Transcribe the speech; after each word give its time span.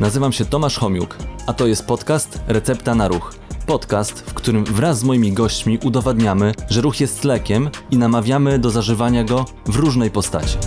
Nazywam 0.00 0.32
się 0.32 0.44
Tomasz 0.44 0.78
Homiuk, 0.78 1.16
a 1.46 1.52
to 1.52 1.66
jest 1.66 1.86
podcast 1.86 2.40
Recepta 2.48 2.94
na 2.94 3.08
Ruch. 3.08 3.34
Podcast, 3.66 4.30
w 4.30 4.34
którym 4.34 4.64
wraz 4.64 4.98
z 4.98 5.04
moimi 5.04 5.32
gośćmi 5.32 5.78
udowadniamy, 5.84 6.52
że 6.70 6.80
ruch 6.80 7.00
jest 7.00 7.24
lekiem 7.24 7.70
i 7.90 7.96
namawiamy 7.96 8.58
do 8.58 8.70
zażywania 8.70 9.24
go 9.24 9.44
w 9.66 9.76
różnej 9.76 10.10
postaci. 10.10 10.58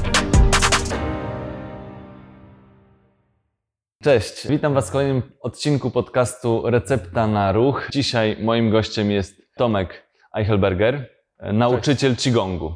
Cześć, 4.04 4.47
witam 4.47 4.73
Was 4.73 4.89
w 4.89 4.91
kolejnym 4.91 5.21
odcinku 5.41 5.91
podcastu 5.91 6.61
Recepta 6.66 7.27
na 7.27 7.52
Ruch. 7.52 7.88
Dzisiaj 7.91 8.38
moim 8.43 8.70
gościem 8.71 9.11
jest 9.11 9.36
Tomek 9.57 10.09
Eichelberger, 10.38 11.09
nauczyciel 11.54 12.16
Qigongu. 12.16 12.75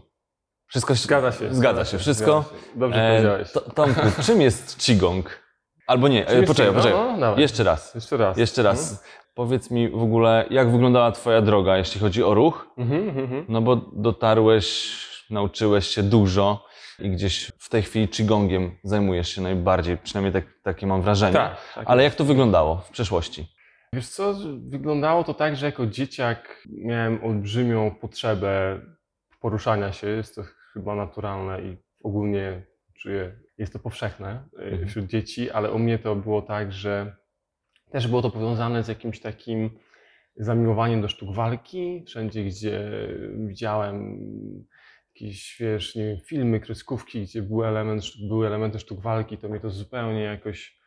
Wszystko 0.67 0.95
się... 0.95 1.01
Zgadza 1.01 1.31
się. 1.31 1.53
Zgadza 1.53 1.85
się, 1.85 1.97
wszystko. 1.97 2.41
Zgadza 2.41 2.63
się. 2.73 2.79
Dobrze 2.79 2.99
E, 3.03 3.09
powiedziałeś. 3.11 3.51
to, 3.51 3.61
Tomku, 3.61 4.01
czym 4.25 4.41
jest 4.41 4.77
Qigong? 4.77 5.42
Albo 5.93 6.07
nie, 6.07 6.27
e, 6.27 6.43
poczekaj, 6.43 6.73
poczekaj. 6.73 6.99
No, 6.99 7.11
no, 7.11 7.17
dawaj. 7.19 7.41
Jeszcze 7.41 7.63
raz. 7.63 7.95
Jeszcze 7.95 8.17
raz. 8.17 8.37
Jeszcze 8.37 8.63
raz. 8.63 9.03
Powiedz 9.33 9.71
mi 9.71 9.89
w 9.89 10.03
ogóle, 10.03 10.45
jak 10.49 10.71
wyglądała 10.71 11.11
Twoja 11.11 11.41
droga, 11.41 11.77
jeśli 11.77 12.01
chodzi 12.01 12.23
o 12.23 12.33
ruch? 12.33 12.67
Mhm, 12.77 13.01
mhm, 13.09 13.25
mhm. 13.25 13.45
No 13.49 13.61
bo 13.61 13.75
dotarłeś, 13.75 14.95
nauczyłeś 15.29 15.87
się 15.87 16.03
dużo 16.03 16.65
i 16.99 17.09
gdzieś 17.09 17.51
w 17.59 17.69
tej 17.69 17.81
chwili 17.81 18.07
Qigongiem 18.07 18.71
zajmujesz 18.83 19.29
się 19.29 19.41
najbardziej, 19.41 19.97
przynajmniej 19.97 20.33
tak, 20.33 20.53
takie 20.63 20.87
mam 20.87 21.01
wrażenie. 21.01 21.33
Tak, 21.33 21.57
tak. 21.75 21.83
Ale 21.87 22.03
jak 22.03 22.15
to 22.15 22.23
wyglądało 22.23 22.77
w 22.77 22.89
przeszłości? 22.89 23.47
Wiesz 23.93 24.09
co, 24.09 24.33
wyglądało 24.67 25.23
to 25.23 25.33
tak, 25.33 25.55
że 25.55 25.65
jako 25.65 25.87
dzieciak 25.87 26.63
miałem 26.69 27.23
olbrzymią 27.23 27.95
potrzebę 28.01 28.81
poruszania 29.41 29.91
się. 29.91 30.07
Jest 30.07 30.35
to 30.35 30.41
chyba 30.73 30.95
naturalne 30.95 31.61
i 31.61 31.77
ogólnie 32.03 32.65
czuję, 32.99 33.42
jest 33.57 33.73
to 33.73 33.79
powszechne 33.79 34.43
y, 34.59 34.63
Mhm. 34.63 34.87
wśród 34.87 35.05
dzieci, 35.05 35.51
ale 35.51 35.71
u 35.71 35.79
mnie 35.79 35.99
to 35.99 36.15
było 36.15 36.41
tak, 36.41 36.71
że 36.71 37.15
też 37.91 38.07
było 38.07 38.21
to 38.21 38.29
powiązane 38.31 38.83
z 38.83 38.87
jakimś 38.87 39.19
takim 39.19 39.69
zamiłowaniem 40.35 41.01
do 41.01 41.07
sztuk 41.07 41.35
walki. 41.35 42.03
Wszędzie, 42.07 42.43
gdzie 42.43 42.91
widziałem 43.47 44.19
jakieś, 45.15 45.57
wiesz, 45.59 45.95
nie 45.95 46.03
wiem, 46.05 46.17
filmy, 46.25 46.59
kreskówki, 46.59 47.21
gdzie 47.21 47.41
był 47.41 47.63
element, 47.63 48.03
były 48.27 48.47
elementy 48.47 48.79
sztuk 48.79 49.01
walki, 49.01 49.37
to 49.37 49.49
mnie 49.49 49.59
to 49.59 49.69
zupełnie 49.69 50.21
jakoś 50.21 50.79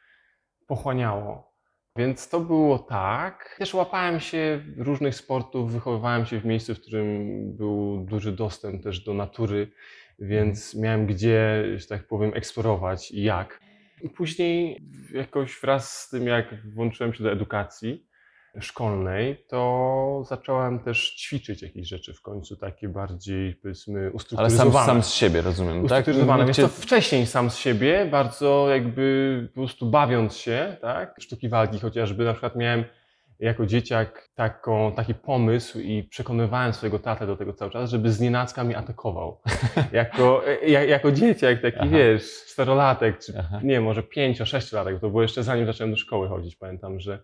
pochłaniało. 0.67 1.57
Więc 1.97 2.29
to 2.29 2.41
było 2.41 2.79
tak. 2.79 3.57
Też 3.59 3.75
łapałem 3.75 4.21
się 4.21 4.65
różnych 4.77 5.15
sportów, 5.15 5.73
wychowywałem 5.73 6.27
się 6.27 6.41
w 6.41 6.45
miejscu, 6.45 6.75
w 6.75 6.81
którym 6.81 7.29
był 7.57 8.05
duży 8.05 8.33
dostęp 8.33 8.83
też 8.83 9.01
do 9.05 9.15
natury, 9.15 9.71
więc 10.19 10.75
miałem 10.75 11.07
gdzie, 11.07 11.65
że 11.77 11.87
tak 11.87 12.07
powiem, 12.07 12.33
eksplorować 12.35 13.11
i 13.11 13.23
jak. 13.23 13.61
I 14.03 14.11
później 14.11 14.83
jakoś 15.13 15.61
wraz 15.61 16.01
z 16.01 16.09
tym, 16.09 16.27
jak 16.27 16.47
włączyłem 16.75 17.15
się 17.15 17.25
do 17.25 17.33
edukacji 17.33 18.07
szkolnej, 18.61 19.45
to 19.49 20.23
zacząłem 20.29 20.79
też 20.79 21.15
ćwiczyć 21.15 21.63
jakieś 21.63 21.89
rzeczy 21.89 22.15
w 22.15 22.23
końcu, 22.23 22.57
takie 22.57 22.89
bardziej, 22.89 23.55
powiedzmy, 23.55 24.01
Ale 24.01 24.11
ustrukturyzowane. 24.11 24.73
sam, 24.73 24.87
sam 24.87 25.03
z 25.03 25.15
siebie, 25.15 25.43
rozumiem, 25.43 25.75
tak? 25.75 25.85
Ustrukturyzowane, 25.85 26.45
więc 26.45 26.57
to 26.57 26.69
wcześniej 26.69 27.27
sam 27.27 27.51
z 27.51 27.57
siebie, 27.57 28.09
bardzo 28.11 28.67
jakby 28.71 29.49
po 29.55 29.61
prostu 29.61 29.91
bawiąc 29.91 30.37
się, 30.37 30.77
tak, 30.81 31.17
sztuki 31.21 31.49
walki 31.49 31.81
chociażby, 31.81 32.25
na 32.25 32.33
przykład 32.33 32.57
miałem 32.57 32.85
jako 33.41 33.67
dzieciak 33.67 34.29
taką, 34.35 34.93
taki 34.93 35.15
pomysł 35.15 35.81
i 35.81 36.03
przekonywałem 36.03 36.73
swojego 36.73 36.99
tatę 36.99 37.27
do 37.27 37.37
tego 37.37 37.53
cały 37.53 37.71
czas, 37.71 37.91
żeby 37.91 38.13
z 38.13 38.21
nienacka 38.21 38.65
mnie 38.65 38.79
atakował. 38.79 39.41
Jako, 39.93 40.43
ja, 40.67 40.85
jako 40.85 41.13
dzieciak, 41.13 41.63
taki 41.63 41.79
Aha. 41.81 41.91
wiesz, 41.91 42.45
czterolatek, 42.47 43.19
czy 43.19 43.33
Aha. 43.39 43.61
nie, 43.63 43.81
może 43.81 44.03
pięcio, 44.03 44.47
sześciolatek, 44.47 45.01
to 45.01 45.09
było 45.11 45.23
jeszcze 45.23 45.43
zanim 45.43 45.67
zacząłem 45.67 45.91
do 45.91 45.97
szkoły 45.97 46.29
chodzić, 46.29 46.57
pamiętam, 46.57 47.01
że 47.01 47.23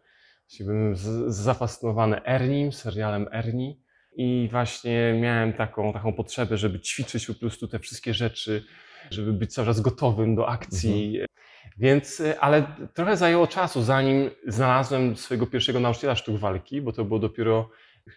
byłem 0.61 0.95
zafascynowany 1.27 2.25
Ernim, 2.25 2.73
serialem 2.73 3.29
Ernie 3.33 3.75
i 4.17 4.49
właśnie 4.51 5.19
miałem 5.21 5.53
taką, 5.53 5.93
taką 5.93 6.13
potrzebę, 6.13 6.57
żeby 6.57 6.81
ćwiczyć 6.81 7.27
po 7.27 7.35
prostu 7.35 7.69
te 7.69 7.79
wszystkie 7.79 8.15
rzeczy, 8.15 8.65
żeby 9.11 9.33
być 9.33 9.55
cały 9.55 9.67
czas 9.67 9.81
gotowym 9.81 10.35
do 10.35 10.49
akcji. 10.49 11.21
Więc, 11.79 12.21
y, 12.21 12.41
ale 12.41 12.67
trochę 12.95 13.17
zajęło 13.17 13.47
czasu, 13.47 13.83
zanim 13.83 14.31
znalazłem 14.47 15.17
swojego 15.17 15.47
pierwszego 15.47 15.81
nauczyciela 15.81 16.15
sztuk 16.15 16.37
walki, 16.37 16.81
bo 16.81 16.93
to 16.93 17.05
było 17.05 17.19
dopiero 17.19 17.71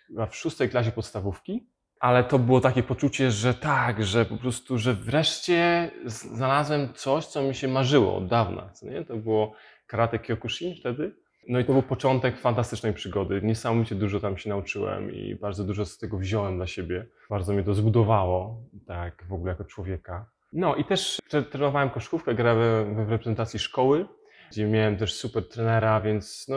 chyba 0.08 0.26
w 0.26 0.36
szóstej 0.36 0.70
klasie 0.70 0.92
podstawówki. 0.92 1.68
Ale 2.00 2.24
to 2.24 2.40
było 2.40 2.62
takie 2.62 2.84
poczucie, 2.84 3.32
że 3.32 3.54
tak, 3.54 4.04
że 4.04 4.26
po 4.26 4.38
prostu, 4.38 4.78
że 4.78 4.94
wreszcie 4.94 5.92
znalazłem 6.06 6.94
coś, 6.94 7.26
co 7.26 7.42
mi 7.42 7.56
się 7.56 7.68
marzyło 7.68 8.18
od 8.18 8.28
dawna. 8.28 8.70
Nie? 8.82 9.06
To 9.06 9.16
było 9.16 9.54
karate 9.88 10.20
Kyokushin 10.20 10.76
wtedy. 10.76 11.16
No 11.48 11.60
i 11.60 11.66
to 11.66 11.74
był 11.74 11.82
początek 11.82 12.40
fantastycznej 12.40 12.94
przygody. 12.94 13.42
Niesamowicie 13.44 13.96
dużo 13.96 14.20
tam 14.20 14.38
się 14.38 14.50
nauczyłem 14.50 15.12
i 15.12 15.36
bardzo 15.36 15.64
dużo 15.64 15.86
z 15.86 15.98
tego 15.98 16.18
wziąłem 16.18 16.58
dla 16.58 16.68
siebie. 16.68 17.06
Bardzo 17.30 17.54
mnie 17.54 17.64
to 17.64 17.74
zbudowało, 17.74 18.64
tak, 18.88 19.24
w 19.30 19.34
ogóle 19.34 19.52
jako 19.52 19.64
człowieka. 19.64 20.35
No 20.56 20.76
i 20.76 20.84
też 20.86 21.22
tre- 21.30 21.44
trenowałem 21.44 21.90
koszkówkę, 21.90 22.36
grałem 22.36 23.06
w 23.06 23.10
reprezentacji 23.10 23.60
szkoły, 23.60 24.06
gdzie 24.52 24.68
miałem 24.68 24.98
też 24.98 25.14
super 25.14 25.50
trenera, 25.50 26.02
więc 26.02 26.48
no, 26.50 26.56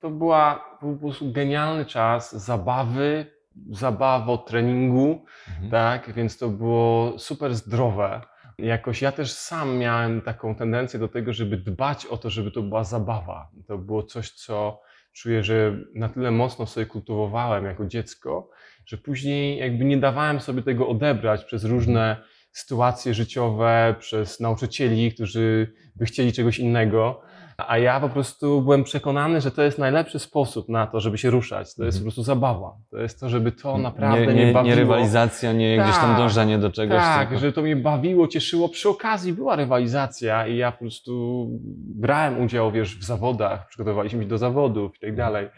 to 0.00 0.10
była, 0.10 0.64
był 0.80 0.94
po 0.94 1.00
prostu 1.00 1.32
genialny 1.32 1.84
czas 1.84 2.44
zabawy, 2.44 3.26
zabawo, 3.70 4.38
treningu, 4.38 5.24
Mhm. 5.48 5.70
tak, 5.70 6.12
więc 6.12 6.38
to 6.38 6.48
było 6.48 7.18
super 7.18 7.54
zdrowe. 7.54 8.20
Jakoś 8.58 9.02
ja 9.02 9.12
też 9.12 9.32
sam 9.32 9.76
miałem 9.78 10.20
taką 10.20 10.54
tendencję 10.54 10.98
do 11.00 11.08
tego, 11.08 11.32
żeby 11.32 11.56
dbać 11.56 12.06
o 12.06 12.16
to, 12.16 12.30
żeby 12.30 12.50
to 12.50 12.62
była 12.62 12.84
zabawa. 12.84 13.48
To 13.66 13.78
było 13.78 14.02
coś, 14.02 14.30
co 14.30 14.80
czuję, 15.12 15.42
że 15.44 15.76
na 15.94 16.08
tyle 16.08 16.30
mocno 16.30 16.66
sobie 16.66 16.86
kultywowałem 16.86 17.64
jako 17.64 17.86
dziecko, 17.86 18.50
że 18.86 18.98
później 18.98 19.58
jakby 19.58 19.84
nie 19.84 19.96
dawałem 19.96 20.40
sobie 20.40 20.62
tego 20.62 20.88
odebrać 20.88 21.44
przez 21.44 21.64
różne 21.64 22.16
sytuacje 22.52 23.14
życiowe, 23.14 23.94
przez 23.98 24.40
nauczycieli, 24.40 25.12
którzy 25.12 25.72
by 25.96 26.04
chcieli 26.04 26.32
czegoś 26.32 26.58
innego. 26.58 27.20
A 27.68 27.78
ja 27.78 28.00
po 28.00 28.08
prostu 28.08 28.62
byłem 28.62 28.84
przekonany, 28.84 29.40
że 29.40 29.50
to 29.50 29.62
jest 29.62 29.78
najlepszy 29.78 30.18
sposób 30.18 30.68
na 30.68 30.86
to, 30.86 31.00
żeby 31.00 31.18
się 31.18 31.30
ruszać. 31.30 31.74
To 31.74 31.84
jest 31.84 31.96
Mhm. 31.96 32.00
po 32.00 32.04
prostu 32.04 32.22
zabawa. 32.22 32.72
To 32.90 32.98
jest 32.98 33.20
to, 33.20 33.28
żeby 33.28 33.52
to 33.52 33.78
naprawdę 33.78 34.26
nie, 34.26 34.32
mnie 34.32 34.46
nie, 34.46 34.52
bawiło. 34.52 34.74
nie 34.74 34.80
rywalizacja, 34.80 35.52
nie 35.52 35.78
gdzieś 35.78 35.94
tam 35.94 36.08
Tak, 36.10 36.16
dążenie 36.16 36.58
do 36.58 36.70
czegoś. 36.70 36.96
Tak, 36.98 37.28
tylko... 37.28 37.40
że 37.40 37.52
to 37.52 37.62
mnie 37.62 37.76
bawiło, 37.76 38.28
cieszyło. 38.28 38.68
Przy 38.68 38.88
okazji 38.88 39.32
była 39.32 39.56
rywalizacja 39.56 40.46
i 40.46 40.56
ja 40.56 40.72
po 40.72 40.78
prostu 40.78 41.46
brałem 41.94 42.40
udział, 42.40 42.72
wiesz, 42.72 42.98
w 42.98 43.04
zawodach, 43.04 43.68
przygotowaliśmy 43.68 44.22
się 44.22 44.28
do 44.28 44.38
zawodów 44.38 44.96
i 44.96 45.00
tak 45.00 45.16
dalej. 45.16 45.48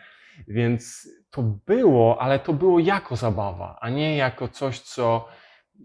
Więc 0.48 1.08
to 1.30 1.42
było, 1.66 2.22
ale 2.22 2.38
to 2.38 2.52
było 2.52 2.78
jako 2.78 3.16
zabawa, 3.16 3.78
a 3.80 3.90
nie 3.90 4.16
jako 4.16 4.48
coś, 4.48 4.80
co 4.80 5.28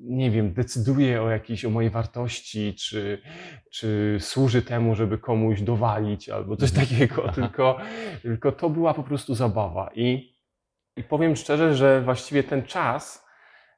nie 0.02 0.32
wiem, 0.32 0.54
decyduje 0.54 1.22
o 1.22 1.30
jakiejś, 1.30 1.66
o 1.66 1.70
mojej 1.70 1.90
wartości, 1.90 2.76
czy, 2.76 3.22
czy 3.72 4.18
służy 4.20 4.62
temu, 4.62 4.96
żeby 4.96 5.18
komuś 5.18 5.62
dowalić 5.62 6.30
albo 6.30 6.58
coś 6.58 6.72
takiego, 6.72 7.30
tylko, 7.36 7.78
tylko 8.22 8.52
to 8.52 8.70
była 8.70 8.94
po 8.94 9.04
prostu 9.04 9.36
zabawa. 9.36 9.90
I, 9.96 10.36
I 10.98 11.04
powiem 11.04 11.36
szczerze, 11.36 11.76
że 11.76 12.02
właściwie 12.02 12.44
ten 12.44 12.64
czas 12.64 13.28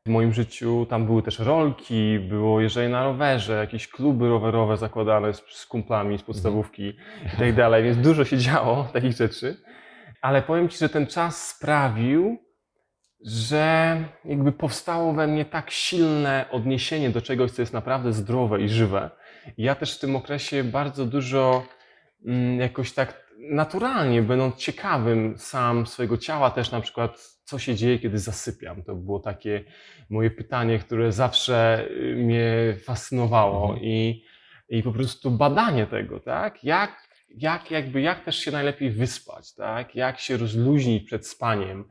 w 0.06 0.10
moim 0.10 0.34
życiu, 0.34 0.86
tam 0.90 1.06
były 1.06 1.24
też 1.24 1.40
rolki, 1.40 2.20
było 2.20 2.62
jeżdżenie 2.62 2.90
na 2.90 3.04
rowerze, 3.04 3.54
jakieś 3.54 3.88
kluby 3.88 4.30
rowerowe 4.30 4.78
zakładane 4.78 5.34
z, 5.34 5.44
z 5.50 5.66
kumplami 5.66 6.18
z 6.18 6.24
podstawówki 6.24 6.94
i 7.34 7.38
tak 7.40 7.56
dalej, 7.56 7.84
więc 7.84 7.98
dużo 7.98 8.26
się 8.26 8.38
działo 8.38 8.88
takich 8.94 9.12
rzeczy. 9.12 9.58
Ale 10.22 10.42
powiem 10.42 10.70
Ci, 10.70 10.78
że 10.78 10.90
ten 10.90 11.08
czas 11.08 11.48
sprawił, 11.48 12.38
że 13.26 13.98
jakby 14.26 14.52
powstało 14.52 15.14
we 15.14 15.28
mnie 15.28 15.46
tak 15.46 15.72
silne 15.72 16.46
odniesienie 16.52 17.10
do 17.10 17.22
czegoś, 17.22 17.52
co 17.52 17.62
jest 17.62 17.74
naprawdę 17.74 18.14
zdrowe 18.14 18.62
i 18.62 18.70
żywe. 18.70 19.10
Ja 19.58 19.76
też 19.76 19.96
w 19.96 20.00
tym 20.00 20.16
okresie 20.16 20.64
bardzo 20.64 21.06
dużo 21.06 21.64
mm, 22.26 22.60
jakoś 22.60 22.94
tak 22.94 23.30
naturalnie, 23.40 24.22
będąc 24.22 24.56
ciekawym 24.56 25.38
sam 25.38 25.88
swojego 25.88 26.18
ciała, 26.18 26.52
też 26.52 26.72
na 26.72 26.82
przykład, 26.82 27.18
co 27.44 27.60
się 27.60 27.76
dzieje, 27.76 28.00
kiedy 28.00 28.20
zasypiam. 28.20 28.84
To 28.84 28.96
było 28.96 29.20
takie 29.20 29.64
moje 30.10 30.32
pytanie, 30.32 30.80
które 30.80 31.12
zawsze 31.12 31.86
y, 31.92 32.16
mnie 32.16 32.76
fascynowało 32.84 33.64
Mhm. 33.66 33.84
i, 33.84 34.24
i 34.70 34.84
po 34.84 34.92
prostu 34.92 35.32
badanie 35.32 35.88
tego, 35.88 36.20
tak? 36.20 36.64
Jak, 36.64 37.09
jak, 37.36 37.72
jakby, 37.72 38.02
jak 38.02 38.26
też 38.26 38.40
się 38.40 38.52
najlepiej 38.52 38.92
wyspać, 38.92 39.54
tak? 39.54 39.96
Jak 39.96 40.20
się 40.20 40.38
rozluźnić 40.38 41.04
przed 41.04 41.28
spaniem 41.28 41.86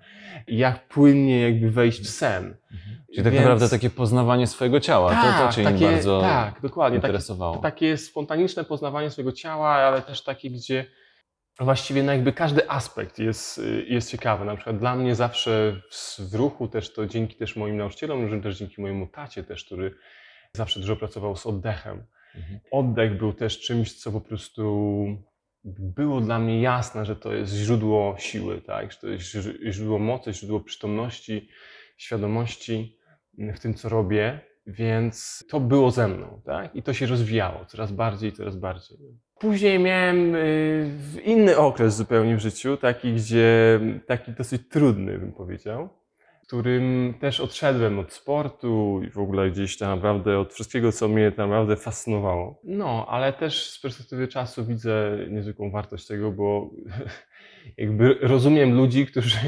jak 0.47 0.89
płynnie 0.89 1.41
jakby 1.41 1.71
wejść 1.71 2.01
w 2.01 2.09
sen. 2.09 2.45
Mhm. 2.45 3.05
Czyli 3.07 3.25
tak 3.25 3.33
Więc- 3.33 3.45
naprawdę 3.45 3.69
takie 3.69 3.91
poznawanie 3.91 4.47
swojego 4.47 4.81
ciała, 4.81 5.15
to, 5.15 5.47
to 5.47 5.53
Cię 5.53 5.65
takie, 5.65 5.85
bardzo 5.85 6.21
tak, 6.21 6.61
dokładnie. 6.61 6.99
Takie, 6.99 7.09
interesowało. 7.09 7.57
takie 7.57 7.97
spontaniczne 7.97 8.65
poznawanie 8.65 9.11
swojego 9.11 9.33
ciała, 9.33 9.69
ale 9.69 10.03
też 10.03 10.25
takie, 10.25 10.51
gdzie 10.51 10.85
właściwie 11.61 12.03
no 12.03 12.13
jakby 12.13 12.33
każdy 12.33 12.71
aspekt 12.71 13.19
jest, 13.19 13.61
jest 13.87 14.11
ciekawy. 14.11 14.45
Na 14.45 14.55
przykład 14.55 14.79
dla 14.79 14.97
mnie 14.97 15.15
zawsze 15.15 15.81
w, 15.91 16.21
w 16.31 16.35
ruchu 16.35 16.69
też 16.69 16.93
to 16.93 17.07
dzięki 17.07 17.37
też 17.37 17.57
moim 17.57 17.77
nauczycielom, 17.77 18.43
też 18.43 18.59
dzięki 18.59 18.81
mojemu 18.81 19.07
tacie 19.07 19.45
też, 19.45 19.65
który 19.65 19.95
zawsze 20.53 20.81
dużo 20.81 20.97
pracował 20.97 21.37
z 21.37 21.47
oddechem. 21.47 22.05
Mhm. 22.35 22.61
Oddech 22.71 23.19
był 23.19 23.33
też 23.33 23.61
czymś, 23.61 23.93
co 23.93 24.13
po 24.13 24.21
prostu 24.21 25.07
było 25.79 26.21
dla 26.21 26.39
mnie 26.39 26.63
jasne, 26.63 27.05
że 27.05 27.17
to 27.17 27.35
jest 27.35 27.53
źródło 27.53 28.17
siły, 28.19 28.61
tak? 28.61 28.93
że 28.93 28.99
to 28.99 29.09
jest 29.09 29.25
źr- 29.25 29.73
źródło 29.73 29.99
mocy, 29.99 30.33
źródło 30.33 30.61
przytomności, 30.61 31.49
świadomości 31.97 32.99
w 33.39 33.61
tym, 33.61 33.75
co 33.75 33.89
robię, 33.89 34.41
więc 34.67 35.45
to 35.51 35.61
było 35.61 35.91
ze 35.91 36.09
mną 36.09 36.41
tak? 36.45 36.77
i 36.77 36.83
to 36.83 36.93
się 36.93 37.07
rozwijało 37.07 37.65
coraz 37.65 37.93
bardziej, 37.93 38.33
coraz 38.33 38.57
bardziej. 38.57 38.99
Później 39.41 39.79
miałem 39.79 40.35
y, 40.35 40.91
inny 41.25 41.57
okres 41.57 41.97
zupełnie 41.97 42.37
w 42.37 42.41
życiu, 42.41 42.77
taki, 42.77 43.13
gdzie 43.13 43.81
taki 44.07 44.33
dosyć 44.33 44.69
trudny, 44.69 45.19
bym 45.19 45.33
powiedział, 45.33 45.89
którym 46.49 47.15
też 47.21 47.41
odszedłem 47.41 47.99
od 47.99 48.13
sportu 48.13 49.01
i 49.07 49.11
w 49.11 49.19
ogóle 49.19 49.51
gdzieś 49.51 49.79
tam 49.79 49.97
naprawdę 49.97 50.39
od 50.39 50.53
wszystkiego, 50.53 50.93
co 50.93 51.09
mnie 51.09 51.33
naprawdę 51.37 51.77
fascynowało. 51.77 52.61
No, 52.65 53.07
ale 53.09 53.33
też 53.33 53.71
z 53.71 53.81
perspektywy 53.81 54.29
czasu 54.29 54.65
widzę 54.65 55.19
niezwykłą 55.31 55.71
wartość 55.71 56.07
tego, 56.07 56.33
bo 56.33 56.71
jakby 57.79 58.19
rozumiem 58.21 58.77
ludzi, 58.77 59.07
którzy, 59.07 59.39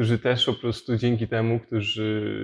którzy 0.00 0.18
też 0.18 0.46
po 0.46 0.54
prostu 0.54 0.96
dzięki 0.96 1.28
temu, 1.28 1.60
którzy 1.60 2.34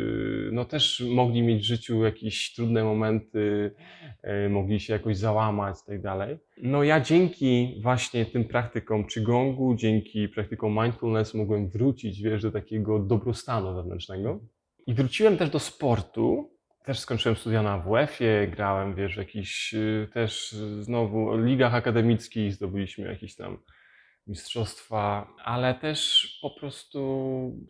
no 0.53 0.65
też 0.65 1.05
mogli 1.11 1.43
mieć 1.43 1.63
w 1.63 1.67
życiu 1.67 2.05
jakieś 2.05 2.55
trudne 2.55 2.85
momenty, 2.85 3.75
e, 4.23 4.49
mogli 4.49 4.81
się 4.81 4.93
jakoś 4.93 5.17
załamać 5.17 5.77
i 5.85 5.87
tak 5.87 6.03
dalej. 6.03 6.39
No 6.63 6.83
ja 6.83 7.01
dzięki 7.01 7.81
właśnie 7.83 8.27
tym 8.27 8.45
praktykom 8.45 9.07
Qigongu, 9.07 9.75
dzięki 9.75 10.29
praktykom 10.29 10.79
mindfulness 10.83 11.35
mogłem 11.35 11.69
wrócić, 11.69 12.23
wiesz, 12.23 12.43
do 12.43 12.51
takiego 12.51 12.99
dobrostanu 12.99 13.75
wewnętrznego. 13.75 14.41
I 14.87 14.95
wróciłem 14.95 15.37
też 15.37 15.51
do 15.51 15.59
sportu. 15.59 16.51
Też 16.85 16.99
skończyłem 16.99 17.37
studia 17.37 17.63
na 17.63 17.79
WF-ie, 17.79 18.49
grałem, 18.49 18.95
wiesz, 18.95 19.15
w 19.15 19.19
jakichś 19.19 19.75
y, 19.75 20.09
też 20.13 20.51
znowu 20.81 21.39
ligach 21.39 21.75
akademickich, 21.75 22.53
zdobyliśmy 22.53 23.09
jakieś 23.09 23.37
tam 23.37 23.59
mistrzostwa, 24.27 25.29
ale 25.45 25.75
też 25.75 26.29
po 26.43 26.51
prostu 26.51 27.01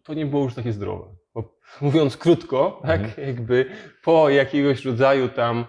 to 0.05 0.15
nie 0.15 0.27
było 0.27 0.43
już 0.45 0.55
takie 0.55 0.73
zdrowe. 0.73 1.15
Bo, 1.35 1.59
mówiąc 1.81 2.17
krótko, 2.17 2.81
tak, 2.87 3.01
Mhm. 3.01 3.27
jakby 3.29 3.71
po 4.05 4.31
jakiegoś 4.31 4.85
rodzaju 4.85 5.29
tam, 5.29 5.65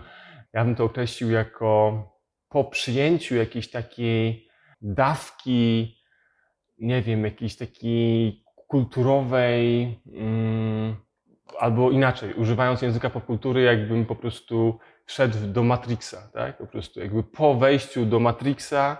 ja 0.54 0.66
bym 0.66 0.75
to 0.75 0.84
określił 0.84 1.31
jako 1.31 2.04
po 2.50 2.63
przyjęciu 2.63 3.36
jakiejś 3.36 3.72
takiej 3.72 4.48
dawki, 4.81 5.95
nie 6.78 7.01
wiem, 7.01 7.24
jakiejś 7.25 7.56
takiej 7.57 8.44
kulturowej, 8.68 10.00
mm, 10.13 10.95
albo 11.60 11.92
inaczej, 11.92 12.33
używając 12.33 12.81
języka 12.81 13.10
popkultury, 13.10 13.62
jakbym 13.62 14.06
po 14.06 14.16
prostu 14.16 14.80
wszedł 15.06 15.38
do 15.48 15.63
Matrixa, 15.63 16.30
tak? 16.33 16.57
Po 16.57 16.68
prostu 16.68 17.00
jakby 17.00 17.24
po 17.24 17.54
wejściu 17.56 18.06
do 18.06 18.19
Matrixa, 18.19 18.98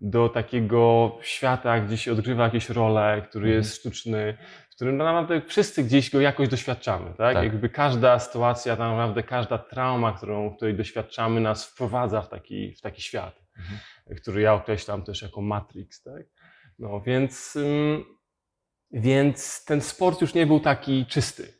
do 0.00 0.28
takiego 0.28 1.12
świata, 1.22 1.80
gdzie 1.80 1.96
się 1.96 2.12
odgrywa 2.12 2.44
jakieś 2.44 2.68
role, 2.70 3.22
który 3.28 3.44
Mhm. 3.46 3.58
jest 3.58 3.76
sztuczny, 3.76 4.36
w 4.70 4.74
którym 4.74 4.96
no 4.96 5.04
naprawdę 5.04 5.40
wszyscy 5.40 5.84
gdzieś 5.84 6.10
go 6.10 6.20
jakoś 6.20 6.48
doświadczamy, 6.48 7.06
tak? 7.18 7.34
Tak. 7.34 7.44
Jakby 7.44 7.68
każda 7.68 8.18
sytuacja, 8.18 8.76
tak 8.76 8.90
naprawdę 8.90 9.22
każda 9.22 9.58
trauma, 9.58 10.12
którą, 10.12 10.56
której 10.56 10.74
doświadczamy, 10.74 11.40
nas 11.40 11.66
wprowadza 11.66 12.22
w 12.22 12.28
taki, 12.28 12.74
w 12.74 12.80
taki 12.80 13.02
świat, 13.02 13.40
Mhm. 13.58 13.78
który 14.22 14.40
ja 14.42 14.54
określam 14.54 15.02
też 15.02 15.22
jako 15.22 15.40
Matrix, 15.40 16.02
tak? 16.02 16.22
No 16.78 17.00
więc, 17.00 17.58
więc 18.92 19.64
ten 19.64 19.80
sport 19.80 20.20
już 20.20 20.34
nie 20.34 20.46
był 20.46 20.60
taki 20.60 21.06
czysty. 21.06 21.52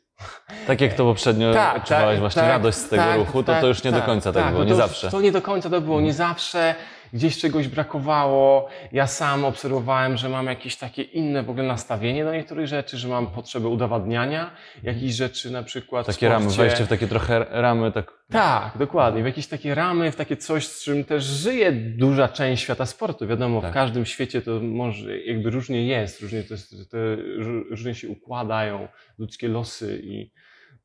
Tak 0.67 0.81
jak 0.81 0.93
to 0.93 1.03
poprzednio 1.03 1.53
Tak, 1.53 1.77
odczuwałeś 1.77 2.13
tak, 2.15 2.19
właśnie 2.19 2.41
tak, 2.41 2.51
radość 2.51 2.77
z 2.77 2.89
tego 2.89 3.03
tak, 3.03 3.17
ruchu, 3.17 3.43
to 3.43 3.51
tak, 3.51 3.61
to 3.61 3.67
już 3.67 3.83
nie 3.83 3.91
do 3.91 3.97
tak, 3.97 4.05
końca 4.05 4.33
tak, 4.33 4.43
tak, 4.43 4.51
było, 4.53 4.63
nie 4.63 4.69
to, 4.69 4.75
zawsze. 4.75 5.09
To 5.11 5.21
nie 5.21 5.31
do 5.31 5.41
końca 5.41 5.69
to 5.69 5.81
było, 5.81 6.01
nie 6.01 6.09
Mhm. 6.09 6.29
zawsze. 6.29 6.75
Gdzieś 7.13 7.37
czegoś 7.37 7.67
brakowało. 7.67 8.67
Ja 8.91 9.07
sam 9.07 9.45
obserwowałem, 9.45 10.17
że 10.17 10.29
mam 10.29 10.45
jakieś 10.45 10.75
takie 10.75 11.01
inne 11.01 11.43
w 11.43 11.49
ogóle 11.49 11.65
nastawienie 11.67 12.23
do 12.23 12.33
niektórych 12.33 12.67
rzeczy, 12.67 12.97
że 12.97 13.07
mam 13.07 13.27
potrzebę 13.27 13.67
udowadniania 13.67 14.51
jakichś 14.83 15.13
rzeczy 15.13 15.51
na 15.51 15.63
przykład 15.63 16.05
w 16.05 16.07
Takie 16.07 16.29
ramy, 16.29 16.49
wejście 16.49 16.85
w 16.85 16.87
takie 16.87 17.07
trochę 17.07 17.45
ramy, 17.49 17.91
tak 17.91 18.11
Tak, 18.31 18.77
dokładnie. 18.77 19.23
W 19.23 19.25
jakieś 19.25 19.47
takie 19.47 19.75
ramy, 19.75 20.11
w 20.11 20.15
takie 20.15 20.37
coś, 20.37 20.67
z 20.67 20.83
czym 20.83 21.03
też 21.03 21.23
żyje 21.23 21.71
duża 21.71 22.27
część 22.27 22.63
świata 22.63 22.85
sportu. 22.85 23.27
Wiadomo, 23.27 23.61
Tak. 23.61 23.71
w 23.71 23.73
każdym 23.73 24.05
świecie 24.05 24.41
to 24.41 24.59
może 24.61 25.19
jakby 25.19 25.49
różnie 25.49 25.87
jest, 25.87 26.21
różnie, 26.21 26.43
to 26.43 26.53
jest, 26.53 26.91
to 26.91 26.97
ró- 27.39 27.63
różnie 27.69 27.95
się 27.95 28.09
układają 28.09 28.87
ludzkie 29.19 29.47
losy 29.47 30.01
i 30.03 30.31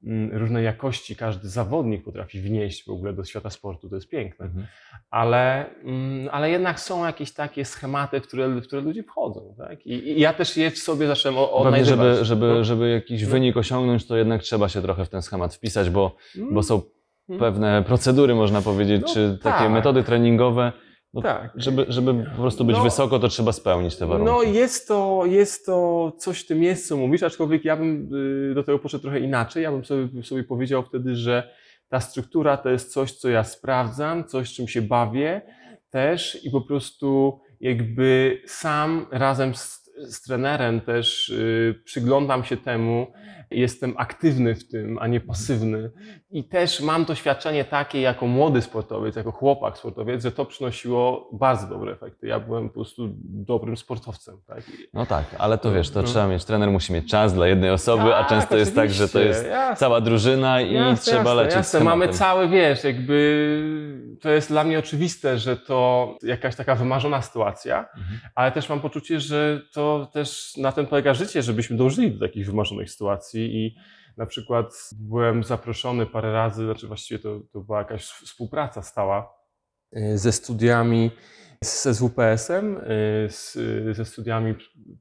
mm, 0.06 0.38
różne 0.38 0.62
jakości 0.62 1.17
każdy 1.17 1.49
zawodnik 1.49 2.05
potrafi 2.05 2.41
wnieść 2.41 2.85
w 2.85 2.88
ogóle 2.88 3.12
do 3.12 3.25
świata 3.25 3.50
sportu. 3.50 3.88
To 3.88 3.94
jest 3.94 4.08
piękne. 4.08 4.47
Mhm. 4.47 4.67
Ale, 5.11 5.64
mm, 5.85 6.29
ale 6.32 6.50
jednak 6.50 6.81
są 6.81 7.06
jakieś 7.06 7.32
takie 7.32 7.64
schematy, 7.64 8.20
w 8.20 8.26
które, 8.26 8.49
w 8.49 8.62
które 8.62 8.82
ludzie 8.82 9.03
wchodzą. 9.03 9.55
Tak? 9.58 9.87
I, 9.87 9.93
I 9.93 10.20
ja 10.20 10.32
też 10.32 10.56
je 10.56 10.70
w 10.70 10.79
sobie 10.79 11.06
zacząłem 11.06 11.37
Pewnie, 11.37 11.50
odnajdywać. 11.53 11.88
żeby, 12.17 12.25
żeby, 12.25 12.47
No. 12.47 12.64
żeby 12.64 12.91
jakiś 12.91 13.23
No. 13.23 13.29
wynik 13.29 13.56
osiągnąć, 13.56 14.06
to 14.06 14.17
jednak 14.17 14.43
trzeba 14.43 14.69
się 14.69 14.82
trochę 14.82 15.05
w 15.05 15.08
ten 15.08 15.23
schemat 15.23 15.55
wpisać, 15.55 15.91
bo, 15.91 16.17
Mm, 16.37 16.55
bo 16.55 16.62
są 16.62 16.82
mm, 17.29 17.41
pewne 17.41 17.82
procedury, 17.87 18.35
można 18.35 18.62
powiedzieć, 18.62 19.02
No 19.02 19.09
czy 19.14 19.38
takie 19.43 19.59
tak. 19.59 19.70
metody 19.73 20.02
treningowe. 20.02 20.73
No, 21.16 21.22
tak. 21.22 21.52
Żeby, 21.56 21.86
żeby 21.88 22.24
po 22.36 22.42
prostu 22.42 22.64
być 22.64 22.76
No. 22.76 22.82
wysoko, 22.82 23.18
to 23.18 23.28
trzeba 23.28 23.52
spełnić 23.52 23.96
te 23.96 24.06
warunki. 24.06 24.32
No 24.32 24.42
jest 24.42 24.88
to, 24.88 25.22
jest 25.26 25.66
to 25.66 26.12
coś 26.18 26.40
w 26.40 26.46
tym 26.46 26.62
jest, 26.62 26.88
co 26.88 26.96
mówisz, 26.96 27.22
aczkolwiek 27.22 27.64
ja 27.64 27.76
bym 27.76 28.08
y, 28.50 28.54
do 28.54 28.62
tego 28.64 28.78
poszedł 28.78 29.02
trochę 29.02 29.20
inaczej. 29.20 29.62
Ja 29.62 29.72
bym 29.72 29.84
sobie, 29.84 30.22
sobie 30.22 30.44
powiedział 30.44 30.82
wtedy, 30.82 31.16
że 31.16 31.50
ta 31.88 32.00
struktura 32.00 32.56
to 32.56 32.68
jest 32.70 32.92
coś, 32.92 33.12
co 33.12 33.28
ja 33.28 33.44
sprawdzam, 33.44 34.24
coś, 34.24 34.52
czym 34.54 34.68
się 34.68 34.82
bawię 34.82 35.42
też 35.90 36.44
i 36.44 36.50
po 36.50 36.60
prostu 36.60 37.40
jakby 37.60 38.42
sam 38.46 39.06
razem 39.10 39.54
z, 39.54 39.86
z 39.98 40.22
trenerem 40.22 40.81
też 40.81 41.28
y, 41.28 41.81
przyglądam 41.84 42.44
się 42.44 42.56
temu, 42.56 43.06
jestem 43.50 43.94
aktywny 43.96 44.54
w 44.54 44.69
tym, 44.69 44.98
a 45.00 45.06
nie 45.06 45.20
pasywny. 45.20 45.90
I 46.31 46.44
też 46.44 46.81
mam 46.81 47.04
doświadczenie 47.04 47.64
takie 47.64 48.00
jako 48.00 48.26
młody 48.26 48.62
sportowiec, 48.62 49.16
jako 49.16 49.32
chłopak 49.32 49.78
sportowiec, 49.78 50.22
że 50.22 50.32
to 50.32 50.44
przynosiło 50.44 51.31
bardzo 51.32 51.66
dobre 51.66 51.93
efekty. 51.93 52.26
Ja 52.26 52.40
byłem 52.40 52.69
po 52.69 52.75
prostu 52.75 53.08
dobrym 53.25 53.76
sportowcem. 53.76 54.37
Tak? 54.46 54.62
No 54.94 55.06
tak, 55.06 55.25
ale 55.38 55.58
to 55.58 55.72
wiesz, 55.72 55.90
to 55.90 56.02
No. 56.02 56.08
trzeba 56.08 56.28
mieć, 56.28 56.44
trener 56.44 56.70
musi 56.70 56.92
mieć 56.92 57.10
czas 57.10 57.34
dla 57.34 57.46
jednej 57.46 57.70
osoby, 57.70 58.14
a 58.14 58.19
Tak, 58.19 58.28
często 58.28 58.56
jest 58.56 58.75
tak, 58.75 58.90
że 58.90 59.08
to 59.08 59.20
jest 59.20 59.46
jasne. 59.46 59.76
cała 59.76 60.00
drużyna 60.00 60.60
i 60.60 60.75
Jasne, 60.75 60.96
trzeba 61.12 61.19
jasne, 61.19 61.34
lecieć 61.34 61.56
jasne. 61.56 61.81
Mamy 61.81 62.08
cały, 62.08 62.49
wiesz, 62.49 62.84
jakby 62.84 64.16
to 64.20 64.31
jest 64.31 64.49
dla 64.49 64.64
mnie 64.64 64.78
oczywiste, 64.78 65.38
że 65.38 65.56
to 65.56 66.08
jakaś 66.22 66.56
taka 66.56 66.75
wymarzona 66.75 67.23
sytuacja, 67.23 67.78
Mhm. 67.78 68.21
ale 68.35 68.52
też 68.52 68.68
mam 68.68 68.80
poczucie, 68.80 69.21
że 69.21 69.61
to 69.73 69.86
też 70.12 70.57
na 70.57 70.73
tym 70.73 70.87
polega 70.87 71.14
życie, 71.14 71.43
żebyśmy 71.43 71.76
dążyli 71.76 72.12
do 72.12 72.26
takich 72.26 72.47
wymarzonych 72.47 72.90
sytuacji 72.90 73.57
i 73.57 73.76
na 74.16 74.26
przykład 74.26 74.90
byłem 75.00 75.45
zaproszony 75.45 76.07
parę 76.07 76.33
razy, 76.33 76.64
znaczy 76.64 76.87
właściwie 76.87 77.19
to, 77.19 77.40
to 77.52 77.61
była 77.61 77.78
jakaś 77.78 78.05
współpraca 78.05 78.83
stała 78.83 79.33
y, 79.97 80.19
ze 80.19 80.33
studiami 80.33 81.11
z 81.64 81.97
SWPS-em, 81.97 82.76
y, 82.76 82.81
z, 83.31 83.59
ze 83.97 84.05
studiami 84.05 84.55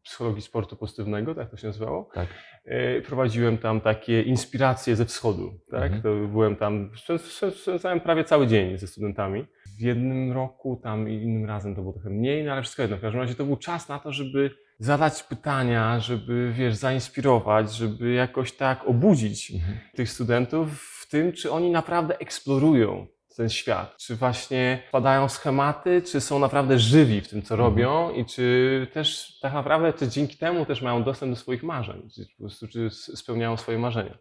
psychologii 0.04 0.42
sportu 0.42 0.76
pozytywnego, 0.76 1.36
tak 1.36 1.52
to 1.52 1.58
się 1.58 1.68
nazywało. 1.68 2.10
Tak. 2.14 2.28
Y, 2.66 3.04
Prowadziłem 3.08 3.58
tam 3.58 3.82
takie 3.82 4.22
inspiracje 4.22 4.96
ze 4.96 5.06
wschodu, 5.06 5.54
tak? 5.72 5.84
Mhm. 5.94 6.02
To 6.02 6.28
byłem 6.28 6.56
tam, 6.56 6.92
spę- 6.92 7.18
spę- 7.18 7.52
spędzałem 7.52 8.00
prawie 8.02 8.24
cały 8.24 8.48
dzień 8.48 8.78
ze 8.78 8.88
studentami. 8.88 9.46
W 9.80 9.82
jednym 9.82 10.32
roku 10.32 10.80
tam 10.84 11.10
i 11.10 11.14
innym 11.14 11.46
razem 11.46 11.76
to 11.76 11.82
było 11.82 11.94
trochę 11.94 12.10
mniej, 12.10 12.44
no 12.44 12.52
ale 12.52 12.62
wszystko 12.62 12.82
jedno. 12.82 12.98
W 12.98 13.02
każdym 13.02 13.22
razie 13.22 13.36
to 13.36 13.46
był 13.46 13.58
czas 13.58 13.90
na 13.90 14.00
to, 14.00 14.12
żeby 14.12 14.52
zadać 14.80 15.24
pytania, 15.24 16.00
żeby, 16.00 16.52
wiesz, 16.54 16.76
zainspirować, 16.76 17.74
żeby 17.74 18.14
jakoś 18.14 18.52
tak 18.52 18.88
obudzić 18.88 19.52
Mhm. 19.52 19.78
tych 19.96 20.10
studentów 20.10 20.82
w 21.02 21.10
tym, 21.10 21.34
czy 21.34 21.52
oni 21.52 21.72
naprawdę 21.72 22.20
eksplorują 22.20 23.08
ten 23.38 23.50
świat, 23.50 23.98
czy 23.98 24.16
właśnie 24.16 24.84
wpadają 24.88 25.28
w 25.28 25.32
schematy, 25.32 26.02
czy 26.02 26.22
są 26.22 26.40
naprawdę 26.40 26.80
żywi 26.80 27.22
w 27.22 27.28
tym, 27.28 27.42
co 27.42 27.56
Mhm. 27.56 27.70
robią 27.70 28.12
i 28.12 28.26
czy 28.26 28.88
też 28.94 29.40
tak 29.42 29.54
naprawdę 29.54 29.94
czy 29.94 30.08
dzięki 30.08 30.38
temu 30.38 30.66
też 30.66 30.82
mają 30.82 31.04
dostęp 31.04 31.32
do 31.32 31.36
swoich 31.36 31.64
marzeń, 31.64 32.10
czy 32.16 32.26
po 32.38 32.44
prostu 32.44 32.68
czy 32.68 32.90
spełniają 32.90 33.58
swoje 33.58 33.78
marzenia. 33.78 34.18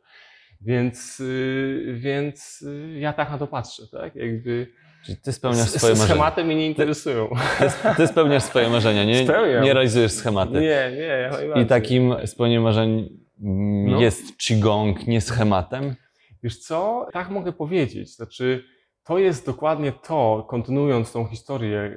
Więc, 0.60 1.20
y, 1.20 1.94
więc 1.98 2.62
y, 2.62 2.98
ja 2.98 3.12
tak 3.12 3.30
na 3.30 3.38
to 3.38 3.46
patrzę, 3.46 3.82
tak? 3.92 4.14
Jakby 4.16 4.66
Czyli 5.04 5.16
ty 5.18 5.32
spełniasz 5.32 5.68
swoje 5.70 5.92
marzenia. 5.92 6.06
schematy 6.14 6.44
mnie 6.44 6.56
nie 6.56 6.66
interesują. 6.66 7.28
Ty, 7.58 7.70
ty 7.96 8.06
spełniasz 8.06 8.42
swoje 8.42 8.68
marzenia, 8.70 9.04
nie, 9.04 9.24
Spełniam. 9.24 9.64
nie 9.64 9.74
realizujesz 9.74 10.12
schematy. 10.12 10.52
Nie, 10.52 10.92
nie, 10.96 11.28
najbardziej. 11.32 11.64
I 11.64 11.66
takim 11.66 12.14
spełnieniem 12.26 12.62
marzeń 12.62 13.18
mm, 13.42 13.86
No. 13.90 14.00
jest 14.00 14.36
Qigong 14.38 15.06
nie 15.06 15.20
schematem. 15.20 15.94
Wiesz 16.42 16.58
co? 16.58 17.06
Tak 17.12 17.30
mogę 17.30 17.52
powiedzieć. 17.52 18.16
Znaczy, 18.16 18.64
to 19.04 19.18
jest 19.18 19.46
dokładnie 19.46 19.92
to, 19.92 20.46
kontynuując 20.50 21.12
tą 21.12 21.26
historię, 21.26 21.96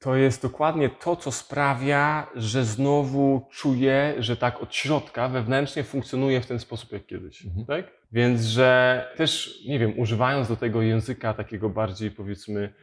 to 0.00 0.16
jest 0.16 0.42
dokładnie 0.42 0.88
to, 0.88 1.16
co 1.16 1.32
sprawia, 1.32 2.26
że 2.34 2.64
znowu 2.64 3.46
czuję, 3.50 4.14
że 4.18 4.36
tak 4.36 4.62
od 4.62 4.74
środka 4.74 5.28
wewnętrznie 5.28 5.84
funkcjonuje 5.84 6.40
w 6.40 6.46
ten 6.46 6.58
sposób 6.58 6.92
jak 6.92 7.06
kiedyś. 7.06 7.44
Mhm. 7.46 7.66
Tak? 7.66 7.97
Więc, 8.12 8.42
że 8.42 9.04
też, 9.16 9.58
nie 9.66 9.78
wiem, 9.78 9.98
używając 9.98 10.48
do 10.48 10.56
tego 10.56 10.82
języka 10.82 11.34
takiego 11.34 11.70
bardziej, 11.70 12.10
powiedzmy, 12.10 12.74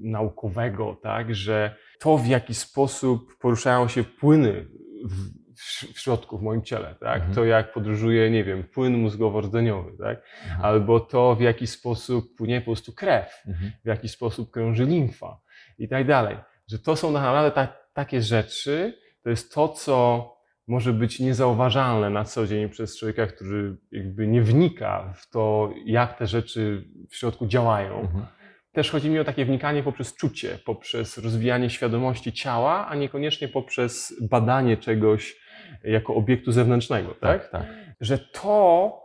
naukowego, 0.00 0.96
tak, 1.02 1.34
że 1.34 1.74
to 2.00 2.18
w 2.18 2.26
jaki 2.26 2.54
sposób 2.54 3.38
poruszają 3.38 3.88
się 3.88 4.04
płyny 4.04 4.66
w, 5.10 5.92
w 5.94 6.00
środku, 6.00 6.38
w 6.38 6.42
moim 6.42 6.62
ciele, 6.62 6.94
tak, 7.00 7.16
Mhm. 7.16 7.34
to 7.34 7.44
jak 7.44 7.72
podróżuje, 7.72 8.30
nie 8.30 8.44
wiem, 8.44 8.64
płyn 8.64 8.96
mózgowo-rdzeniowy, 9.06 9.96
tak, 9.98 10.22
Aha. 10.50 10.60
albo 10.62 11.00
to 11.00 11.34
w 11.36 11.40
jaki 11.40 11.66
sposób 11.66 12.36
płynie 12.36 12.60
po 12.60 12.64
prostu 12.64 12.92
krew, 12.92 13.42
Mhm. 13.46 13.72
w 13.84 13.88
jaki 13.88 14.08
sposób 14.08 14.50
krąży 14.50 14.84
limfa 14.84 15.40
i 15.78 15.88
tak 15.88 16.06
dalej. 16.06 16.36
Że 16.68 16.78
to 16.78 16.96
są 16.96 17.12
tak 17.12 17.22
naprawdę 17.22 17.50
ta, 17.50 17.68
takie 17.92 18.22
rzeczy, 18.22 18.98
to 19.22 19.30
jest 19.30 19.54
to, 19.54 19.68
co 19.68 20.26
może 20.68 20.92
być 20.92 21.20
niezauważalne 21.20 22.10
na 22.10 22.24
co 22.24 22.46
dzień 22.46 22.68
przez 22.68 22.98
człowieka, 22.98 23.26
który 23.26 23.76
jakby 23.92 24.26
nie 24.26 24.42
wnika 24.42 25.12
w 25.16 25.30
to, 25.30 25.72
jak 25.84 26.18
te 26.18 26.26
rzeczy 26.26 26.84
w 27.10 27.16
środku 27.16 27.46
działają. 27.46 28.00
Mhm. 28.00 28.26
Też 28.72 28.90
chodzi 28.90 29.10
mi 29.10 29.18
o 29.18 29.24
takie 29.24 29.44
wnikanie 29.44 29.82
poprzez 29.82 30.14
czucie, 30.14 30.58
poprzez 30.64 31.18
rozwijanie 31.18 31.70
świadomości 31.70 32.32
ciała, 32.32 32.86
a 32.88 32.94
niekoniecznie 32.94 33.48
poprzez 33.48 34.14
badanie 34.30 34.76
czegoś 34.76 35.36
jako 35.84 36.14
obiektu 36.14 36.52
zewnętrznego, 36.52 37.14
tak? 37.14 37.50
Tak, 37.50 37.50
tak. 37.50 37.66
że 38.00 38.18
to 38.18 39.00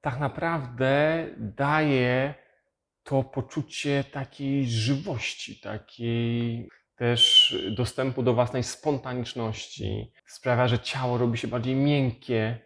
tak 0.00 0.20
naprawdę 0.20 1.26
daje 1.38 2.34
to 3.02 3.22
poczucie 3.22 4.04
takiej 4.04 4.66
żywości, 4.66 5.60
takiej 5.60 6.68
też 6.96 7.56
dostępu 7.76 8.22
do 8.22 8.34
własnej 8.34 8.62
spontaniczności. 8.62 10.12
Sprawia, 10.26 10.68
że 10.68 10.78
ciało 10.78 11.18
robi 11.18 11.38
się 11.38 11.48
bardziej 11.48 11.74
miękkie. 11.74 12.58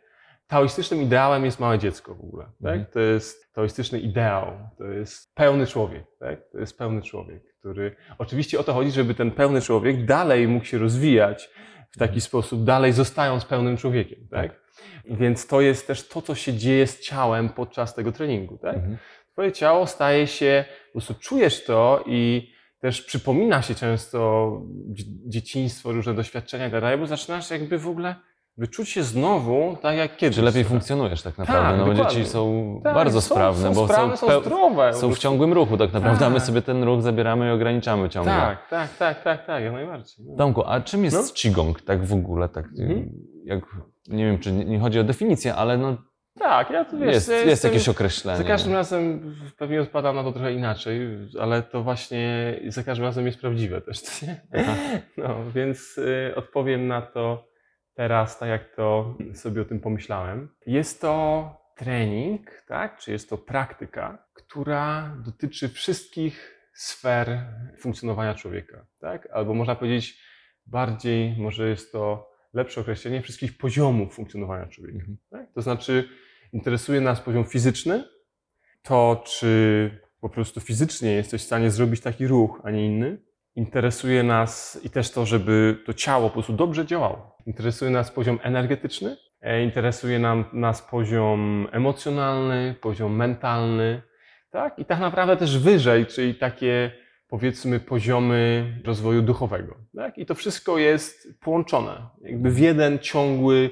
Taoistycznym 0.46 1.02
ideałem 1.02 1.44
jest 1.44 1.60
małe 1.60 1.78
dziecko 1.78 2.14
w 2.14 2.20
ogóle. 2.20 2.44
Mhm. 2.44 2.80
Tak? 2.84 2.92
To 2.92 3.00
jest 3.00 3.52
taoistyczny 3.52 4.00
ideał. 4.00 4.68
To 4.78 4.84
jest 4.84 5.34
pełny 5.34 5.66
człowiek. 5.66 6.04
Tak? 6.20 6.38
To 6.52 6.58
jest 6.58 6.78
pełny 6.78 7.02
człowiek, 7.02 7.42
który. 7.60 7.96
Oczywiście 8.18 8.60
o 8.60 8.64
to 8.64 8.72
chodzi, 8.72 8.90
żeby 8.90 9.14
ten 9.14 9.30
pełny 9.30 9.60
człowiek 9.60 10.04
dalej 10.04 10.48
mógł 10.48 10.64
się 10.64 10.78
rozwijać 10.78 11.50
w 11.90 11.98
taki 11.98 12.20
sposób, 12.20 12.64
dalej 12.64 12.92
zostając 12.92 13.44
pełnym 13.44 13.76
człowiekiem. 13.76 14.28
Tak? 14.30 14.60
Więc 15.04 15.46
to 15.46 15.60
jest 15.60 15.86
też 15.86 16.08
to, 16.08 16.22
co 16.22 16.34
się 16.34 16.54
dzieje 16.54 16.86
z 16.86 17.00
ciałem 17.00 17.48
podczas 17.48 17.94
tego 17.94 18.12
treningu. 18.12 18.58
Tak? 18.58 18.74
Mhm. 18.74 18.98
Twoje 19.32 19.52
ciało 19.52 19.86
staje 19.86 20.26
się, 20.26 20.64
po 20.86 20.92
prostu 20.92 21.14
czujesz 21.14 21.64
to 21.64 22.04
i 22.06 22.50
też 22.80 23.02
przypomina 23.02 23.62
się 23.62 23.74
często 23.74 24.50
dzie- 24.88 25.04
dzieciństwo, 25.26 25.92
różne 25.92 26.14
doświadczenia 26.14 26.66
i 26.68 26.70
tak 26.70 26.98
bo 27.00 27.06
zaczynasz 27.06 27.50
jakby 27.50 27.78
w 27.78 27.88
ogóle 27.88 28.14
wyczuć 28.56 28.88
się 28.88 29.02
znowu 29.02 29.76
tak 29.82 29.96
jak 29.96 30.16
kiedyś. 30.16 30.36
Czy 30.36 30.42
lepiej 30.42 30.62
trochę. 30.62 30.68
funkcjonujesz 30.74 31.22
tak 31.22 31.38
naprawdę? 31.38 31.68
Tak, 31.70 31.78
no 31.78 31.84
bo 31.86 31.90
dokładnie. 31.92 32.18
dzieci 32.18 32.30
są 32.30 32.80
Tak, 32.84 32.94
bardzo 32.94 33.20
są, 33.20 33.34
sprawne, 33.34 33.68
są 33.68 33.74
bo 33.74 33.84
sprawne, 33.88 34.16
są, 34.16 34.26
są 34.26 34.40
zdrowe. 34.40 34.94
są 34.94 35.14
w 35.14 35.18
ciągłym 35.18 35.52
ruchu 35.52 35.76
tak 35.76 35.92
naprawdę, 35.92 36.26
a 36.26 36.30
my 36.30 36.36
Tak. 36.36 36.46
sobie 36.46 36.62
ten 36.62 36.82
ruch 36.82 37.02
zabieramy 37.02 37.48
i 37.48 37.50
ograniczamy 37.50 38.08
ciągle. 38.08 38.32
Tak, 38.32 38.68
tak, 38.68 38.96
tak, 38.96 39.22
tak, 39.22 39.46
tak, 39.46 39.62
jak 39.64 39.72
najbardziej. 39.72 40.26
No. 40.28 40.36
Tomku, 40.36 40.62
a 40.66 40.80
czym 40.80 41.04
jest 41.04 41.16
No. 41.16 41.34
Qigong 41.34 41.80
tak 41.82 42.04
w 42.04 42.12
ogóle? 42.12 42.48
Tak, 42.48 42.66
Mhm. 42.78 43.10
jak, 43.44 43.64
nie 44.08 44.24
wiem, 44.24 44.38
czy 44.38 44.52
nie, 44.52 44.64
nie 44.64 44.78
chodzi 44.78 45.00
o 45.00 45.04
definicję, 45.04 45.54
ale 45.54 45.78
no, 45.78 45.96
Tak, 46.48 46.70
ja 46.70 46.84
tu 46.84 46.98
wiesz, 46.98 47.14
jest, 47.14 47.28
ja 47.28 47.34
jest 47.34 47.46
jestem- 47.48 47.72
jakieś 47.72 47.88
określenie. 47.88 48.38
Za 48.38 48.44
każdym 48.44 48.72
razem 48.72 49.34
pewnie 49.58 49.80
odpowiadam 49.82 50.16
na 50.16 50.22
to 50.22 50.32
trochę 50.32 50.52
inaczej, 50.52 51.00
ale 51.40 51.62
to 51.62 51.82
właśnie 51.82 52.54
za 52.66 52.82
każdym 52.82 53.06
razem 53.06 53.26
jest 53.26 53.40
prawdziwe 53.40 53.80
też. 53.80 54.00
co 54.00 54.26
nie? 54.26 54.40
Aha. 54.54 54.74
No, 55.16 55.50
więc 55.54 55.98
y, 55.98 56.32
odpowiem 56.36 56.86
na 56.86 57.02
to 57.02 57.48
teraz, 57.94 58.38
tak 58.38 58.48
jak 58.48 58.74
to 58.76 59.16
sobie 59.34 59.62
o 59.62 59.64
tym 59.64 59.80
pomyślałem. 59.80 60.48
Jest 60.66 61.00
to 61.00 61.50
trening, 61.76 62.62
tak? 62.68 62.98
Czy 62.98 63.12
jest 63.12 63.30
to 63.30 63.38
praktyka, 63.38 64.26
która 64.34 65.16
dotyczy 65.24 65.68
wszystkich 65.68 66.60
sfer 66.74 67.38
funkcjonowania 67.78 68.34
człowieka, 68.34 68.86
tak? 69.00 69.28
Albo 69.32 69.54
można 69.54 69.74
powiedzieć 69.74 70.22
bardziej, 70.66 71.34
może 71.38 71.68
jest 71.68 71.92
to 71.92 72.30
lepsze 72.54 72.80
określenie, 72.80 73.22
wszystkich 73.22 73.58
poziomów 73.58 74.14
funkcjonowania 74.14 74.66
człowieka. 74.66 74.98
Mhm. 74.98 75.18
Tak? 75.30 75.52
To 75.54 75.62
znaczy, 75.62 76.08
interesuje 76.52 77.00
nas 77.00 77.20
poziom 77.20 77.44
fizyczny, 77.44 78.04
to 78.82 79.22
czy 79.26 79.90
po 80.20 80.28
prostu 80.28 80.60
fizycznie 80.60 81.10
jesteś 81.10 81.42
w 81.42 81.46
stanie 81.46 81.70
zrobić 81.70 82.00
taki 82.00 82.26
ruch, 82.26 82.60
a 82.64 82.70
nie 82.70 82.86
inny. 82.86 83.18
Interesuje 83.54 84.22
nas 84.22 84.80
i 84.84 84.90
też 84.90 85.10
to, 85.10 85.26
żeby 85.26 85.82
to 85.86 85.94
ciało 85.94 86.28
po 86.28 86.32
prostu 86.32 86.52
dobrze 86.52 86.86
działało. 86.86 87.36
Interesuje 87.46 87.90
nas 87.90 88.10
poziom 88.10 88.38
energetyczny, 88.42 89.16
e, 89.40 89.62
interesuje 89.62 90.18
nam, 90.18 90.44
nas 90.52 90.82
poziom 90.82 91.68
emocjonalny, 91.72 92.74
poziom 92.80 93.16
mentalny, 93.16 94.02
tak? 94.50 94.78
I 94.78 94.84
tak 94.84 95.00
naprawdę 95.00 95.36
też 95.36 95.58
wyżej, 95.58 96.06
czyli 96.06 96.34
takie 96.34 96.90
powiedzmy 97.28 97.80
poziomy 97.80 98.72
rozwoju 98.84 99.22
duchowego, 99.22 99.76
tak? 99.96 100.18
I 100.18 100.26
to 100.26 100.34
wszystko 100.34 100.78
jest 100.78 101.28
połączone, 101.40 102.08
jakby 102.20 102.50
w 102.50 102.58
jeden 102.58 102.98
ciągły 102.98 103.70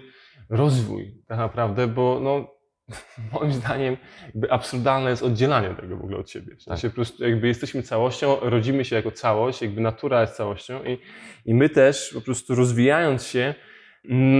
rozwój, 0.50 1.22
tak 1.26 1.38
naprawdę, 1.38 1.86
bo 1.86 2.20
no, 2.22 2.55
moim 3.32 3.52
zdaniem 3.52 3.96
jakby 4.26 4.52
absurdalne 4.52 5.10
jest 5.10 5.22
oddzielanie 5.22 5.74
tego 5.74 5.96
w 5.96 6.00
ogóle 6.00 6.18
od 6.18 6.30
siebie. 6.30 6.56
W 6.56 6.62
sensie 6.62 6.88
po 6.88 6.94
prostu 6.94 7.24
jakby 7.24 7.48
jesteśmy 7.48 7.82
całością, 7.82 8.36
rodzimy 8.40 8.84
się 8.84 8.96
jako 8.96 9.10
całość, 9.10 9.62
jakby 9.62 9.80
natura 9.80 10.20
jest 10.20 10.36
całością 10.36 10.84
i, 10.84 10.98
i 11.44 11.54
my 11.54 11.68
też 11.68 12.10
po 12.14 12.20
prostu 12.20 12.54
rozwijając 12.54 13.26
się 13.26 13.54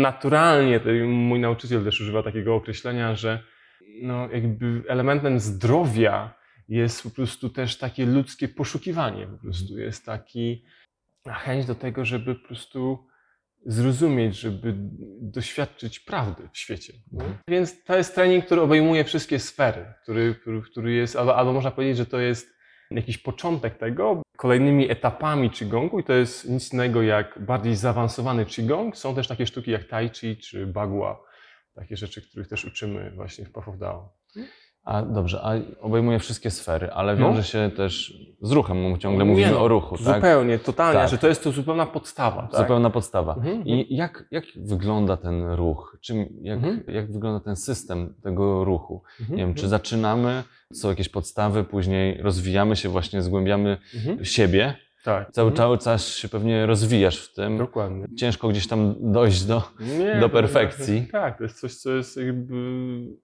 naturalnie, 0.02 0.80
mój 1.06 1.40
nauczyciel 1.40 1.84
też 1.84 2.00
używa 2.00 2.22
takiego 2.22 2.54
określenia, 2.54 3.14
że 3.14 3.42
no 4.02 4.28
jakby 4.30 4.82
elementem 4.88 5.40
zdrowia 5.40 6.34
jest 6.68 7.02
po 7.02 7.10
prostu 7.10 7.50
też 7.50 7.78
takie 7.78 8.06
ludzkie 8.06 8.48
poszukiwanie 8.48 9.26
po 9.26 9.38
prostu, 9.38 9.78
jest 9.78 10.06
taki 10.06 10.64
chęć 11.28 11.66
do 11.66 11.74
tego, 11.74 12.04
żeby 12.04 12.34
po 12.34 12.46
prostu 12.46 13.06
zrozumieć, 13.66 14.36
żeby 14.36 14.74
doświadczyć 15.20 16.00
prawdy 16.00 16.48
w 16.52 16.58
świecie. 16.58 16.92
Mhm. 17.12 17.38
Więc 17.48 17.84
to 17.84 17.96
jest 17.96 18.14
trening, 18.14 18.46
który 18.46 18.60
obejmuje 18.60 19.04
wszystkie 19.04 19.38
sfery, 19.38 19.94
który, 20.02 20.34
który, 20.34 20.62
który 20.62 20.92
jest, 20.92 21.16
albo, 21.16 21.36
albo 21.36 21.52
można 21.52 21.70
powiedzieć, 21.70 21.96
że 21.96 22.06
to 22.06 22.20
jest 22.20 22.56
jakiś 22.90 23.18
początek 23.18 23.78
tego. 23.78 24.22
Kolejnymi 24.36 24.90
etapami 24.90 25.50
Qigongu, 25.50 26.00
i 26.00 26.04
to 26.04 26.12
jest 26.12 26.48
nic 26.48 26.72
innego 26.72 27.02
jak 27.02 27.38
bardziej 27.38 27.76
zaawansowany 27.76 28.46
Qigong, 28.46 28.96
są 28.96 29.14
też 29.14 29.28
takie 29.28 29.46
sztuki 29.46 29.70
jak 29.70 29.84
Tai 29.84 30.10
Chi 30.10 30.36
czy 30.36 30.66
Bagua, 30.66 31.22
takie 31.74 31.96
rzeczy, 31.96 32.22
których 32.22 32.48
też 32.48 32.64
uczymy 32.64 33.10
właśnie 33.10 33.44
w 33.44 33.52
Path 33.52 33.68
of 33.68 33.78
Dao. 33.78 34.12
A 34.86 35.02
dobrze, 35.02 35.40
a 35.42 35.52
obejmuje 35.80 36.18
wszystkie 36.18 36.50
sfery, 36.50 36.92
ale 36.92 37.16
No. 37.16 37.28
wiąże 37.28 37.44
się 37.44 37.70
też 37.76 38.18
z 38.42 38.52
ruchem, 38.52 38.92
bo 38.92 38.98
ciągle 38.98 39.24
Nie 39.24 39.30
mówimy 39.30 39.50
no, 39.50 39.60
o 39.60 39.68
ruchu, 39.68 39.96
tak? 39.98 40.14
Zupełnie, 40.14 40.58
totalnie, 40.58 41.00
Tak. 41.00 41.10
że 41.10 41.18
to 41.18 41.28
jest 41.28 41.44
to 41.44 41.52
zupełna 41.52 41.86
podstawa. 41.86 42.42
Tak? 42.52 42.60
Zupełna 42.60 42.90
podstawa. 42.90 43.34
Mhm, 43.34 43.64
I 43.66 43.96
jak, 43.96 44.24
jak 44.30 44.44
wygląda 44.56 45.16
ten 45.16 45.50
ruch? 45.52 45.96
Czym, 46.00 46.26
jak, 46.42 46.56
Mhm. 46.56 46.82
jak 46.88 47.12
wygląda 47.12 47.40
ten 47.44 47.56
system 47.56 48.14
tego 48.22 48.64
ruchu? 48.64 49.02
mhm, 49.20 49.38
Nie 49.38 49.46
wiem, 49.46 49.54
czy 49.54 49.68
zaczynamy, 49.68 50.42
są 50.72 50.88
jakieś 50.88 51.08
podstawy, 51.08 51.64
później 51.64 52.22
rozwijamy 52.22 52.76
się, 52.76 52.88
właśnie 52.88 53.22
zgłębiamy 53.22 53.78
mhm. 53.94 54.24
siebie. 54.24 54.74
Tak. 55.06 55.32
Cały, 55.32 55.50
Mhm. 55.50 55.56
cały 55.56 55.78
czas 55.78 56.08
się 56.08 56.28
pewnie 56.28 56.66
rozwijasz 56.66 57.18
w 57.28 57.34
tym. 57.34 57.58
Dokładnie. 57.58 58.06
Ciężko 58.16 58.48
gdzieś 58.48 58.66
tam 58.68 58.94
dojść 59.12 59.44
do. 59.44 59.62
Nie, 59.80 60.14
do 60.20 60.28
to- 60.28 60.32
perfekcji. 60.32 61.08
Tak, 61.12 61.38
to 61.38 61.44
jest 61.44 61.60
coś, 61.60 61.74
co 61.74 61.90
jest 61.90 62.16
jakby 62.16 62.54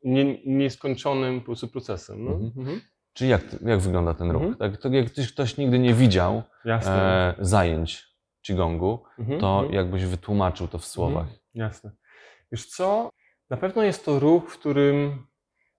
nie, 0.04 0.38
nieskończonym 0.46 1.40
po 1.40 1.46
prostu 1.46 1.68
procesem. 1.68 2.24
No. 2.24 2.30
Mhm. 2.30 2.52
Mhm. 2.58 2.80
Czy 3.12 3.26
jak, 3.26 3.42
jak 3.64 3.80
wygląda 3.80 4.14
ten 4.14 4.30
ruch? 4.30 4.42
Mhm. 4.42 4.58
Tak, 4.72 4.80
to 4.80 4.88
jak 4.88 5.06
ktoś, 5.06 5.32
ktoś 5.32 5.56
nigdy 5.56 5.78
nie 5.78 5.94
widział 5.94 6.42
e, 6.66 7.34
zajęć 7.40 8.06
Qigongu, 8.46 9.04
Mhm, 9.18 9.40
to 9.40 9.54
mhm. 9.56 9.74
jakbyś 9.74 10.04
wytłumaczył 10.04 10.68
to 10.68 10.78
w 10.78 10.84
słowach. 10.84 11.26
Jasne. 11.54 11.90
Wiesz 12.52 12.66
co? 12.66 13.10
Na 13.50 13.56
pewno 13.56 13.82
jest 13.82 14.04
to 14.04 14.18
ruch, 14.18 14.50
w 14.50 14.58
którym 14.58 15.26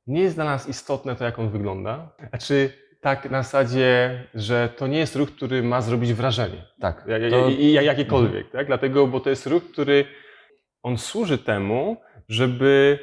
nie 0.07 0.21
jest 0.21 0.35
dla 0.35 0.45
nas 0.45 0.69
istotne 0.69 1.15
to, 1.15 1.23
jak 1.23 1.39
on 1.39 1.49
wygląda. 1.49 2.15
Znaczy, 2.29 2.73
tak 3.03 3.31
na 3.31 3.43
zasadzie, 3.43 4.23
że 4.35 4.69
to 4.77 4.87
nie 4.87 4.97
jest 4.99 5.15
ruch, 5.15 5.31
który 5.31 5.63
ma 5.63 5.81
zrobić 5.81 6.13
wrażenie. 6.13 6.61
Tak. 6.79 7.03
Ja- 7.07 7.17
ja- 7.17 7.29
to, 7.29 7.49
jakiekolwiek, 7.81 8.51
tak? 8.51 8.67
Dlatego, 8.67 9.07
bo 9.07 9.19
to 9.19 9.29
jest 9.29 9.47
ruch, 9.47 9.63
który 9.71 10.05
on 10.83 10.97
służy 10.97 11.37
temu, 11.37 11.97
żeby 12.29 12.99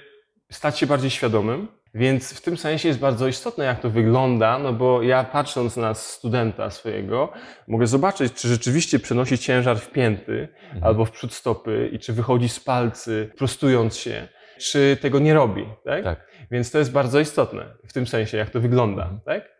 stać 0.53 0.79
się 0.79 0.87
bardziej 0.87 1.11
świadomym. 1.11 1.69
Więc 1.95 2.33
w 2.33 2.41
tym 2.41 2.57
sensie 2.57 2.89
jest 2.89 3.01
bardzo 3.01 3.29
istotne, 3.29 3.65
jak 3.65 3.81
to 3.81 3.91
wygląda, 3.91 4.59
no 4.59 4.73
bo 4.73 5.03
ja 5.03 5.25
patrząc 5.25 5.77
na 5.77 5.95
studenta 5.95 6.71
swojego, 6.71 7.33
mogę 7.69 7.87
zobaczyć, 7.87 8.33
czy 8.33 8.49
rzeczywiście 8.49 8.99
przenosi 8.99 9.39
ciężar 9.39 9.79
w 9.79 9.91
pięty 9.91 10.49
Mhm. 10.65 10.85
albo 10.85 11.05
w 11.05 11.11
przód 11.11 11.33
stopy 11.33 11.89
i 11.93 11.99
czy 11.99 12.13
wychodzi 12.13 12.49
z 12.49 12.61
palcy, 12.61 13.31
prostując 13.39 13.97
się, 13.97 14.29
czy 14.59 14.97
tego 15.01 15.19
nie 15.19 15.35
robi, 15.35 15.65
tak? 15.85 16.05
Tak. 16.05 16.27
Więc 16.51 16.71
to 16.71 16.79
jest 16.79 16.93
bardzo 16.93 17.21
istotne 17.21 17.65
w 17.89 17.93
tym 17.93 18.07
sensie, 18.07 18.37
jak 18.39 18.51
to 18.51 18.61
wygląda, 18.61 19.03
Mhm. 19.03 19.21
tak? 19.25 19.60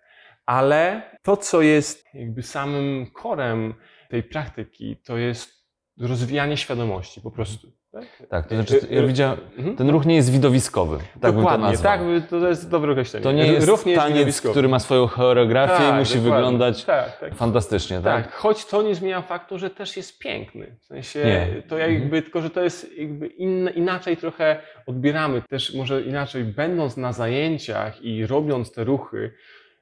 Ale 0.51 1.03
to, 1.23 1.37
co 1.37 1.63
jest 1.63 2.05
jakby 2.15 2.43
samym 2.43 3.07
korem 3.13 3.75
tej 4.09 4.23
praktyki, 4.23 4.97
to 4.97 5.17
jest 5.19 5.51
rozwijanie 6.01 6.57
świadomości 6.57 7.21
po 7.21 7.31
prostu. 7.31 7.73
Tak, 7.93 8.05
Tak, 8.31 8.49
to 8.49 8.55
znaczy, 8.55 8.81
ja 8.91 9.03
widziałem, 9.03 9.39
Mhm. 9.59 9.77
ten 9.77 9.91
ruch 9.91 10.07
nie 10.07 10.17
jest 10.17 10.33
widowiskowy. 10.33 10.99
Tak 10.99 11.07
bym 11.21 11.21
to 11.33 11.33
Dokładnie, 11.33 11.67
nazwał. 11.67 11.99
tak, 11.99 12.29
to 12.29 12.49
jest 12.49 12.71
dobre 12.71 12.93
określenie. 12.93 13.25
To 13.25 13.33
nie 13.33 13.47
jest 13.47 13.69
Ruch 13.69 13.87
nie 13.87 13.93
jest 13.93 14.05
taniec, 14.07 14.41
który 14.41 14.69
ma 14.69 14.79
swoją 14.79 15.07
choreografię 15.07 15.75
i 15.75 15.89
Tak, 15.89 15.99
musi 15.99 16.15
dokładnie. 16.15 16.35
wyglądać 16.37 16.85
tak, 16.85 17.19
tak. 17.21 17.35
fantastycznie, 17.35 18.01
tak? 18.01 18.25
Tak, 18.25 18.33
choć 18.35 18.65
to 18.67 18.83
nie 18.83 18.95
zmienia 18.95 19.23
faktu, 19.23 19.59
że 19.59 19.71
też 19.71 19.97
jest 19.97 20.19
piękny. 20.19 20.77
W 20.81 20.85
sensie 20.85 21.25
Nie. 21.25 21.63
to 21.69 21.79
jakby, 21.79 22.23
tylko 22.23 22.43
że 22.43 22.51
to 22.51 22.63
jest 22.63 22.99
jakby 22.99 23.27
inaczej 23.75 24.17
trochę 24.17 24.63
odbieramy. 24.87 25.43
Też 25.43 25.75
może 25.75 26.03
inaczej, 26.03 26.45
będąc 26.45 26.97
na 26.97 27.13
zajęciach 27.13 28.03
i 28.03 28.27
robiąc 28.27 28.73
te 28.73 28.85
ruchy, 28.85 29.33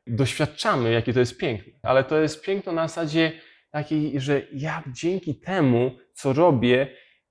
doświadczamy, 0.08 0.92
jakie 0.92 1.12
to 1.12 1.20
jest 1.20 1.38
piękne. 1.38 1.72
Ale 1.82 2.04
to 2.04 2.20
jest 2.20 2.44
piękno 2.44 2.72
na 2.72 2.88
zasadzie 2.88 3.32
takiej, 3.70 4.20
że 4.20 4.42
ja 4.52 4.82
dzięki 4.92 5.34
temu, 5.34 5.90
co 6.14 6.32
robię, 6.32 6.86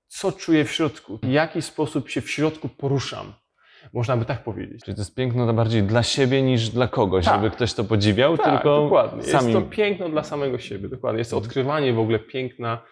co 0.06 0.32
czuję 0.32 0.64
w 0.64 0.72
środku, 0.72 1.18
w 1.22 1.28
jaki 1.28 1.62
sposób 1.62 2.10
się 2.10 2.20
w 2.20 2.30
środku 2.30 2.68
poruszam. 2.68 3.32
Można 3.92 4.16
by 4.16 4.24
tak 4.24 4.44
powiedzieć. 4.44 4.84
Czyli 4.84 4.94
to 4.94 5.00
jest 5.00 5.14
piękno 5.14 5.54
bardziej 5.54 5.82
dla 5.82 6.02
siebie 6.02 6.42
niż 6.42 6.68
dla 6.68 6.88
kogoś, 6.88 7.24
Tak. 7.24 7.34
żeby 7.34 7.50
ktoś 7.50 7.74
to 7.74 7.84
podziwiał, 7.84 8.38
Tak, 8.38 8.46
tylko 8.46 8.82
dokładnie. 8.82 9.32
Jest 9.32 9.52
to 9.52 9.62
piękno 9.62 10.08
dla 10.08 10.22
samego 10.22 10.58
siebie, 10.58 10.88
dokładnie. 10.88 11.18
Jest 11.18 11.30
to 11.30 11.36
odkrywanie 11.36 11.92
w 11.92 11.98
ogóle 11.98 12.18
piękna 12.18 12.82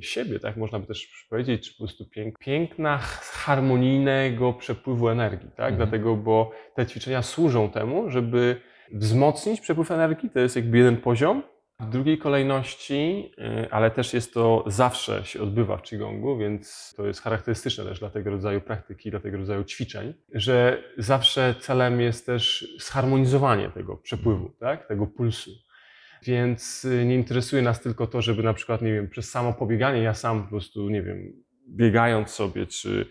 siebie, 0.00 0.40
tak 0.40 0.56
można 0.56 0.78
by 0.78 0.86
też 0.86 1.26
powiedzieć, 1.30 1.68
czy 1.68 1.72
po 1.72 1.78
prostu 1.78 2.04
pięk, 2.10 2.38
piękna 2.38 2.98
harmonijnego 2.98 4.52
przepływu 4.52 5.08
energii, 5.08 5.48
tak? 5.48 5.72
Mhm. 5.72 5.76
Dlatego, 5.76 6.16
bo 6.16 6.50
te 6.74 6.86
ćwiczenia 6.86 7.22
służą 7.22 7.70
temu, 7.70 8.10
żeby 8.10 8.60
wzmocnić 8.92 9.60
przepływ 9.60 9.90
energii, 9.90 10.30
to 10.30 10.38
jest 10.38 10.56
jakby 10.56 10.78
jeden 10.78 10.96
poziom. 10.96 11.42
W 11.80 11.90
drugiej 11.90 12.18
kolejności, 12.18 13.32
y, 13.64 13.70
ale 13.70 13.90
też 13.90 14.14
jest 14.14 14.34
to 14.34 14.64
zawsze 14.66 15.24
się 15.24 15.42
odbywa 15.42 15.76
w 15.76 15.82
Qigongу, 15.82 16.38
więc 16.38 16.94
to 16.96 17.06
jest 17.06 17.20
charakterystyczne 17.20 17.84
też 17.84 18.00
dla 18.00 18.10
tego 18.10 18.30
rodzaju 18.30 18.60
praktyki, 18.60 19.10
dla 19.10 19.20
tego 19.20 19.36
rodzaju 19.36 19.64
ćwiczeń, 19.64 20.14
że 20.34 20.82
zawsze 20.98 21.54
celem 21.60 22.00
jest 22.00 22.26
też 22.26 22.68
zharmonizowanie 22.78 23.70
tego 23.70 23.96
przepływu, 23.96 24.50
tak? 24.60 24.88
tego 24.88 25.06
pulsu. 25.06 25.50
Więc 26.22 26.84
y, 26.84 27.04
nie 27.04 27.14
interesuje 27.14 27.62
nas 27.62 27.80
tylko 27.80 28.06
to, 28.06 28.22
żeby 28.22 28.42
na 28.42 28.54
przykład, 28.54 28.82
nie 28.82 28.92
wiem, 28.92 29.08
przez 29.08 29.30
samo 29.30 29.52
pobieganie, 29.52 30.02
ja 30.02 30.14
sam 30.14 30.42
po 30.42 30.48
prostu, 30.48 30.88
nie 30.88 31.02
wiem, 31.02 31.32
biegając 31.68 32.30
sobie, 32.30 32.66
czy 32.66 33.06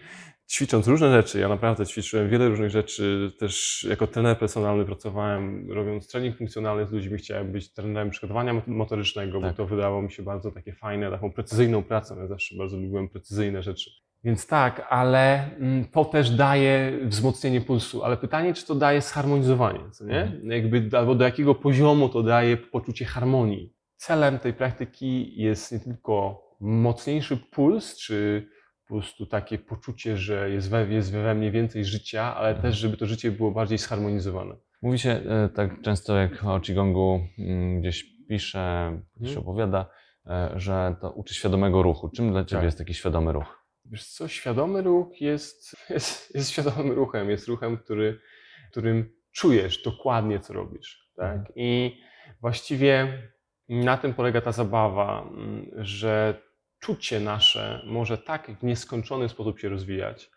ćwicząc 0.52 0.88
różne 0.88 1.12
rzeczy, 1.12 1.40
ja 1.40 1.50
naprawdę 1.50 1.86
ćwiczyłem 1.86 2.30
wiele 2.30 2.50
różnych 2.50 2.70
rzeczy, 2.70 3.32
też 3.40 3.86
jako 3.90 4.08
trener 4.08 4.38
personalny 4.40 4.86
pracowałem, 4.86 5.72
robiąc 5.72 6.08
trening 6.08 6.38
funkcjonalny 6.38 6.86
z 6.88 6.92
ludźmi, 6.92 7.18
chciałem 7.18 7.52
być 7.52 7.74
trenerem 7.74 8.10
przygotowania 8.10 8.54
mot- 8.54 8.68
motorycznego, 8.68 9.42
Tak. 9.42 9.52
bo 9.52 9.58
to 9.58 9.66
wydawało 9.66 10.02
mi 10.02 10.12
się 10.12 10.24
bardzo 10.24 10.52
takie 10.52 10.74
fajne, 10.74 11.12
taką 11.12 11.32
precyzyjną 11.32 11.84
pracę, 11.84 12.16
ja 12.20 12.28
zawsze 12.28 12.56
bardzo 12.58 12.78
lubiłem 12.78 13.10
precyzyjne 13.10 13.64
rzeczy. 13.64 13.92
Więc 14.24 14.48
tak, 14.48 14.88
ale 14.90 15.50
mm, 15.60 15.86
to 15.86 16.06
też 16.06 16.30
daje 16.32 17.00
wzmocnienie 17.04 17.62
pulsu, 17.62 18.04
ale 18.04 18.18
pytanie, 18.18 18.54
czy 18.54 18.66
to 18.66 18.76
daje 18.76 19.02
zharmonizowanie, 19.02 19.80
co 19.92 20.06
nie? 20.06 20.22
Mhm. 20.22 20.52
Jakby, 20.52 20.98
albo 20.98 21.16
do 21.16 21.24
jakiego 21.26 21.56
poziomu 21.56 22.10
to 22.10 22.24
daje 22.24 22.58
poczucie 22.58 23.06
harmonii. 23.06 23.74
Celem 23.98 24.40
tej 24.40 24.54
praktyki 24.54 25.42
jest 25.42 25.72
nie 25.72 25.80
tylko 25.80 26.44
mocniejszy 26.60 27.38
puls, 27.38 27.98
czy 27.98 28.48
po 28.90 28.96
prostu 28.96 29.26
takie 29.26 29.58
poczucie, 29.58 30.18
że 30.18 30.50
jest 30.50 30.70
we, 30.70 30.88
jest 30.88 31.12
we 31.12 31.36
mnie 31.36 31.52
więcej 31.52 31.86
życia, 31.86 32.36
ale 32.36 32.56
też, 32.56 32.78
żeby 32.78 32.98
to 32.98 33.06
życie 33.06 33.32
było 33.32 33.52
bardziej 33.52 33.78
zharmonizowane. 33.78 34.56
Mówi 34.82 35.00
się 35.00 35.10
e, 35.10 35.50
tak 35.56 35.82
często, 35.82 36.18
jak 36.18 36.44
o 36.46 36.60
Qigongu 36.60 37.22
mm, 37.40 37.80
gdzieś 37.82 38.06
pisze, 38.30 38.92
gdzieś 39.16 39.30
Mhm. 39.38 39.48
opowiada, 39.48 39.90
e, 40.26 40.52
że 40.56 40.96
to 41.02 41.12
uczy 41.12 41.34
świadomego 41.34 41.84
ruchu. 41.84 42.10
Czym 42.10 42.32
dla 42.32 42.46
Ciebie 42.46 42.60
Tak. 42.60 42.66
jest 42.66 42.78
taki 42.78 42.94
świadomy 42.94 43.32
ruch? 43.32 43.66
Wiesz 43.86 44.06
co, 44.08 44.28
świadomy 44.28 44.82
ruch 44.82 45.22
jest, 45.22 45.76
jest, 45.90 46.36
jest 46.36 46.52
świadomym 46.52 46.92
ruchem, 46.92 47.30
jest 47.30 47.48
ruchem, 47.48 47.78
który, 47.78 48.20
którym 48.72 49.10
czujesz 49.32 49.84
dokładnie, 49.84 50.40
co 50.40 50.54
robisz. 50.54 51.12
Tak? 51.16 51.38
Mhm. 51.38 51.54
I 51.56 51.98
właściwie 52.42 53.24
na 53.70 53.98
tym 53.98 54.14
polega 54.14 54.42
ta 54.42 54.52
zabawa, 54.52 55.22
mm, 55.22 55.72
że 55.78 56.42
czucie 56.80 57.20
nasze 57.20 57.82
może 57.86 58.18
tak 58.18 58.52
w 58.60 58.64
nieskończony 58.64 59.30
sposób 59.30 59.60
się 59.60 59.70
rozwijać. 59.70 60.30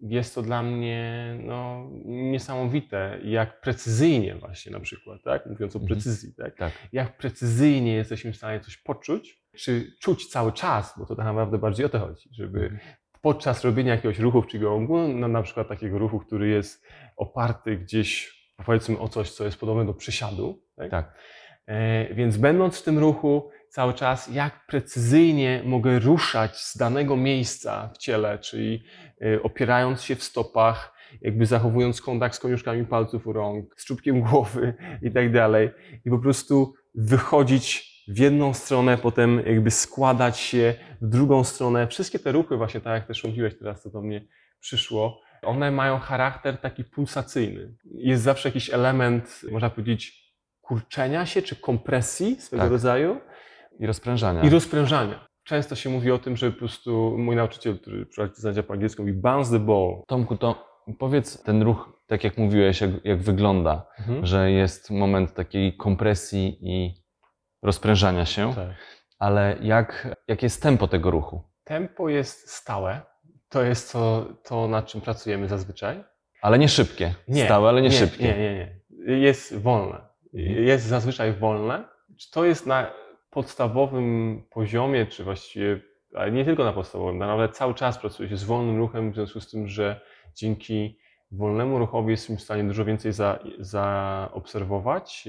Jest 0.00 0.34
to 0.34 0.42
dla 0.42 0.62
mnie 0.62 1.34
no, 1.42 1.90
niesamowite, 2.04 3.18
jak 3.24 3.60
precyzyjnie 3.60 4.34
właśnie 4.34 4.72
na 4.72 4.80
przykład, 4.80 5.22
tak? 5.22 5.46
mówiąc 5.46 5.76
o 5.76 5.78
Mhm. 5.78 5.88
precyzji, 5.94 6.34
tak? 6.34 6.56
Tak. 6.56 6.72
jak 6.92 7.16
precyzyjnie 7.16 7.94
jesteśmy 7.94 8.32
w 8.32 8.36
stanie 8.36 8.60
coś 8.60 8.76
poczuć, 8.76 9.42
czy 9.56 9.92
czuć 10.00 10.26
cały 10.26 10.52
czas, 10.52 10.94
bo 10.98 11.06
to 11.06 11.16
tak 11.16 11.26
naprawdę 11.26 11.58
bardziej 11.58 11.86
o 11.86 11.88
to 11.88 11.98
chodzi, 11.98 12.28
żeby 12.32 12.60
Mhm. 12.60 12.80
podczas 13.22 13.64
robienia 13.64 13.94
jakiegoś 13.94 14.18
ruchu 14.18 14.42
w 14.42 14.46
Qigongu, 14.46 15.08
no 15.08 15.28
na 15.28 15.42
przykład 15.42 15.68
takiego 15.68 15.98
ruchu, 15.98 16.18
który 16.20 16.48
jest 16.48 16.86
oparty 17.16 17.76
gdzieś 17.76 18.36
powiedzmy 18.66 18.98
o 18.98 19.08
coś, 19.08 19.30
co 19.30 19.44
jest 19.44 19.60
podobne 19.60 19.86
do 19.86 19.94
przysiadu, 19.94 20.62
tak? 20.76 20.90
Tak. 20.90 21.18
E, 21.66 22.14
więc 22.14 22.36
będąc 22.36 22.80
w 22.80 22.82
tym 22.82 22.98
ruchu 22.98 23.50
cały 23.68 23.94
czas, 23.94 24.28
jak 24.28 24.66
precyzyjnie 24.66 25.62
mogę 25.64 25.98
ruszać 25.98 26.56
z 26.56 26.76
danego 26.76 27.16
miejsca 27.16 27.90
w 27.94 27.98
ciele, 27.98 28.38
czyli 28.38 28.82
e, 29.22 29.42
opierając 29.42 30.02
się 30.02 30.16
w 30.16 30.22
stopach, 30.22 30.96
jakby 31.20 31.46
zachowując 31.46 32.00
kontakt 32.00 32.34
z 32.34 32.38
koniuszkami 32.38 32.84
palców 32.84 33.26
u 33.26 33.32
rąk, 33.32 33.74
z 33.76 33.84
czubkiem 33.84 34.20
głowy 34.20 34.74
i 35.02 35.10
tak 35.10 35.32
dalej. 35.32 35.70
I 36.04 36.10
po 36.10 36.18
prostu 36.18 36.74
wychodzić 36.94 37.96
w 38.08 38.18
jedną 38.18 38.54
stronę, 38.54 38.98
potem 38.98 39.42
jakby 39.46 39.70
składać 39.70 40.38
się 40.38 40.74
w 41.00 41.08
drugą 41.08 41.44
stronę. 41.44 41.86
Wszystkie 41.86 42.18
te 42.18 42.32
ruchy, 42.32 42.56
właśnie 42.56 42.80
tak 42.80 42.94
jak 42.94 43.06
też 43.06 43.24
mówiłeś 43.24 43.58
teraz, 43.58 43.82
co 43.82 43.90
do 43.90 44.02
mnie 44.02 44.26
przyszło, 44.60 45.20
one 45.42 45.70
mają 45.70 45.98
charakter 45.98 46.58
taki 46.58 46.84
pulsacyjny. 46.84 47.74
Jest 47.84 48.22
zawsze 48.22 48.48
jakiś 48.48 48.70
element, 48.70 49.40
można 49.50 49.70
powiedzieć, 49.70 50.26
kurczenia 50.60 51.26
się 51.26 51.42
czy 51.42 51.56
kompresji 51.56 52.40
swego 52.40 52.62
Tak. 52.62 52.70
rodzaju 52.72 53.20
I 53.80 53.86
rozprężania. 53.86 54.42
i 54.42 54.50
rozprężania. 54.50 55.26
Często 55.44 55.74
się 55.74 55.90
mówi 55.90 56.10
o 56.10 56.18
tym, 56.18 56.36
że 56.36 56.52
po 56.52 56.58
prostu 56.58 57.14
mój 57.18 57.36
nauczyciel, 57.36 57.78
który 57.78 58.06
prowadzi 58.06 58.40
zajęcia 58.40 58.62
po 58.62 58.72
angielsku, 58.72 59.02
mówi 59.02 59.12
bounce 59.12 59.50
the 59.50 59.58
ball. 59.58 60.02
Tomku, 60.06 60.36
to 60.36 60.66
powiedz 60.98 61.42
ten 61.42 61.62
ruch, 61.62 62.02
tak 62.06 62.24
jak 62.24 62.38
mówiłeś, 62.38 62.80
jak, 62.80 62.90
jak 63.04 63.22
wygląda, 63.22 63.86
Mhm. 63.98 64.26
że 64.26 64.50
jest 64.50 64.90
moment 64.90 65.34
takiej 65.34 65.76
kompresji 65.76 66.58
i 66.60 67.02
rozprężania 67.62 68.26
się, 68.26 68.54
Tak. 68.54 68.68
ale 69.18 69.56
jak, 69.60 70.16
jakie 70.28 70.46
jest 70.46 70.62
tempo 70.62 70.88
tego 70.88 71.10
ruchu? 71.10 71.42
Tempo 71.64 72.08
jest 72.08 72.50
stałe. 72.50 73.00
To 73.48 73.62
jest 73.62 73.92
to, 73.92 74.26
to, 74.44 74.68
nad 74.68 74.86
czym 74.86 75.00
pracujemy 75.00 75.48
zazwyczaj. 75.48 76.04
Ale 76.42 76.58
nie 76.58 76.68
szybkie. 76.68 77.14
Stałe, 77.44 77.68
ale 77.68 77.82
nie, 77.82 77.92
szybkie. 77.92 78.24
Nie, 78.24 78.38
nie, 78.38 78.54
nie. 78.54 79.16
Jest 79.18 79.56
wolne. 79.58 79.98
Jest 80.32 80.84
zazwyczaj 80.86 81.32
wolne. 81.32 81.84
Czy 82.18 82.30
to 82.30 82.44
jest 82.44 82.66
na 82.66 82.90
podstawowym 83.36 84.42
poziomie, 84.50 85.06
czy 85.06 85.24
właściwie, 85.24 85.80
ale 86.14 86.32
nie 86.32 86.44
tylko 86.44 86.64
na 86.64 86.72
podstawowym, 86.72 87.18
naprawdę 87.18 87.54
cały 87.54 87.74
czas 87.74 87.98
pracuje 87.98 88.28
się 88.28 88.36
z 88.36 88.44
wolnym 88.44 88.76
ruchem, 88.76 89.12
w 89.12 89.14
związku 89.14 89.40
z 89.40 89.50
tym, 89.50 89.68
że 89.68 90.00
dzięki 90.34 90.98
wolnemu 91.30 91.78
ruchowi 91.78 92.10
jesteśmy 92.10 92.36
w 92.36 92.42
stanie 92.42 92.64
dużo 92.64 92.84
więcej 92.84 93.12
za, 93.12 93.38
zaobserwować. 93.58 95.28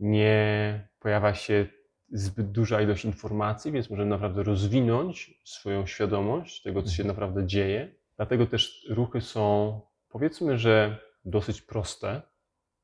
Nie 0.00 0.88
pojawia 1.00 1.34
się 1.34 1.66
zbyt 2.12 2.52
duża 2.52 2.82
ilość 2.82 3.04
informacji, 3.04 3.72
więc 3.72 3.90
możemy 3.90 4.10
naprawdę 4.10 4.42
rozwinąć 4.42 5.40
swoją 5.44 5.86
świadomość 5.86 6.62
tego, 6.62 6.82
co 6.82 6.90
się 6.90 7.04
naprawdę 7.04 7.46
dzieje. 7.46 7.94
Dlatego 8.16 8.46
też 8.46 8.86
ruchy 8.90 9.20
są, 9.20 9.80
powiedzmy, 10.08 10.58
że 10.58 10.98
dosyć 11.24 11.62
proste 11.62 12.22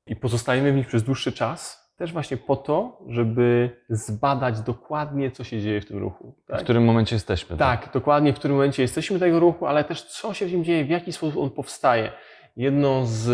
i 0.06 0.16
pozostajemy 0.16 0.72
w 0.72 0.76
nich 0.76 0.86
przez 0.86 1.02
dłuższy 1.02 1.32
czas, 1.32 1.87
też 1.98 2.12
właśnie 2.12 2.36
po 2.36 2.56
to, 2.56 3.02
żeby 3.08 3.70
zbadać 3.88 4.60
dokładnie, 4.60 5.30
co 5.30 5.44
się 5.44 5.60
dzieje 5.60 5.80
w 5.80 5.86
tym 5.86 5.98
ruchu. 5.98 6.34
W 6.48 6.62
którym 6.62 6.84
momencie 6.84 7.16
jesteśmy? 7.16 7.56
Tak, 7.56 7.90
dokładnie 7.92 8.32
w 8.32 8.36
którym 8.36 8.56
momencie 8.56 8.82
jesteśmy 8.82 9.18
tego 9.18 9.40
ruchu, 9.40 9.66
ale 9.66 9.84
też 9.84 10.02
co 10.02 10.34
się 10.34 10.46
w 10.46 10.52
nim 10.52 10.64
dzieje, 10.64 10.84
w 10.84 10.88
jaki 10.88 11.12
sposób 11.12 11.36
on 11.36 11.50
powstaje. 11.50 12.12
Jedną 12.56 13.06
z 13.06 13.30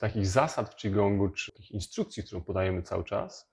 takich 0.00 0.26
zasad 0.26 0.74
w 0.74 0.76
Qigongu, 0.76 1.28
czy 1.28 1.52
takich 1.52 1.70
instrukcji, 1.70 2.22
którą 2.22 2.42
podajemy 2.42 2.82
cały 2.82 3.04
czas, 3.04 3.52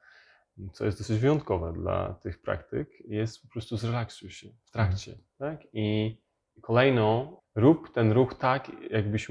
co 0.74 0.86
jest 0.86 0.98
dosyć 0.98 1.20
wyjątkowe 1.20 1.74
dla 1.74 2.14
tych 2.14 2.42
praktyk, 2.42 2.90
jest 3.08 3.42
po 3.42 3.48
prostu 3.48 3.78
zrelaksuj 3.78 4.30
się 4.30 4.48
w 4.66 4.72
trakcie. 4.72 5.18
Tak? 5.38 5.60
I 5.74 6.18
kolejną, 6.62 7.38
rób 7.56 7.94
ten 7.94 8.12
ruch 8.12 8.36
tak, 8.36 8.72
jakbyś, 8.90 9.28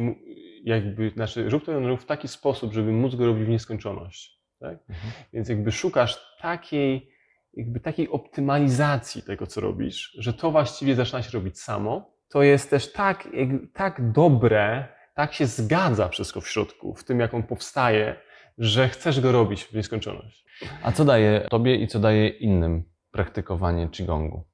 jakby, 0.64 1.10
znaczy 1.10 1.48
rób 1.48 1.64
ten 1.64 1.86
ruch 1.86 2.00
w 2.00 2.06
taki 2.06 2.28
sposób, 2.28 2.72
żeby 2.72 2.92
móc 2.92 3.14
go 3.14 3.26
robić 3.26 3.44
w 3.44 3.48
nieskończoność. 3.48 4.41
Tak? 4.62 4.78
Mhm. 4.88 5.12
Więc 5.32 5.48
jakby 5.48 5.72
szukasz 5.72 6.36
takiej, 6.40 7.10
jakby 7.54 7.80
takiej 7.80 8.08
optymalizacji 8.08 9.22
tego, 9.22 9.46
co 9.46 9.60
robisz, 9.60 10.16
że 10.18 10.32
to 10.32 10.50
właściwie 10.50 10.94
zaczyna 10.94 11.22
się 11.22 11.30
robić 11.30 11.60
samo. 11.60 12.12
To 12.28 12.42
jest 12.42 12.70
też 12.70 12.92
tak, 12.92 13.28
tak 13.74 14.12
dobre, 14.12 14.88
tak 15.14 15.34
się 15.34 15.46
zgadza 15.46 16.08
wszystko 16.08 16.40
w 16.40 16.48
środku, 16.48 16.94
w 16.94 17.04
tym 17.04 17.20
jak 17.20 17.34
on 17.34 17.42
powstaje, 17.42 18.16
że 18.58 18.88
chcesz 18.88 19.20
go 19.20 19.32
robić 19.32 19.64
w 19.64 19.72
nieskończoność. 19.74 20.44
A 20.82 20.92
co 20.92 21.04
daje 21.04 21.46
Tobie 21.50 21.76
i 21.76 21.88
co 21.88 21.98
daje 21.98 22.28
innym 22.28 22.84
praktykowanie 23.10 23.88
Qigongu? 23.88 24.44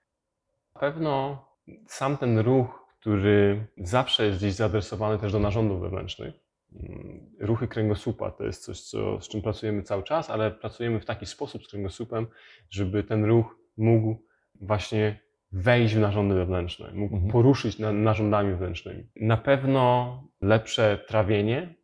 Na 0.75 0.81
pewno 0.81 1.44
sam 1.87 2.16
ten 2.16 2.38
ruch, 2.38 2.87
który 3.01 3.66
zawsze 3.77 4.27
jest 4.27 4.38
gdzieś 4.38 4.55
zaadresowany 4.55 5.18
też 5.18 5.33
do 5.33 5.38
narządów 5.38 5.81
wewnętrznych. 5.81 6.47
Mm, 6.72 7.31
Ruchy 7.40 7.68
kręgosłupa 7.68 8.31
to 8.31 8.44
jest 8.44 8.64
coś, 8.64 8.81
co, 8.81 9.20
z 9.20 9.28
czym 9.28 9.42
pracujemy 9.42 9.83
cały 9.83 10.02
czas, 10.02 10.31
ale 10.31 10.50
pracujemy 10.50 11.00
w 11.00 11.04
taki 11.04 11.26
sposób 11.26 11.64
z 11.64 11.68
kręgosłupem, 11.68 12.26
żeby 12.70 13.04
ten 13.04 13.24
ruch 13.24 13.59
mógł 13.76 14.16
właśnie 14.61 15.20
wejść 15.52 15.94
w 15.94 16.00
narządy 16.00 16.35
wewnętrzne, 16.35 16.92
mógł 16.94 17.14
Mhm. 17.14 17.33
poruszyć 17.33 17.78
na, 17.78 17.92
narządami 17.92 18.50
wewnętrznymi. 18.50 19.04
Na 19.16 19.37
pewno 19.37 20.22
lepsze 20.40 21.04
trawienie, 21.09 21.74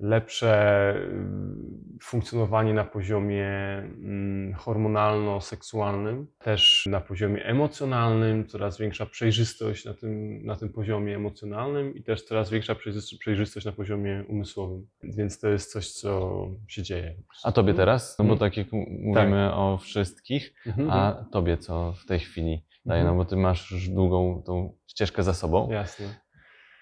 lepsze 0.00 0.94
y, 0.96 1.98
funkcjonowanie 2.02 2.74
na 2.74 2.84
poziomie 2.84 3.48
mm, 3.78 4.54
hormonalno-seksualnym, 4.54 6.26
też 6.38 6.86
na 6.90 7.00
poziomie 7.00 7.44
emocjonalnym, 7.44 8.46
coraz 8.46 8.78
większa 8.78 9.06
przejrzystość 9.06 9.84
na 9.84 9.94
tym, 9.94 10.42
na 10.46 10.56
tym 10.56 10.68
poziomie 10.72 11.16
emocjonalnym 11.16 11.94
i 11.94 12.02
też 12.02 12.22
coraz 12.24 12.50
większa 12.50 12.74
przejrzys- 12.74 13.18
przejrzystość 13.18 13.66
na 13.66 13.72
poziomie 13.72 14.24
umysłowym. 14.28 14.86
Więc 15.02 15.40
to 15.40 15.48
jest 15.48 15.72
coś, 15.72 15.90
co 15.92 16.46
się 16.68 16.82
dzieje. 16.82 17.14
A 17.44 17.52
tobie 17.52 17.74
teraz? 17.74 18.18
No 18.18 18.24
bo 18.24 18.32
Mhm. 18.32 18.50
tak 18.50 18.56
jak 18.56 18.66
mówimy 19.02 19.54
o 19.54 19.78
wszystkich, 19.78 20.54
Mhm. 20.66 20.90
a 20.90 21.24
tobie 21.32 21.56
co 21.56 21.92
w 21.92 22.06
tej 22.06 22.18
chwili 22.18 22.64
daje? 22.86 23.00
Mhm. 23.00 23.16
No 23.18 23.24
bo 23.24 23.30
ty 23.30 23.36
masz 23.36 23.70
już 23.70 23.88
długą 23.88 24.42
tą 24.46 24.72
ścieżkę 24.86 25.22
za 25.22 25.34
sobą. 25.34 25.70
Jasne. 25.70 26.06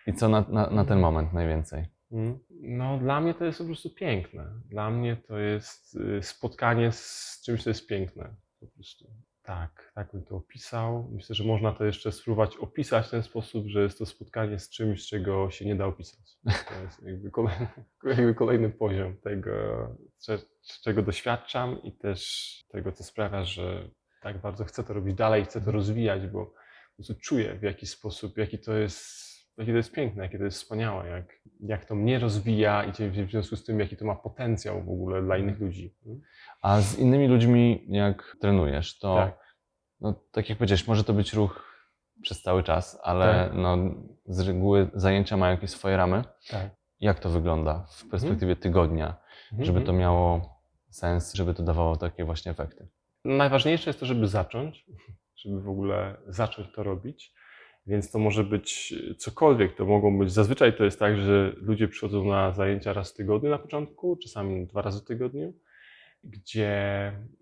I 0.07 0.15
co 0.15 0.29
na, 0.29 0.45
na, 0.49 0.71
na 0.71 0.85
ten 0.85 0.99
moment 1.01 1.33
najwięcej? 1.33 1.87
Mm. 2.13 2.39
No, 2.51 2.99
dla 2.99 3.21
mnie 3.21 3.35
to 3.35 3.45
jest 3.45 3.59
po 3.59 3.65
prostu 3.65 3.91
piękne. 3.91 4.51
Dla 4.69 4.91
mnie 4.91 5.17
to 5.17 5.39
jest 5.39 5.97
y, 5.97 6.23
spotkanie 6.23 6.93
z 6.93 7.41
czymś, 7.45 7.63
co 7.63 7.71
jest 7.71 7.87
piękne. 7.87 8.35
Po 8.61 8.67
prostu. 8.67 9.11
Tak, 9.43 9.93
tak 9.95 10.13
bym 10.13 10.25
to 10.25 10.37
opisał. 10.37 11.09
Myślę, 11.13 11.35
że 11.35 11.45
można 11.45 11.73
to 11.73 11.85
jeszcze 11.85 12.13
spróbować 12.13 12.57
opisać 12.57 13.07
w 13.07 13.11
ten 13.11 13.23
sposób, 13.23 13.67
że 13.67 13.83
jest 13.83 13.99
to 13.99 14.07
spotkanie 14.07 14.59
z 14.59 14.71
czymś, 14.71 15.07
czego 15.09 15.51
się 15.51 15.65
nie 15.67 15.77
da 15.77 15.87
opisać. 15.87 16.39
To 16.69 16.83
jest 16.85 17.03
jakby 17.03 17.31
kolejny, 17.31 17.69
jakby 18.17 18.35
kolejny 18.35 18.71
poziom 18.71 19.17
tego, 19.17 19.51
cze- 20.25 20.39
czego 20.83 21.03
doświadczam 21.03 21.83
i 21.83 21.93
też 21.93 22.53
tego, 22.69 22.93
co 22.93 23.05
sprawia, 23.05 23.45
że 23.45 23.91
tak 24.23 24.41
bardzo 24.41 24.65
chcę 24.65 24.85
to 24.85 24.95
robić 24.95 25.15
dalej, 25.15 25.45
chcę 25.45 25.61
to 25.61 25.73
rozwijać, 25.73 26.27
bo 26.27 26.47
po 26.47 26.95
prostu 26.97 27.15
czuję 27.23 27.55
w 27.59 27.63
jaki 27.63 27.87
sposób, 27.87 28.39
jaki 28.39 28.59
to 28.59 28.75
jest, 28.75 29.28
jakie 29.59 29.73
to 29.73 29.77
jest 29.77 29.93
piękne, 29.93 30.23
jakie 30.23 30.39
to 30.39 30.45
jest 30.45 30.57
wspaniałe, 30.59 31.09
jak, 31.09 31.41
jak 31.61 31.85
to 31.85 31.95
mnie 31.95 32.19
rozwija 32.19 32.85
i 32.85 32.93
w 33.27 33.31
związku 33.31 33.57
z 33.57 33.65
tym, 33.65 33.81
jaki 33.81 33.97
to 33.97 34.05
ma 34.05 34.15
potencjał 34.15 34.85
w 34.85 34.89
ogóle 34.91 35.23
dla 35.23 35.37
innych 35.37 35.61
ludzi. 35.61 35.95
A 36.63 36.81
z 36.81 36.99
innymi 36.99 37.29
ludźmi, 37.29 37.85
jak 37.89 38.37
trenujesz, 38.41 38.99
to 38.99 39.15
Tak. 39.17 39.55
no, 40.01 40.15
tak 40.33 40.49
jak 40.49 40.59
powiedziałeś, 40.59 40.87
może 40.89 41.05
to 41.05 41.13
być 41.13 41.33
ruch 41.33 41.69
przez 42.23 42.43
cały 42.43 42.63
czas, 42.63 43.01
ale 43.03 43.27
Tak. 43.49 43.53
no, 43.59 43.77
z 44.27 44.41
reguły 44.49 44.91
zajęcia 44.95 45.37
mają 45.37 45.55
jakieś 45.55 45.71
swoje 45.71 45.97
ramy. 45.97 46.25
Tak. 46.51 46.71
Jak 47.01 47.21
to 47.21 47.29
wygląda 47.31 47.87
w 47.91 48.09
perspektywie 48.09 48.57
tygodnia, 48.57 49.17
Mhm. 49.53 49.65
żeby 49.67 49.81
to 49.81 49.93
miało 49.93 50.59
sens, 50.91 51.35
żeby 51.35 51.55
to 51.55 51.63
dawało 51.63 51.97
takie 51.97 52.25
właśnie 52.25 52.53
efekty? 52.53 52.89
Najważniejsze 53.25 53.91
jest 53.91 54.01
to, 54.01 54.07
żeby 54.07 54.27
zacząć, 54.29 54.87
żeby 55.43 55.61
w 55.63 55.69
ogóle 55.69 56.17
zacząć 56.27 56.73
to 56.75 56.83
robić. 56.83 57.35
Więc 57.89 58.11
to 58.11 58.19
może 58.19 58.45
być 58.45 58.95
cokolwiek. 59.17 59.75
To 59.75 59.87
mogą 59.87 60.19
być, 60.19 60.33
zazwyczaj 60.33 60.77
to 60.77 60.85
jest 60.85 60.99
tak, 60.99 61.17
że 61.17 61.53
ludzie 61.57 61.89
przychodzą 61.89 62.25
na 62.25 62.53
zajęcia 62.53 62.93
raz 62.93 63.13
w 63.13 63.17
tygodniu 63.17 63.51
na 63.51 63.59
początku, 63.59 64.17
czasami 64.17 64.67
dwa 64.67 64.83
razy 64.83 65.01
w 65.01 65.05
tygodniu, 65.05 65.55
gdzie 66.25 66.73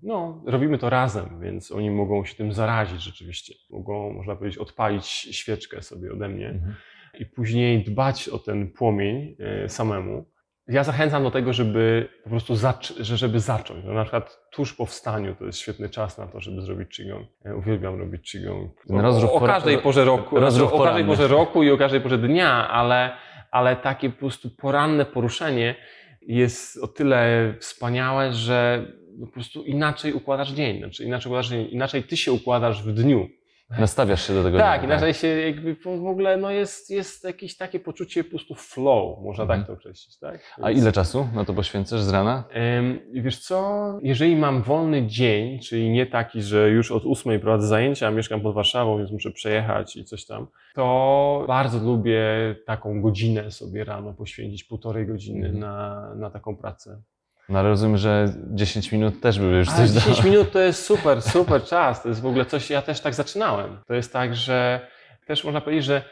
no, 0.03 0.43
robimy 0.47 0.79
to 0.79 0.91
razem, 0.91 1.41
więc 1.41 1.73
oni 1.73 1.91
mogą 1.91 2.25
się 2.25 2.35
tym 2.35 2.53
zarazić 2.53 3.03
rzeczywiście. 3.03 3.55
Mogą, 3.71 4.13
można 4.13 4.37
powiedzieć, 4.37 4.59
odpalić 4.59 5.07
świeczkę 5.07 5.83
sobie 5.83 6.13
ode 6.13 6.29
mnie 6.29 6.49
Mhm. 6.49 6.75
i 7.19 7.27
później 7.27 7.85
dbać 7.85 8.29
o 8.29 8.39
ten 8.39 8.71
płomień 8.71 9.37
e, 9.39 9.69
samemu. 9.69 10.36
Ja 10.69 10.85
zachęcam 10.85 11.23
do 11.23 11.31
tego, 11.31 11.53
żeby 11.53 12.09
po 12.25 12.31
prostu 12.31 12.55
zac- 12.55 12.93
że 13.01 13.17
żeby 13.17 13.41
zacząć. 13.41 13.85
No, 13.85 13.93
na 13.93 14.03
przykład 14.03 14.39
tuż 14.51 14.75
po 14.75 14.87
wstaniu 14.87 15.35
to 15.35 15.45
jest 15.45 15.59
świetny 15.59 15.89
czas 15.89 16.19
na 16.19 16.27
to, 16.27 16.41
żeby 16.41 16.61
zrobić 16.63 16.97
qigong. 16.97 17.27
Ja 17.45 17.55
uwielbiam 17.55 17.99
robić 17.99 18.33
qigong. 18.33 18.71
O, 18.91 19.33
o 19.33 19.41
każdej 19.47 19.79
porze 19.79 20.05
roku, 20.05 20.37
rozruch 20.41 20.73
o 20.73 20.79
każdej 20.85 21.05
porze 21.05 21.29
roku 21.29 21.63
i 21.63 21.71
o 21.71 21.77
każdej 21.77 22.01
porze 22.01 22.19
dnia, 22.19 22.69
ale, 22.69 23.17
ale 23.51 23.77
takie 23.77 24.11
po 24.11 24.19
prostu 24.19 24.51
poranne 24.51 25.05
poruszenie 25.05 25.75
jest 26.23 26.83
o 26.83 26.89
tyle 26.89 27.55
wspaniałe, 27.61 28.33
że 28.33 28.87
po 29.21 29.27
prostu 29.27 29.65
inaczej 29.65 30.13
układasz 30.13 30.53
dzień. 30.53 30.79
Znaczy 30.79 31.05
inaczej, 31.05 31.31
układasz 31.31 31.49
dzień, 31.49 31.69
inaczej 31.71 32.03
ty 32.03 32.17
się 32.17 32.33
układasz 32.33 32.83
w 32.83 32.93
dniu. 32.93 33.29
Nastawiasz 33.71 34.27
się 34.27 34.35
do 34.35 34.43
tego. 34.45 34.59
Tak, 34.59 34.81
dnia, 34.81 34.89
inaczej 34.91 35.15
się 35.15 35.29
jakby 35.29 35.75
w 35.75 35.87
ogóle 36.07 36.37
no 36.37 36.51
jest, 36.51 36.91
jest 36.91 37.25
jakieś 37.25 37.57
takie 37.57 37.81
poczucie 37.81 38.25
po 38.25 38.31
prostu 38.31 38.55
flow, 38.55 39.19
można 39.23 39.43
Mhm. 39.45 39.61
tak 39.61 39.67
to 39.67 39.73
określić, 39.73 40.19
tak? 40.19 40.41
A 40.63 40.69
Więc, 40.69 40.81
ile 40.83 40.93
czasu 40.93 41.29
na 41.35 41.45
to 41.45 41.55
poświęcasz 41.55 42.01
z 42.01 42.09
rana? 42.13 42.45
em, 42.51 42.99
wiesz 43.13 43.39
co, 43.39 43.83
jeżeli 44.03 44.37
mam 44.37 44.63
wolny 44.63 45.07
dzień, 45.07 45.59
czyli 45.61 45.91
nie 45.91 46.07
taki, 46.07 46.43
że 46.43 46.71
już 46.71 46.93
od 46.93 47.05
ósmej 47.05 47.41
prowadzę 47.41 47.67
zajęcia, 47.67 48.09
a 48.09 48.11
mieszkam 48.11 48.41
pod 48.41 48.55
Warszawą, 48.55 48.99
więc 48.99 49.11
muszę 49.11 49.31
przejechać 49.31 49.97
i 49.97 50.05
coś 50.05 50.27
tam, 50.27 50.47
to 50.75 51.45
bardzo 51.49 51.79
lubię 51.79 52.21
taką 52.67 53.03
godzinę 53.03 53.51
sobie 53.51 53.85
rano 53.85 54.13
poświęcić, 54.15 54.65
półtorej 54.65 55.07
godziny 55.07 55.47
Mhm. 55.47 55.59
na, 55.61 56.15
na 56.15 56.31
taką 56.31 56.57
pracę. 56.57 57.03
No 57.49 57.59
ale 57.59 57.69
rozumiem, 57.69 57.97
że 57.97 58.35
10 58.55 58.93
minut 58.93 59.21
też 59.21 59.39
by 59.39 59.45
już 59.45 59.69
Ale 59.69 59.77
coś 59.77 59.91
10 59.91 60.17
dało. 60.17 60.31
minut 60.31 60.53
to 60.53 60.61
jest 60.61 60.85
super, 60.93 61.23
super 61.23 61.65
czas. 61.65 62.03
To 62.03 62.09
jest 62.09 62.21
w 62.21 62.27
ogóle 62.27 62.45
coś, 62.47 62.71
ja 62.71 62.83
też 62.83 63.01
tak 63.01 63.15
zaczynałem. 63.15 63.79
To 63.87 63.95
jest 63.95 64.13
tak, 64.13 64.37
że 64.37 64.87
też 65.27 65.45
można 65.45 65.61
powiedzieć, 65.61 65.85
że 65.85 66.03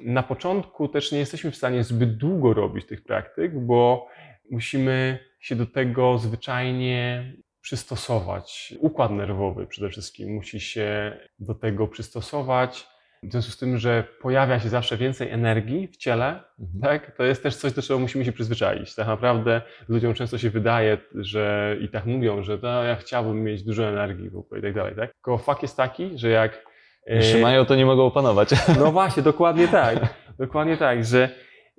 na 0.00 0.22
początku 0.22 0.88
też 0.88 1.12
nie 1.12 1.18
jesteśmy 1.18 1.50
w 1.50 1.56
stanie 1.56 1.84
zbyt 1.84 2.16
długo 2.16 2.54
robić 2.54 2.86
tych 2.86 3.04
praktyk, 3.04 3.66
bo 3.66 4.06
musimy 4.50 5.18
się 5.40 5.56
do 5.56 5.66
tego 5.66 6.18
zwyczajnie 6.18 7.32
przystosować. 7.60 8.74
Układ 8.78 9.10
nerwowy 9.10 9.66
przede 9.66 9.88
wszystkim 9.90 10.34
musi 10.34 10.60
się 10.60 11.18
do 11.38 11.54
tego 11.54 11.88
przystosować. 11.88 12.86
W 13.22 13.30
związku 13.32 13.52
z 13.52 13.56
tym, 13.58 13.78
że 13.78 14.04
pojawia 14.20 14.60
się 14.60 14.68
zawsze 14.68 14.96
więcej 14.96 15.30
energii 15.30 15.88
w 15.88 15.96
ciele, 15.96 16.26
Mhm. 16.60 16.80
tak? 16.82 17.16
To 17.16 17.24
jest 17.24 17.42
też 17.42 17.56
coś, 17.56 17.72
do 17.72 17.82
czego 17.82 17.98
musimy 18.00 18.24
się 18.24 18.32
przyzwyczaić. 18.32 18.94
Tak 18.94 19.06
naprawdę 19.06 19.62
ludziom 19.88 20.14
często 20.14 20.38
się 20.38 20.50
wydaje, 20.50 20.98
że 21.14 21.76
i 21.80 21.88
tak 21.88 22.06
mówią, 22.06 22.42
że 22.42 22.58
no, 22.62 22.82
ja 22.84 22.96
chciałbym 22.96 23.42
mieć 23.44 23.62
dużo 23.62 23.84
energii 23.88 24.30
w 24.30 24.36
ogóle 24.36 24.60
i 24.60 24.62
tak 24.62 24.74
dalej, 24.74 24.94
tak? 24.96 25.12
Tylko 25.12 25.38
fakt 25.38 25.62
jest 25.62 25.76
taki, 25.76 26.18
że 26.18 26.28
jak... 26.28 26.64
e, 27.06 27.16
Jeszcze 27.16 27.38
mają, 27.38 27.64
to 27.64 27.74
nie 27.76 27.86
mogą 27.86 28.06
opanować. 28.06 28.48
No 28.78 28.92
właśnie, 28.92 29.22
dokładnie 29.22 29.68
tak. 29.68 29.98
Dokładnie 30.38 30.76
tak, 30.76 31.04
że 31.04 31.28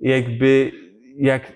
jakby 0.00 0.72
jak 1.18 1.52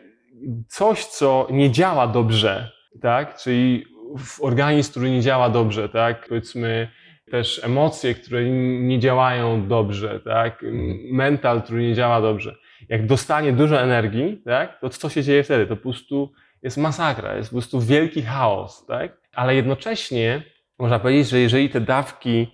coś, 0.68 1.05
co 1.05 1.46
nie 1.51 1.70
działa 1.70 2.07
dobrze, 2.07 2.70
tak? 3.03 3.37
Czyli 3.37 3.85
w 4.18 4.42
organizm, 4.42 4.90
który 4.90 5.11
nie 5.11 5.20
działa 5.20 5.51
dobrze, 5.51 5.88
tak? 5.88 6.29
Powiedzmy 6.29 6.88
też 7.30 7.64
emocje, 7.64 8.14
które 8.14 8.44
nie 8.80 8.98
działają 8.98 9.68
dobrze, 9.68 10.20
tak? 10.20 10.64
Mental, 11.12 11.62
który 11.62 11.82
nie 11.82 11.94
działa 11.94 12.20
dobrze. 12.20 12.56
Jak 12.88 13.06
dostanie 13.06 13.52
dużo 13.52 13.80
energii, 13.80 14.42
tak? 14.44 14.80
To 14.80 14.88
co 14.88 15.08
się 15.08 15.22
dzieje 15.22 15.42
wtedy? 15.42 15.66
To 15.66 15.76
po 15.76 15.82
prostu 15.82 16.32
jest 16.62 16.76
masakra, 16.76 17.36
jest 17.36 17.50
po 17.50 17.54
prostu 17.54 17.80
wielki 17.80 18.22
chaos, 18.22 18.86
tak? 18.86 19.16
Ale 19.34 19.54
jednocześnie 19.54 20.42
można 20.78 20.98
powiedzieć, 20.98 21.28
że 21.28 21.40
jeżeli 21.40 21.70
te 21.70 21.80
dawki 21.80 22.46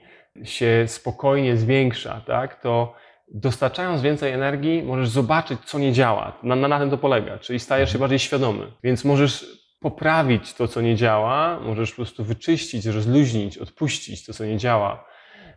się 0.45 0.85
spokojnie 0.87 1.57
zwiększa, 1.57 2.21
tak, 2.27 2.61
to 2.61 2.95
dostarczając 3.29 4.03
więcej 4.03 4.33
energii, 4.33 4.83
możesz 4.83 5.09
zobaczyć, 5.09 5.61
co 5.65 5.79
nie 5.79 5.93
działa. 5.93 6.39
Na, 6.43 6.57
na, 6.57 6.69
na 6.69 6.81
tym 6.81 6.91
to 6.91 6.99
polega, 6.99 7.39
czyli 7.39 7.61
stajesz 7.61 7.93
się 7.93 7.99
bardziej 7.99 8.19
świadomy. 8.19 8.67
Więc 8.83 9.05
możesz 9.05 9.64
poprawić 9.85 10.55
to, 10.55 10.69
co 10.69 10.81
nie 10.81 10.97
działa, 10.97 11.61
możesz 11.61 11.91
po 11.91 11.97
prostu 11.97 12.25
wyczyścić, 12.25 12.87
rozluźnić, 12.87 13.59
odpuścić 13.59 14.27
to, 14.27 14.33
co 14.33 14.45
nie 14.45 14.59
działa, 14.59 15.07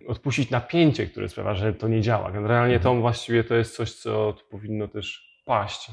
odpuścić 0.07 0.49
napięcie, 0.49 1.05
które 1.07 1.29
sprawia, 1.29 1.53
że 1.53 1.73
to 1.73 1.87
nie 1.87 2.01
działa. 2.01 2.31
Generalnie 2.31 2.79
to 2.79 2.95
właściwie 2.95 3.43
to 3.43 3.55
jest 3.55 3.75
coś, 3.75 3.93
co 3.93 4.35
powinno 4.49 4.87
też 4.87 5.37
paść, 5.45 5.91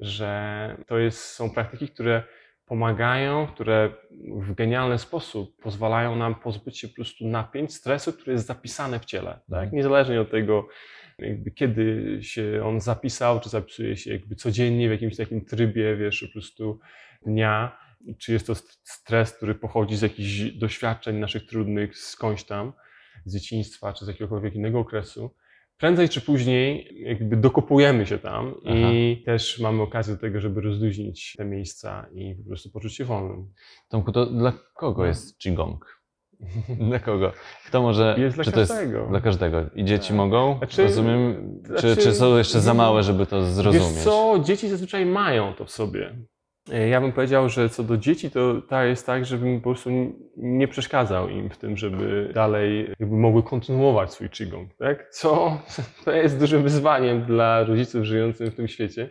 że 0.00 0.76
to 0.86 0.98
jest, 0.98 1.24
są 1.24 1.50
praktyki, 1.50 1.88
które 1.88 2.22
pomagają, 2.66 3.46
które 3.46 3.90
w 4.36 4.54
genialny 4.54 4.98
sposób 4.98 5.62
pozwalają 5.62 6.16
nam 6.16 6.34
pozbyć 6.34 6.78
się 6.78 6.88
po 6.88 6.94
prostu 6.94 7.26
napięć, 7.26 7.74
stresu, 7.74 8.12
który 8.12 8.32
jest 8.32 8.46
zapisany 8.46 8.98
w 8.98 9.04
ciele. 9.04 9.30
Tak? 9.30 9.62
Mhm. 9.62 9.70
Niezależnie 9.72 10.20
od 10.20 10.30
tego, 10.30 10.68
jakby 11.18 11.50
kiedy 11.50 12.18
się 12.22 12.60
on 12.64 12.80
zapisał, 12.80 13.40
czy 13.40 13.48
zapisuje 13.48 13.96
się 13.96 14.12
jakby 14.12 14.34
codziennie 14.34 14.88
w 14.88 14.92
jakimś 14.92 15.16
takim 15.16 15.44
trybie, 15.44 15.96
wiesz, 15.96 16.24
po 16.26 16.32
prostu 16.32 16.78
dnia, 17.26 17.76
czy 18.18 18.32
jest 18.32 18.46
to 18.46 18.54
st- 18.54 18.80
stres, 18.84 19.32
który 19.32 19.54
pochodzi 19.54 19.96
z 19.96 20.02
jakichś 20.02 20.40
doświadczeń 20.40 21.16
naszych 21.16 21.46
trudnych 21.46 21.98
skądś 21.98 22.44
tam, 22.44 22.72
z 23.24 23.34
dzieciństwa, 23.34 23.92
czy 23.92 24.04
z 24.04 24.08
jakiegokolwiek 24.08 24.54
innego 24.54 24.78
okresu. 24.78 25.34
Prędzej 25.76 26.08
czy 26.08 26.20
później 26.20 26.88
jakby 27.00 27.36
dokopujemy 27.36 28.06
się 28.06 28.18
tam 28.18 28.54
i 28.64 29.22
też 29.26 29.58
mamy 29.60 29.82
okazję 29.82 30.14
do 30.14 30.20
tego, 30.20 30.40
żeby 30.40 30.60
rozluźnić 30.60 31.34
te 31.38 31.44
miejsca 31.44 32.06
i 32.14 32.34
po 32.34 32.48
prostu 32.48 32.70
poczuć 32.70 32.96
się 32.96 33.04
wolnym. 33.04 33.52
Tomku, 33.88 34.12
to 34.12 34.26
dla 34.26 34.52
kogo 34.74 35.02
No. 35.02 35.08
jest 35.08 35.38
Qigong? 35.38 35.93
Dla 36.88 36.98
kogo? 36.98 37.32
Kto 37.66 37.82
może. 37.82 38.14
Jest 38.18 38.34
dla 38.36 38.44
czy 38.44 38.52
to 38.52 38.60
jest 38.60 38.72
każdego. 38.72 39.06
dla 39.06 39.20
każdego? 39.20 39.64
I 39.74 39.84
dzieci 39.84 40.08
Tak. 40.08 40.16
mogą? 40.16 40.58
Znaczy- 40.58 40.82
Rozumiem. 40.82 41.34
Czy, 41.62 41.68
znaczy- 41.68 41.96
czy 41.96 42.12
są 42.12 42.36
jeszcze 42.36 42.60
za 42.60 42.74
małe, 42.74 43.02
żeby 43.02 43.26
to 43.26 43.42
zrozumieć? 43.44 43.94
Wiesz 43.94 44.04
co, 44.04 44.38
dzieci 44.44 44.68
zazwyczaj 44.68 45.06
mają 45.06 45.54
to 45.54 45.64
w 45.64 45.70
sobie. 45.70 46.14
E, 46.72 46.88
Ja 46.88 47.00
bym 47.00 47.12
powiedział, 47.12 47.48
że 47.48 47.68
co 47.68 47.82
do 47.82 47.96
dzieci, 47.96 48.30
to 48.30 48.54
tak 48.68 48.88
jest 48.88 49.06
tak, 49.06 49.24
żebym 49.26 49.60
po 49.60 49.70
prostu 49.70 49.90
nie 50.36 50.68
przeszkadzał 50.68 51.28
im 51.28 51.50
w 51.50 51.58
tym, 51.58 51.76
żeby 51.76 52.30
dalej 52.34 52.90
jakby 53.00 53.16
mogły 53.16 53.42
kontynuować 53.42 54.12
swój 54.12 54.30
qigong, 54.30 54.74
tak? 54.74 55.10
Co 55.10 55.58
to 56.04 56.12
jest 56.12 56.38
dużym 56.38 56.62
wyzwaniem 56.62 57.22
dla 57.24 57.64
rodziców 57.64 58.04
żyjących 58.04 58.52
w 58.52 58.56
tym 58.56 58.68
świecie. 58.68 59.10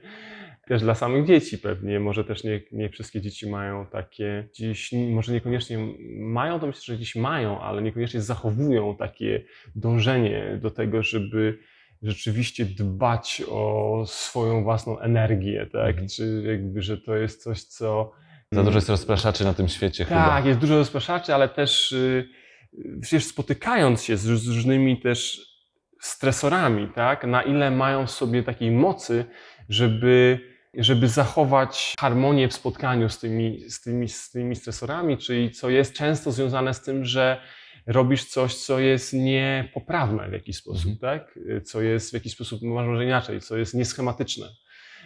Też 0.67 0.81
dla 0.81 0.95
samych 0.95 1.25
dzieci 1.25 1.57
pewnie, 1.57 1.99
może 1.99 2.23
też 2.23 2.43
nie, 2.43 2.61
nie 2.71 2.89
wszystkie 2.89 3.21
dzieci 3.21 3.49
mają 3.49 3.85
takie, 3.85 4.47
gdzieś, 4.53 4.91
może 4.91 5.33
niekoniecznie 5.33 5.77
mają, 6.19 6.59
to 6.59 6.67
myślę, 6.67 6.81
że 6.81 6.95
gdzieś 6.95 7.15
mają, 7.15 7.61
ale 7.61 7.81
niekoniecznie 7.81 8.21
zachowują 8.21 8.95
takie 8.95 9.43
dążenie 9.75 10.59
do 10.61 10.71
tego, 10.71 11.03
żeby 11.03 11.59
rzeczywiście 12.03 12.65
dbać 12.65 13.43
o 13.49 14.03
swoją 14.07 14.63
własną 14.63 14.99
energię, 14.99 15.67
tak? 15.71 15.89
Mhm. 15.89 16.07
Czy 16.07 16.43
jakby, 16.45 16.81
że 16.81 16.97
to 16.97 17.15
jest 17.15 17.43
coś, 17.43 17.63
co... 17.63 18.11
Za 18.51 18.63
dużo 18.63 18.77
jest 18.77 18.89
rozpraszaczy 18.89 19.43
na 19.43 19.53
tym 19.53 19.67
świecie 19.67 20.05
chyba. 20.05 20.25
Tak, 20.25 20.45
jest 20.45 20.59
dużo 20.59 20.77
rozpraszaczy, 20.77 21.35
ale 21.35 21.49
też 21.49 21.91
y, 21.91 22.29
przecież 23.01 23.25
spotykając 23.25 24.03
się 24.03 24.17
z, 24.17 24.27
różnymi 24.27 25.01
też 25.01 25.47
stresorami, 26.01 26.87
tak? 26.95 27.23
Na 27.27 27.41
ile 27.41 27.71
mają 27.71 28.07
sobie 28.07 28.43
takiej 28.43 28.71
mocy, 28.71 29.25
żeby, 29.69 30.39
żeby 30.77 31.07
zachować 31.07 31.93
harmonię 31.99 32.47
w 32.47 32.53
spotkaniu 32.53 33.09
z 33.09 33.19
tymi, 33.19 33.69
z, 33.69 33.81
tymi, 33.81 34.09
z 34.09 34.31
tymi 34.31 34.55
stresorami, 34.55 35.17
czyli 35.17 35.51
co 35.51 35.69
jest 35.69 35.93
często 35.93 36.31
związane 36.31 36.73
z 36.73 36.81
tym, 36.81 37.05
że 37.05 37.41
robisz 37.87 38.25
coś, 38.25 38.55
co 38.55 38.79
jest 38.79 39.13
niepoprawne 39.13 40.29
w 40.29 40.33
jakiś 40.33 40.57
sposób, 40.57 40.91
Mhm. 40.91 40.97
tak? 41.19 41.39
Co 41.63 41.81
jest 41.81 42.09
w 42.09 42.13
jakiś 42.13 42.33
sposób, 42.33 42.61
może 42.61 42.87
może 42.89 43.05
inaczej, 43.05 43.41
co 43.41 43.57
jest 43.57 43.73
nieschematyczne. 43.73 44.47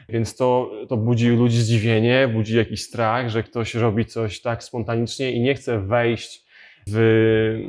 Więc 0.10 0.36
to, 0.36 0.72
to 0.90 0.98
budzi 0.98 1.30
ludzi 1.30 1.62
zdziwienie, 1.62 2.28
budzi 2.34 2.58
jakiś 2.58 2.84
strach, 2.84 3.30
że 3.30 3.44
ktoś 3.44 3.76
robi 3.76 4.06
coś 4.06 4.42
tak 4.42 4.64
spontanicznie 4.64 5.32
i 5.32 5.40
nie 5.42 5.56
chce 5.56 5.80
wejść 5.80 6.47
w 6.92 7.60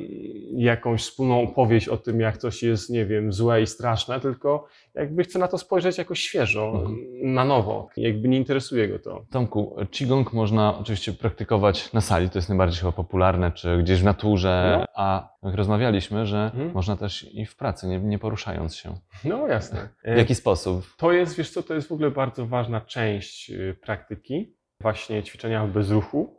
jakąś 0.57 1.03
wspólną 1.03 1.43
opowieść 1.43 1.89
o 1.89 1.97
tym, 1.97 2.21
jak 2.21 2.39
coś 2.39 2.63
jest, 2.63 2.91
nie 2.91 3.07
wiem, 3.07 3.33
złe 3.33 3.63
i 3.63 3.67
straszne, 3.67 4.21
tylko 4.21 4.67
jakby 4.95 5.25
chce 5.25 5.39
na 5.39 5.49
to 5.49 5.59
spojrzeć 5.59 5.99
jakoś 5.99 6.21
świeżo, 6.21 6.73
Mhm. 6.75 6.97
na 7.35 7.45
nowo. 7.45 7.89
Jakby 7.97 8.29
nie 8.29 8.37
interesuje 8.37 8.89
go 8.89 8.99
to. 8.99 9.25
Tomku, 9.31 9.77
Qigong 9.91 10.33
można 10.33 10.79
oczywiście 10.79 11.13
praktykować 11.13 11.93
na 11.93 12.01
sali, 12.01 12.31
to 12.31 12.39
jest 12.39 12.49
najbardziej 12.49 12.81
chyba 12.81 12.93
popularne, 12.93 13.53
czy 13.53 13.79
gdzieś 13.83 14.01
w 14.01 14.05
naturze, 14.05 14.77
No. 14.81 14.85
a 14.95 15.29
jak 15.43 15.55
rozmawialiśmy, 15.55 16.27
że 16.27 16.39
Mhm. 16.45 16.73
można 16.75 16.97
też 16.97 17.35
i 17.35 17.47
w 17.47 17.57
pracy, 17.57 17.87
nie, 17.87 17.99
nie 18.01 18.19
poruszając 18.19 18.77
się. 18.77 18.95
No 19.25 19.49
jasne. 19.49 19.89
W 20.05 20.17
jaki 20.17 20.35
sposób? 20.35 20.85
To 20.97 21.13
jest, 21.13 21.37
wiesz 21.37 21.51
co, 21.51 21.63
to 21.63 21.75
jest 21.75 21.89
w 21.89 21.93
ogóle 21.93 22.11
bardzo 22.11 22.47
ważna 22.47 22.81
część 22.81 23.51
y, 23.51 23.77
praktyki, 23.83 24.55
właśnie 24.81 25.23
ćwiczenia 25.23 25.67
w 25.67 25.71
bezruchu. 25.71 26.39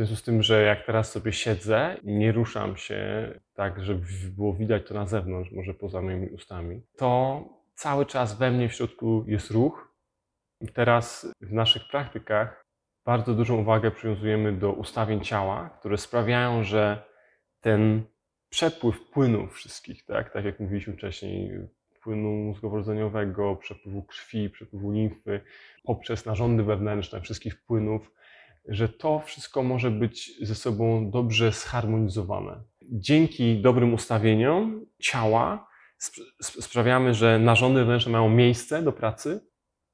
Związku 0.00 0.16
z 0.16 0.22
tym, 0.22 0.42
że 0.42 0.62
jak 0.62 0.86
teraz 0.86 1.12
sobie 1.12 1.32
siedzę, 1.32 1.96
nie 2.04 2.32
ruszam 2.32 2.76
się 2.76 3.30
tak, 3.54 3.84
żeby 3.84 4.06
było 4.36 4.54
widać 4.54 4.88
to 4.88 4.94
na 4.94 5.06
zewnątrz, 5.06 5.52
może 5.52 5.74
poza 5.74 6.02
moimi 6.02 6.28
ustami, 6.28 6.82
to 6.96 7.42
cały 7.74 8.06
czas 8.06 8.38
we 8.38 8.50
mnie 8.50 8.68
w 8.68 8.74
środku 8.74 9.24
jest 9.26 9.50
ruch. 9.50 9.94
I 10.60 10.68
teraz 10.68 11.34
w 11.40 11.52
naszych 11.52 11.88
praktykach 11.88 12.64
bardzo 13.04 13.34
dużą 13.34 13.56
uwagę 13.56 13.90
przywiązujemy 13.90 14.52
do 14.52 14.72
ustawień 14.72 15.20
ciała, 15.20 15.70
które 15.78 15.98
sprawiają, 15.98 16.64
że 16.64 17.02
ten 17.60 18.02
przepływ 18.50 19.10
płynów 19.10 19.54
wszystkich, 19.54 20.04
tak, 20.04 20.32
tak 20.32 20.44
jak 20.44 20.60
mówiliśmy 20.60 20.92
wcześniej, 20.92 21.50
płynu 22.02 22.30
mózgowo-rdzeniowego, 22.30 23.56
przepływu 23.56 24.02
krwi, 24.02 24.50
przepływu 24.50 24.92
limfy, 24.92 25.40
poprzez 25.84 26.26
narządy 26.26 26.62
wewnętrzne, 26.62 27.20
wszystkich 27.20 27.64
płynów, 27.64 28.12
że 28.68 28.88
to 28.88 29.18
wszystko 29.20 29.62
może 29.62 29.90
być 29.90 30.32
ze 30.46 30.54
sobą 30.54 31.10
dobrze 31.10 31.52
zharmonizowane. 31.52 32.62
Dzięki 32.82 33.60
dobrym 33.62 33.94
ustawieniom 33.94 34.86
ciała 34.98 35.68
sp- 36.06 36.24
sp- 36.48 36.62
sprawiamy, 36.62 37.14
że 37.14 37.38
narządy 37.38 37.80
wewnętrzne 37.80 38.12
mają 38.12 38.28
miejsce 38.28 38.82
do 38.82 38.92
pracy. 38.92 39.40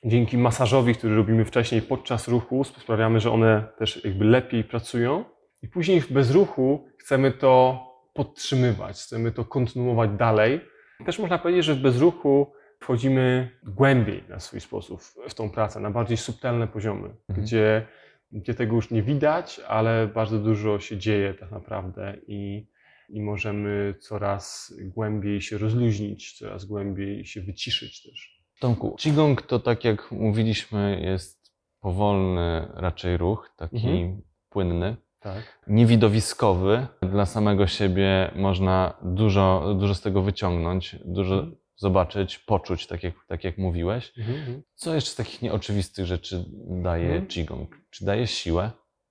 Dzięki 0.05 0.39
masażowi, 0.39 0.95
który 0.95 1.17
robimy 1.17 1.45
wcześniej 1.45 1.83
podczas 1.83 2.29
ruchu, 2.29 2.65
sprawiamy, 2.65 3.21
że 3.21 3.31
one 3.33 3.69
też 3.79 4.05
jakby 4.05 4.25
lepiej 4.25 4.65
pracują. 4.65 5.25
I 5.63 5.69
później 5.69 6.01
w 6.01 6.13
bezruchu 6.13 6.89
chcemy 6.99 7.33
to 7.33 7.83
podtrzymywać, 8.15 8.97
chcemy 8.97 9.33
to 9.33 9.45
kontynuować 9.45 10.11
dalej. 10.11 10.61
Też 11.07 11.19
można 11.19 11.39
powiedzieć, 11.39 11.65
że 11.65 11.75
w 11.75 11.81
bezruchu 11.81 12.53
wchodzimy 12.81 13.51
głębiej 13.63 14.25
na 14.29 14.41
swój 14.41 14.61
sposób 14.61 15.01
w 15.29 15.35
tą 15.35 15.51
pracę, 15.51 15.81
na 15.81 15.91
bardziej 15.91 16.17
subtelne 16.17 16.69
poziomy, 16.69 17.09
Mhm. 17.29 17.47
gdzie, 17.47 17.87
gdzie 18.33 18.55
tego 18.55 18.77
już 18.77 18.91
nie 18.91 19.03
widać, 19.03 19.61
ale 19.69 20.07
bardzo 20.09 20.39
dużo 20.39 20.81
się 20.81 20.99
dzieje 20.99 21.35
tak 21.35 21.51
naprawdę 21.51 22.17
i, 22.27 22.67
i 23.09 23.21
możemy 23.23 23.95
coraz 24.01 24.75
głębiej 24.85 25.41
się 25.41 25.59
rozluźnić, 25.59 26.39
coraz 26.39 26.65
głębiej 26.65 27.25
się 27.25 27.41
wyciszyć 27.41 28.03
też. 28.03 28.43
Tomku, 28.61 28.97
Qigong 29.01 29.43
to 29.43 29.59
tak 29.59 29.85
jak 29.85 30.13
mówiliśmy 30.13 31.01
jest 31.05 31.53
powolny 31.81 32.69
raczej 32.75 33.17
ruch, 33.17 33.51
taki 33.57 33.77
Mhm. 33.77 34.23
płynny. 34.49 34.97
Tak. 35.21 35.59
niewidowiskowy. 35.67 36.87
Dla 37.03 37.27
samego 37.27 37.67
siebie 37.67 38.31
można 38.37 38.95
dużo, 39.03 39.75
dużo 39.81 39.95
z 39.95 40.01
tego 40.01 40.23
wyciągnąć, 40.23 40.97
dużo 41.05 41.35
Mhm. 41.35 41.57
Zobaczyć, 41.77 42.39
poczuć, 42.39 42.87
tak 42.87 43.03
jak, 43.03 43.15
tak 43.29 43.45
jak 43.45 43.59
mówiłeś. 43.59 44.13
Mhm. 44.19 44.63
Co 44.75 44.95
jeszcze 44.95 45.11
z 45.11 45.15
takich 45.15 45.43
nieoczywistych 45.43 46.07
rzeczy 46.07 46.45
daje 46.83 47.07
Mhm. 47.07 47.27
Qigong? 47.27 47.77
Czy 47.91 48.05
daje 48.05 48.27
siłę? 48.27 48.71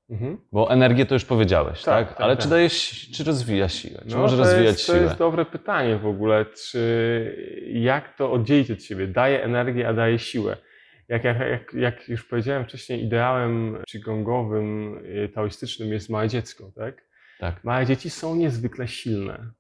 Mhm. 0.10 0.38
Bo 0.52 0.72
energię 0.72 1.06
to 1.06 1.16
już 1.16 1.26
powiedziałeś, 1.26 1.82
tak? 1.84 2.08
Tak, 2.08 2.18
tak, 2.18 2.22
Ale 2.22 2.36
tak. 2.36 2.44
czy 2.44 2.50
daje, 2.50 2.70
czy 3.14 3.24
rozwija 3.24 3.70
siłę? 3.70 4.02
Czy 4.08 4.16
No, 4.16 4.22
może 4.22 4.38
rozwijać 4.38 4.66
jest, 4.66 4.86
siłę? 4.86 4.98
To 4.98 5.04
jest 5.04 5.18
dobre 5.18 5.46
pytanie 5.46 5.98
w 5.98 6.06
ogóle, 6.06 6.46
czy 6.46 7.72
jak 7.74 8.18
to 8.18 8.32
oddzielić 8.32 8.72
od 8.72 8.84
siebie? 8.84 9.08
Daje 9.08 9.44
energię, 9.44 9.88
a 9.88 9.94
daje 9.94 10.20
siłę. 10.20 10.58
Jak, 11.08 11.24
jak, 11.24 11.40
jak, 11.40 11.74
jak 11.74 12.10
już 12.10 12.28
powiedziałem 12.28 12.64
wcześniej, 12.66 13.04
ideałem 13.04 13.78
qigongowym, 13.92 14.98
y, 15.06 15.30
taoistycznym 15.30 15.94
jest 15.94 16.10
małe 16.10 16.30
dziecko, 16.30 16.72
tak? 16.76 17.06
Tak. 17.40 17.64
Małe 17.64 17.86
dzieci 17.86 18.10
są 18.10 18.36
niezwykle 18.36 18.88
silne. 18.88 19.52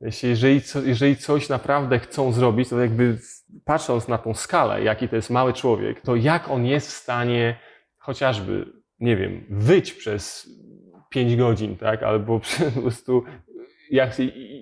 Jeśli, 0.00 0.28
jeżeli, 0.28 0.60
jeżeli 0.84 1.16
coś 1.16 1.48
naprawdę 1.48 1.98
chcą 1.98 2.32
zrobić, 2.32 2.68
to 2.68 2.80
jakby 2.80 3.18
patrząc 3.64 4.08
na 4.08 4.18
tą 4.18 4.34
skalę, 4.34 4.82
jaki 4.82 5.08
to 5.08 5.16
jest 5.16 5.30
mały 5.30 5.52
człowiek, 5.52 6.00
to 6.00 6.16
jak 6.16 6.48
on 6.48 6.66
jest 6.66 6.88
w 6.88 6.92
stanie 6.92 7.58
chociażby, 7.98 8.72
nie 9.00 9.16
wiem, 9.16 9.44
wyć 9.50 9.92
przez 9.92 10.50
5 11.10 11.36
godzin, 11.36 11.76
tak? 11.76 12.02
Albo 12.02 12.40
po 12.74 12.80
prostu 12.80 13.24
jak, 13.90 14.10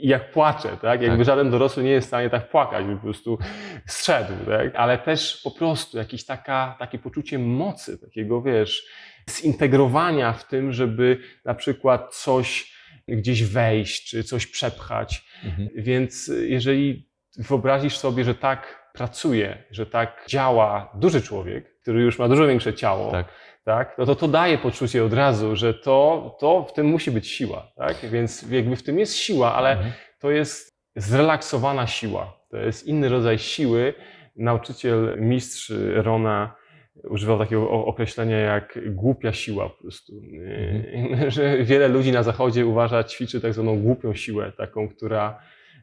jak 0.02 0.30
płacze, 0.30 0.68
tak? 0.82 1.02
Jakby 1.02 1.16
Tak. 1.16 1.26
żaden 1.26 1.50
dorosły 1.50 1.82
nie 1.82 1.90
jest 1.90 2.06
w 2.06 2.08
stanie 2.08 2.30
tak 2.30 2.50
płakać, 2.50 2.86
by 2.86 2.96
po 2.96 3.02
prostu 3.02 3.38
zszedł, 3.86 4.32
tak? 4.46 4.74
Ale 4.74 4.98
też 4.98 5.40
po 5.44 5.50
prostu 5.50 5.98
jakieś 5.98 6.24
taka, 6.24 6.76
takie 6.78 6.98
poczucie 6.98 7.38
mocy, 7.38 7.98
takiego, 7.98 8.42
wiesz, 8.42 8.86
zintegrowania 9.30 10.32
w 10.32 10.48
tym, 10.48 10.72
żeby 10.72 11.18
na 11.44 11.54
przykład 11.54 12.14
coś 12.14 12.73
gdzieś 13.08 13.42
wejść, 13.44 14.10
czy 14.10 14.24
coś 14.24 14.46
przepchać. 14.46 15.24
Mhm. 15.44 15.68
Więc 15.76 16.30
jeżeli 16.46 17.08
wyobrazisz 17.38 17.96
sobie, 17.98 18.24
że 18.24 18.34
tak 18.34 18.90
pracuje, 18.94 19.64
że 19.70 19.86
tak 19.86 20.24
działa 20.28 20.92
duży 21.00 21.22
człowiek, 21.22 21.80
który 21.82 22.02
już 22.02 22.18
ma 22.18 22.28
dużo 22.28 22.46
większe 22.46 22.74
ciało, 22.74 23.10
Tak. 23.10 23.26
tak, 23.64 23.94
no 23.98 24.06
to 24.06 24.14
to 24.14 24.28
daje 24.28 24.58
poczucie 24.58 25.04
od 25.04 25.12
razu, 25.12 25.56
że 25.56 25.74
to, 25.74 26.36
to 26.40 26.62
w 26.64 26.72
tym 26.72 26.86
musi 26.86 27.10
być 27.10 27.28
siła, 27.28 27.72
tak? 27.76 27.96
Więc 27.96 28.42
jakby 28.50 28.76
w 28.76 28.82
tym 28.82 28.98
jest 28.98 29.16
siła, 29.16 29.54
ale 29.54 29.70
Mhm. 29.72 29.92
to 30.20 30.30
jest 30.30 30.70
zrelaksowana 30.96 31.86
siła. 31.86 32.36
To 32.50 32.56
jest 32.56 32.86
inny 32.86 33.08
rodzaj 33.08 33.38
siły. 33.38 33.94
Nauczyciel, 34.36 35.16
mistrz 35.20 35.72
Rona 35.94 36.54
używał 37.02 37.38
takiego 37.38 37.70
określenia 37.70 38.38
jak 38.38 38.78
głupia 38.94 39.32
siła 39.32 39.68
po 39.68 39.82
prostu. 39.82 40.12
Mhm. 40.32 41.30
Że 41.34 41.64
wiele 41.64 41.88
ludzi 41.88 42.12
na 42.12 42.22
zachodzie 42.22 42.66
uważa, 42.66 43.04
ćwiczy 43.04 43.40
tak 43.40 43.54
zwaną 43.54 43.82
głupią 43.82 44.14
siłę, 44.14 44.52
taką, 44.56 44.88
która 44.88 45.38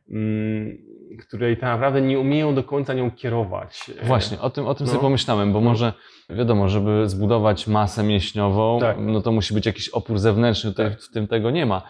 mm, 0.09 0.77
której 1.19 1.55
tak 1.55 1.63
naprawdę 1.63 2.01
nie 2.01 2.19
umieją 2.19 2.55
do 2.55 2.63
końca 2.63 2.93
nią 2.93 3.11
kierować. 3.11 3.91
Właśnie, 4.03 4.39
o 4.39 4.49
tym, 4.49 4.67
o 4.67 4.75
tym 4.75 4.85
No. 4.85 4.91
sobie 4.91 5.01
pomyślałem, 5.01 5.53
bo 5.53 5.61
No. 5.61 5.69
może, 5.69 5.93
wiadomo, 6.29 6.69
żeby 6.69 7.09
zbudować 7.09 7.67
masę 7.67 8.03
mięśniową, 8.03 8.79
Tak. 8.79 8.97
no 8.99 9.21
to 9.21 9.31
musi 9.31 9.53
być 9.53 9.65
jakiś 9.65 9.89
opór 9.89 10.19
zewnętrzny, 10.19 10.73
Tak. 10.73 11.01
w 11.01 11.11
tym 11.11 11.27
tego 11.27 11.51
nie 11.51 11.65
ma. 11.65 11.81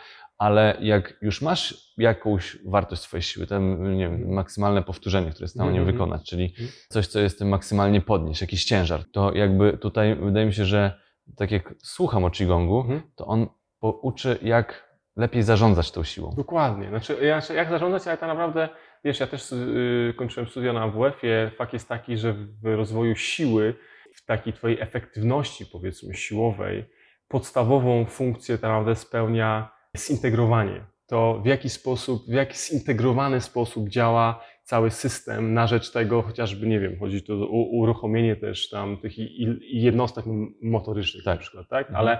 Ale 0.41 0.77
jak 0.79 1.13
już 1.21 1.41
masz 1.41 1.93
jakąś 1.97 2.57
wartość 2.65 3.01
swojej 3.01 3.21
siły, 3.21 3.47
ten, 3.47 3.83
nie 3.97 4.09
wiem, 4.09 4.29
maksymalne 4.33 4.83
powtórzenie, 4.83 5.29
które 5.31 5.43
jest 5.43 5.53
w 5.53 5.57
stanie 5.57 5.79
Mhm. 5.79 5.85
wykonać, 5.91 6.29
czyli 6.29 6.43
Mhm. 6.45 6.69
coś, 6.89 7.07
co 7.07 7.19
jest 7.19 7.39
tym 7.39 7.47
maksymalnie 7.49 8.01
podnieść, 8.01 8.41
jakiś 8.41 8.65
ciężar, 8.65 9.01
to 9.13 9.33
jakby 9.33 9.77
tutaj 9.77 10.15
wydaje 10.15 10.45
mi 10.45 10.53
się, 10.53 10.65
że 10.65 10.99
tak 11.37 11.51
jak 11.51 11.73
słucham 11.83 12.23
o 12.23 12.29
Qigongu, 12.29 12.79
Mhm. 12.81 13.01
to 13.15 13.25
on 13.25 13.47
pouczy, 13.79 14.37
jak 14.41 14.97
lepiej 15.15 15.43
zarządzać 15.43 15.91
tą 15.91 16.03
siłą. 16.03 16.33
Dokładnie. 16.37 16.89
Znaczy, 16.89 17.17
ja, 17.21 17.41
jak 17.55 17.69
zarządzać, 17.69 18.07
ale 18.07 18.17
tak 18.17 18.29
naprawdę, 18.29 18.69
wiesz, 19.03 19.19
ja 19.19 19.27
też 19.27 19.51
y, 19.51 20.13
kończyłem 20.17 20.49
studia 20.49 20.73
na 20.73 20.81
AWF-ie. 20.81 21.51
Fakt 21.57 21.73
jest 21.73 21.89
taki, 21.89 22.17
że 22.17 22.33
w 22.33 22.65
rozwoju 22.75 23.15
siły, 23.15 23.75
w 24.15 24.25
takiej 24.25 24.53
twojej 24.53 24.79
efektywności, 24.81 25.65
powiedzmy, 25.65 26.13
siłowej, 26.15 26.85
podstawową 27.27 28.05
funkcję 28.05 28.55
tak 28.57 28.63
naprawdę 28.69 28.95
spełnia 28.95 29.80
zintegrowanie. 29.97 30.85
To 31.07 31.41
w 31.43 31.45
jaki 31.45 31.69
sposób, 31.69 32.25
w 32.27 32.33
jaki 32.33 32.57
zintegrowany 32.57 33.41
sposób 33.41 33.89
działa 33.89 34.43
cały 34.63 34.91
system 34.91 35.53
na 35.53 35.67
rzecz 35.67 35.91
tego, 35.91 36.21
chociażby, 36.21 36.67
nie 36.67 36.79
wiem, 36.79 36.99
chodzi 36.99 37.23
tu 37.23 37.33
o 37.43 37.47
uruchomienie 37.71 38.35
też 38.35 38.69
tam 38.69 38.97
tych 38.97 39.13
jednostek 39.61 40.25
motorycznych 40.61 41.23
Tak. 41.23 41.35
na 41.35 41.41
przykład, 41.41 41.69
tak? 41.69 41.87
Mhm. 41.87 41.95
Ale, 42.07 42.19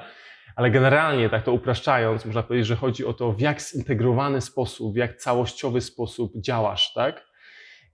ale 0.56 0.72
generalnie, 0.72 1.30
tak 1.30 1.44
to 1.44 1.54
upraszczając, 1.54 2.26
można 2.26 2.44
powiedzieć, 2.44 2.68
że 2.68 2.76
chodzi 2.76 3.06
o 3.06 3.14
to, 3.14 3.32
w 3.32 3.42
jak 3.42 3.62
zintegrowany 3.62 4.42
sposób, 4.42 4.94
w 4.94 4.98
jak 4.98 5.16
całościowy 5.16 5.82
sposób 5.82 6.32
działasz, 6.42 6.94
tak? 6.94 7.26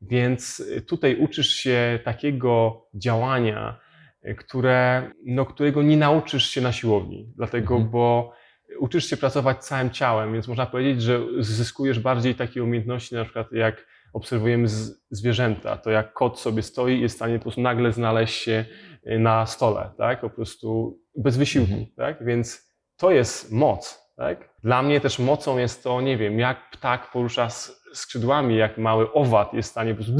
Więc 0.01 0.59
y, 0.59 0.81
tutaj 0.81 1.15
uczysz 1.15 1.49
się 1.49 1.99
takiego 2.03 2.81
działania, 2.93 3.79
y, 4.25 4.35
które, 4.35 5.11
no, 5.25 5.45
którego 5.45 5.83
nie 5.83 5.97
nauczysz 5.97 6.49
się 6.49 6.61
na 6.61 6.71
siłowni, 6.71 7.33
dlatego, 7.35 7.73
Mhm. 7.73 7.91
bo 7.91 8.31
uczysz 8.79 9.05
się 9.09 9.17
pracować 9.17 9.65
całym 9.65 9.89
ciałem, 9.89 10.33
więc 10.33 10.47
można 10.47 10.65
powiedzieć, 10.65 11.01
że 11.01 11.19
zyskujesz 11.39 11.99
bardziej 11.99 12.35
takie 12.35 12.63
umiejętności, 12.63 13.15
na 13.15 13.23
przykład 13.23 13.51
jak 13.51 13.85
obserwujemy 14.13 14.67
zwierzęta, 15.11 15.77
to 15.77 15.91
jak 15.91 16.13
kot 16.13 16.39
sobie 16.39 16.63
stoi 16.63 16.93
i 16.97 17.01
jest 17.01 17.15
w 17.15 17.17
stanie 17.17 17.37
po 17.37 17.43
prostu 17.43 17.61
nagle 17.61 17.91
znaleźć 17.91 18.41
się 18.43 18.65
y, 19.07 19.19
na 19.19 19.45
stole, 19.45 19.89
tak? 19.97 20.21
Po 20.21 20.29
prostu 20.29 20.99
bez 21.15 21.37
wysiłku, 21.37 21.71
Mhm. 21.71 21.87
tak? 21.95 22.25
Więc 22.25 22.73
to 22.97 23.11
jest 23.11 23.51
moc, 23.51 24.11
tak? 24.15 24.49
Dla 24.63 24.81
mnie 24.83 25.01
też 25.01 25.19
mocą 25.19 25.57
jest 25.57 25.83
to, 25.83 26.01
nie 26.01 26.17
wiem, 26.17 26.39
jak 26.39 26.69
ptak 26.71 27.11
porusza 27.11 27.47
skrzydłami, 27.93 28.55
jak 28.57 28.77
mały 28.77 29.13
owad 29.13 29.53
jest 29.53 29.69
w 29.69 29.71
stanie 29.71 29.95
po 29.95 30.03
prostu 30.03 30.19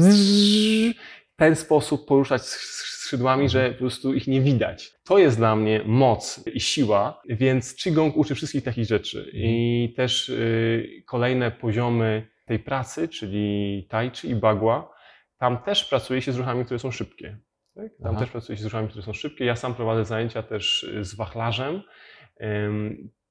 ten 1.38 1.56
sposób 1.56 2.06
poruszać 2.06 2.42
sk- 2.42 2.98
skrzydłami, 3.02 3.48
że 3.48 3.70
po 3.72 3.78
prostu 3.78 4.14
ich 4.14 4.26
nie 4.26 4.40
widać. 4.40 4.92
To 5.04 5.18
jest 5.18 5.36
dla 5.36 5.56
mnie 5.56 5.82
moc 5.86 6.46
i 6.54 6.60
siła, 6.60 7.22
więc 7.28 7.76
Qigong 7.76 8.16
uczy 8.16 8.34
wszystkich 8.34 8.64
takich 8.64 8.84
rzeczy. 8.84 9.30
I 9.32 9.94
też 9.96 10.28
y, 10.28 11.02
kolejne 11.06 11.50
poziomy 11.50 12.28
tej 12.46 12.58
pracy, 12.58 13.08
czyli 13.08 13.86
Tai 13.90 14.10
Chi 14.10 14.30
i 14.30 14.34
Bagua, 14.34 14.90
tam 15.38 15.58
też 15.58 15.84
pracuje 15.84 16.22
się 16.22 16.32
z 16.32 16.36
ruchami, 16.36 16.64
które 16.64 16.78
są 16.78 16.90
szybkie. 16.90 17.38
Tak? 17.74 17.86
Tam 18.02 18.10
Aha. 18.10 18.20
też 18.20 18.30
pracuje 18.30 18.56
się 18.56 18.62
z 18.62 18.66
ruchami, 18.66 18.88
które 18.88 19.02
są 19.02 19.12
szybkie. 19.12 19.44
Ja 19.44 19.56
sam 19.56 19.74
prowadzę 19.74 20.04
zajęcia 20.04 20.42
też 20.42 20.82
y, 20.82 21.04
z 21.04 21.14
wachlarzem. 21.14 21.82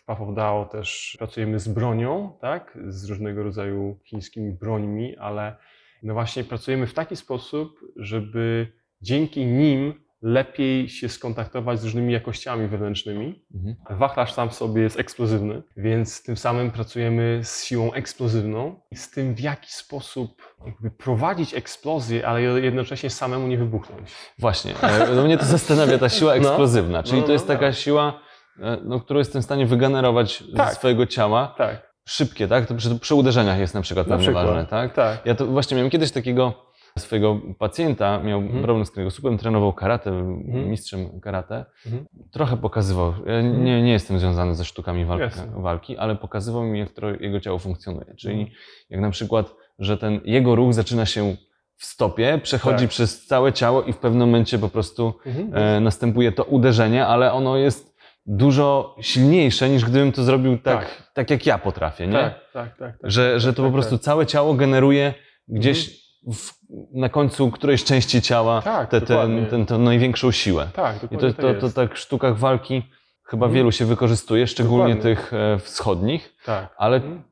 Path 0.06 0.22
of 0.22 0.36
Dao 0.36 0.65
też 0.65 1.15
pracujemy 1.17 1.60
z 1.60 1.67
bronią, 1.67 2.38
tak? 2.41 2.78
z 2.88 3.10
różnego 3.10 3.43
rodzaju 3.43 4.00
chińskimi 4.04 4.52
brońmi, 4.52 5.17
ale 5.17 5.56
no 6.03 6.13
właśnie 6.13 6.43
pracujemy 6.43 6.88
w 6.88 6.93
taki 6.93 7.15
sposób, 7.15 7.79
żeby 7.95 8.67
dzięki 9.01 9.45
nim 9.45 10.07
lepiej 10.21 10.89
się 10.89 11.10
skontaktować 11.10 11.79
z 11.79 11.83
różnymi 11.83 12.13
jakościami 12.13 12.67
wewnętrznymi. 12.67 13.43
Mhm. 13.55 13.99
Wachlarz 13.99 14.33
sam 14.33 14.49
w 14.49 14.53
sobie 14.53 14.81
jest 14.81 14.99
eksplozywny, 14.99 15.63
więc 15.77 16.23
tym 16.23 16.38
samym 16.38 16.71
pracujemy 16.71 17.39
z 17.43 17.63
siłą 17.65 17.93
eksplozywną 17.93 18.79
i 18.91 18.95
z 18.95 19.12
tym, 19.12 19.36
w 19.36 19.39
jaki 19.39 19.71
sposób 19.71 20.55
prowadzić 20.97 21.53
eksplozję, 21.53 22.27
ale 22.27 22.41
jednocześnie 22.41 23.10
samemu 23.10 23.47
nie 23.47 23.57
wybuchnąć. 23.57 24.12
Właśnie, 24.39 24.73
e, 24.81 25.15
no 25.15 25.23
mnie 25.23 25.38
to 25.38 25.45
zastanawia 25.45 25.97
ta 25.97 26.10
siła 26.10 26.31
No. 26.36 26.38
eksplozywna, 26.38 27.03
czyli 27.03 27.21
No, 27.21 27.27
to 27.27 27.33
jest 27.33 27.47
no, 27.47 27.53
taka 27.53 27.65
no. 27.67 27.73
siła, 27.73 28.19
e, 28.60 28.77
no, 28.83 28.99
którą 28.99 29.19
jestem 29.19 29.41
w 29.41 29.45
stanie 29.45 29.65
wygenerować 29.65 30.43
Tak. 30.55 30.69
ze 30.69 30.75
swojego 30.75 31.05
ciała, 31.05 31.55
Tak, 31.57 31.87
szybkie, 32.08 32.48
tak? 32.48 32.65
To 32.65 32.76
przy, 32.76 33.00
przy 33.00 33.15
uderzeniach 33.15 33.60
jest 33.60 33.74
na 33.74 33.82
przykład 33.82 34.08
na 34.08 34.12
pewnie 34.12 34.24
przykład. 34.26 34.46
ważne, 34.46 34.65
tak? 34.65 34.93
Tak. 34.93 35.26
Ja 35.26 35.36
to 35.36 35.46
właśnie 35.46 35.76
miałem 35.78 35.89
kiedyś 35.91 36.12
takiego 36.12 36.54
swojego 36.98 37.39
pacjenta, 37.60 38.20
miał 38.20 38.39
Mhm. 38.39 38.63
problem 38.63 38.86
z 38.86 38.91
kręgosłupem, 38.91 39.38
trenował 39.38 39.74
karate, 39.74 40.12
był 40.12 40.26
mistrzem 40.67 41.20
karate. 41.20 41.65
Mhm. 41.86 42.06
Trochę 42.32 42.58
pokazywał, 42.58 43.13
ja 43.26 43.34
Mhm. 43.34 43.63
nie, 43.65 43.82
nie 43.82 43.91
jestem 43.91 44.20
związany 44.20 44.56
ze 44.56 44.65
sztukami 44.65 45.06
walki, 45.06 45.39
walki, 45.56 45.98
ale 45.98 46.15
pokazywał 46.15 46.63
mi, 46.63 46.80
jak 46.80 46.91
to 46.91 47.10
jego 47.10 47.39
ciało 47.39 47.60
funkcjonuje. 47.60 48.15
Czyli 48.15 48.34
Mhm. 48.39 48.52
jak 48.89 49.02
na 49.02 49.10
przykład, 49.10 49.56
że 49.80 49.98
ten 49.98 50.20
jego 50.26 50.56
ruch 50.56 50.74
zaczyna 50.74 51.06
się 51.06 51.36
w 51.76 51.86
stopie, 51.86 52.39
przechodzi 52.43 52.80
Tak. 52.86 52.89
przez 52.89 53.26
całe 53.26 53.54
ciało 53.54 53.84
i 53.84 53.93
w 53.93 53.98
pewnym 53.98 54.28
momencie 54.28 54.60
po 54.60 54.70
prostu 54.70 55.13
Mhm. 55.26 55.52
e, 55.56 55.80
następuje 55.80 56.32
to 56.32 56.43
uderzenie, 56.43 57.06
ale 57.08 57.34
ono 57.34 57.58
jest 57.58 57.96
dużo 58.28 58.96
silniejsze 59.02 59.70
niż 59.70 59.86
gdybym 59.86 60.12
to 60.12 60.24
zrobił 60.24 60.58
tak, 60.58 60.80
Tak. 60.80 61.12
tak. 61.13 61.30
jak 61.30 61.46
ja 61.46 61.58
potrafię, 61.58 62.08
nie? 62.08 62.13
Tak, 62.13 62.34
tak, 62.54 62.78
tak. 62.78 62.98
tak. 63.02 63.12
Że, 63.12 63.40
że 63.40 63.54
to 63.54 63.62
tak, 63.62 63.72
po 63.72 63.74
prostu 63.74 63.92
tak. 63.92 64.00
Mhm. 64.02 64.04
całe 64.06 64.26
ciało 64.26 64.54
generuje 64.54 65.13
gdzieś 65.48 66.08
w, 66.34 66.52
na 66.94 67.10
końcu 67.10 67.52
którejś 67.52 67.84
części 67.84 68.22
ciała 68.22 68.62
Tak, 68.62 68.90
tę 68.90 69.00
dokładnie. 69.02 69.46
tę 69.46 69.66
tę 69.66 69.78
największą 69.78 70.32
siłę. 70.32 70.68
Tak, 70.74 70.96
I 70.98 71.00
dokładnie 71.02 71.34
to, 71.34 71.42
to, 71.42 71.54
to 71.60 71.66
jest. 71.66 71.76
tak 71.76 71.94
w 71.96 71.98
sztukach 72.00 72.38
walki 72.38 72.84
chyba 73.30 73.46
Mhm. 73.46 73.56
wielu 73.56 73.72
się 73.72 73.86
wykorzystuje, 73.86 74.48
szczególnie 74.48 74.96
Dokładnie. 74.96 75.16
tych 75.16 75.34
e, 75.34 75.60
wschodnich, 75.60 76.36
tak. 76.46 76.76
ale 76.78 76.96
Mhm. 76.98 77.24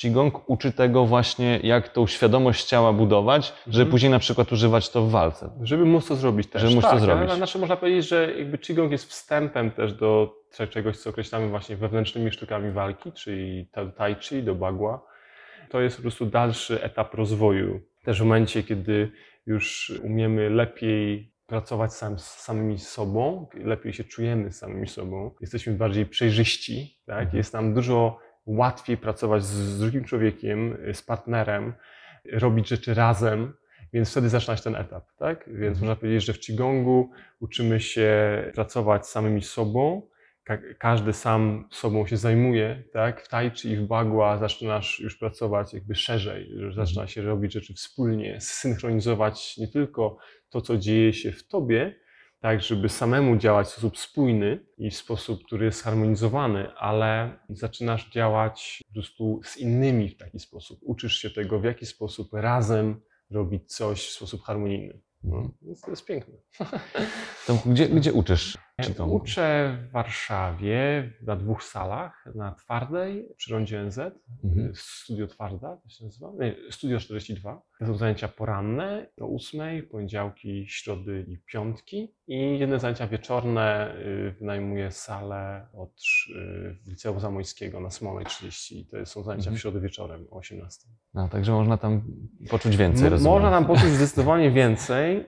Qigong 0.00 0.42
uczy 0.50 0.72
tego 0.72 1.04
właśnie, 1.06 1.60
jak 1.62 1.88
tą 1.88 2.06
świadomość 2.06 2.64
ciała 2.64 2.92
budować, 2.92 3.52
żeby 3.66 3.82
Mhm. 3.82 3.90
później 3.90 4.10
na 4.10 4.18
przykład 4.18 4.52
używać 4.52 4.90
to 4.90 5.02
w 5.02 5.10
walce. 5.10 5.50
Żeby 5.62 5.84
móc 5.84 6.06
to 6.08 6.16
zrobić 6.16 6.46
też. 6.50 6.62
Żeby 6.62 6.74
móc 6.74 6.84
to 6.84 6.90
tak, 6.90 7.00
zrobić. 7.00 7.28
Ale, 7.28 7.36
znaczy 7.36 7.58
można 7.58 7.76
powiedzieć, 7.76 8.08
że 8.08 8.32
jakby 8.38 8.58
Qigong 8.58 8.92
jest 8.92 9.10
wstępem 9.10 9.70
też 9.70 9.92
do 9.92 10.34
cze- 10.54 10.68
czegoś, 10.68 10.96
co 10.98 11.10
określamy 11.10 11.48
właśnie 11.48 11.76
wewnętrznymi 11.76 12.30
sztukami 12.32 12.70
walki, 12.72 13.12
czyli 13.12 13.66
ta- 13.72 13.86
Tai 13.86 14.14
Chi 14.14 14.42
do 14.42 14.54
Bagua. 14.54 15.00
To 15.70 15.80
jest 15.80 15.96
po 15.96 16.02
prostu 16.02 16.26
dalszy 16.26 16.82
etap 16.82 17.14
rozwoju. 17.14 17.80
Też 18.04 18.20
w 18.20 18.24
momencie, 18.24 18.62
kiedy 18.62 19.10
już 19.46 19.92
umiemy 20.04 20.50
lepiej 20.50 21.32
pracować 21.46 21.92
sam, 21.94 22.18
z 22.18 22.24
samymi 22.24 22.78
sobą, 22.78 23.46
lepiej 23.54 23.92
się 23.92 24.04
czujemy 24.04 24.52
z 24.52 24.58
samymi 24.58 24.88
sobą, 24.88 25.30
jesteśmy 25.40 25.72
bardziej 25.72 26.06
przejrzyści, 26.06 26.98
tak? 27.06 27.18
Mhm. 27.18 27.36
jest 27.36 27.52
nam 27.52 27.74
dużo 27.74 28.18
łatwiej 28.48 28.96
pracować 28.96 29.44
z, 29.44 29.78
drugim 29.80 30.04
człowiekiem, 30.04 30.76
z 30.92 31.02
partnerem, 31.02 31.72
robić 32.32 32.68
rzeczy 32.68 32.94
razem, 32.94 33.52
więc 33.92 34.10
wtedy 34.10 34.28
zaczyna 34.28 34.56
się 34.56 34.62
ten 34.62 34.76
etap, 34.76 35.04
tak? 35.18 35.38
Więc 35.46 35.58
Mhm. 35.58 35.78
można 35.80 35.96
powiedzieć, 35.96 36.24
że 36.24 36.32
w 36.32 36.38
Qigongu 36.38 37.10
uczymy 37.40 37.80
się 37.80 38.10
pracować 38.54 39.06
samymi 39.06 39.42
sobą, 39.42 40.02
Ka- 40.44 40.58
każdy 40.78 41.12
sam 41.12 41.68
sobą 41.72 42.06
się 42.06 42.16
zajmuje, 42.16 42.82
tak? 42.92 43.22
W 43.22 43.28
Tai 43.28 43.50
Chi 43.50 43.68
i 43.70 43.76
w 43.76 43.86
Bagua 43.86 44.38
zaczynasz 44.38 45.00
już 45.00 45.18
pracować 45.18 45.74
jakby 45.74 45.94
szerzej, 45.94 46.50
że 46.56 46.72
zaczyna 46.72 47.06
się 47.06 47.22
robić 47.22 47.52
rzeczy 47.52 47.74
wspólnie, 47.74 48.40
synchronizować 48.40 49.56
nie 49.56 49.68
tylko 49.68 50.18
to, 50.50 50.60
co 50.60 50.76
dzieje 50.76 51.12
się 51.12 51.32
w 51.32 51.48
tobie, 51.48 51.94
tak, 52.40 52.62
żeby 52.62 52.88
samemu 52.88 53.36
działać 53.36 53.66
w 53.66 53.70
sposób 53.70 53.98
spójny 53.98 54.66
i 54.78 54.90
w 54.90 54.96
sposób, 54.96 55.44
który 55.44 55.64
jest 55.64 55.82
zharmonizowany, 55.82 56.72
ale 56.76 57.38
zaczynasz 57.48 58.10
działać 58.10 58.82
po 58.88 58.92
prostu 58.92 59.40
z 59.44 59.56
innymi 59.56 60.08
w 60.08 60.16
taki 60.16 60.38
sposób. 60.38 60.78
Uczysz 60.82 61.16
się 61.16 61.30
tego, 61.30 61.60
w 61.60 61.64
jaki 61.64 61.86
sposób 61.86 62.28
razem 62.32 63.00
robić 63.30 63.74
coś 63.74 64.08
w 64.08 64.12
sposób 64.12 64.42
harmonijny. 64.42 65.00
No, 65.22 65.50
to 65.84 65.90
jest 65.90 66.04
piękne. 66.04 66.34
Gdzie, 67.66 67.88
gdzie 67.88 68.12
uczysz 68.12 68.58
Qigongu? 68.86 69.14
Uczę 69.16 69.76
w 69.88 69.92
Warszawie 69.92 71.10
na 71.22 71.36
dwóch 71.36 71.62
salach, 71.64 72.24
na 72.34 72.52
Twardej 72.54 73.28
przy 73.36 73.52
rondzie 73.52 73.82
NZ, 73.84 73.98
Mhm. 74.44 74.72
Studio 74.74 75.26
Twarda 75.26 75.76
to 75.76 75.88
się 75.88 76.04
nazywa, 76.04 76.32
nie, 76.38 76.54
Studio 76.70 76.98
42. 77.00 77.62
To 77.78 77.86
są 77.86 77.96
zajęcia 77.96 78.28
poranne 78.28 79.06
do 79.18 79.26
ósmej, 79.26 79.82
poniedziałki, 79.82 80.64
środy 80.68 81.24
i 81.28 81.38
piątki 81.52 82.14
i 82.28 82.58
jedne 82.58 82.78
zajęcia 82.78 83.06
wieczorne 83.06 83.94
y, 83.98 84.34
wynajmuję 84.40 84.90
salę 84.90 85.66
od, 85.72 85.92
y, 86.36 86.90
Liceum 86.90 87.20
Zamojskiego 87.20 87.80
na 87.80 87.90
Smolej 87.90 88.26
30. 88.26 88.86
To 88.90 89.06
są 89.06 89.22
zajęcia 89.22 89.48
Mhm. 89.48 89.56
w 89.56 89.60
środę 89.60 89.80
wieczorem 89.80 90.26
o 90.30 90.36
18. 90.36 90.88
No, 91.14 91.28
także 91.28 91.52
można 91.52 91.76
tam 91.76 92.02
poczuć 92.50 92.76
więcej, 92.76 93.06
M- 93.06 93.12
rozumiem. 93.12 93.32
Można 93.32 93.50
nam 93.50 93.66
poczuć 93.66 93.88
zdecydowanie 93.90 94.50
więcej. 94.50 95.24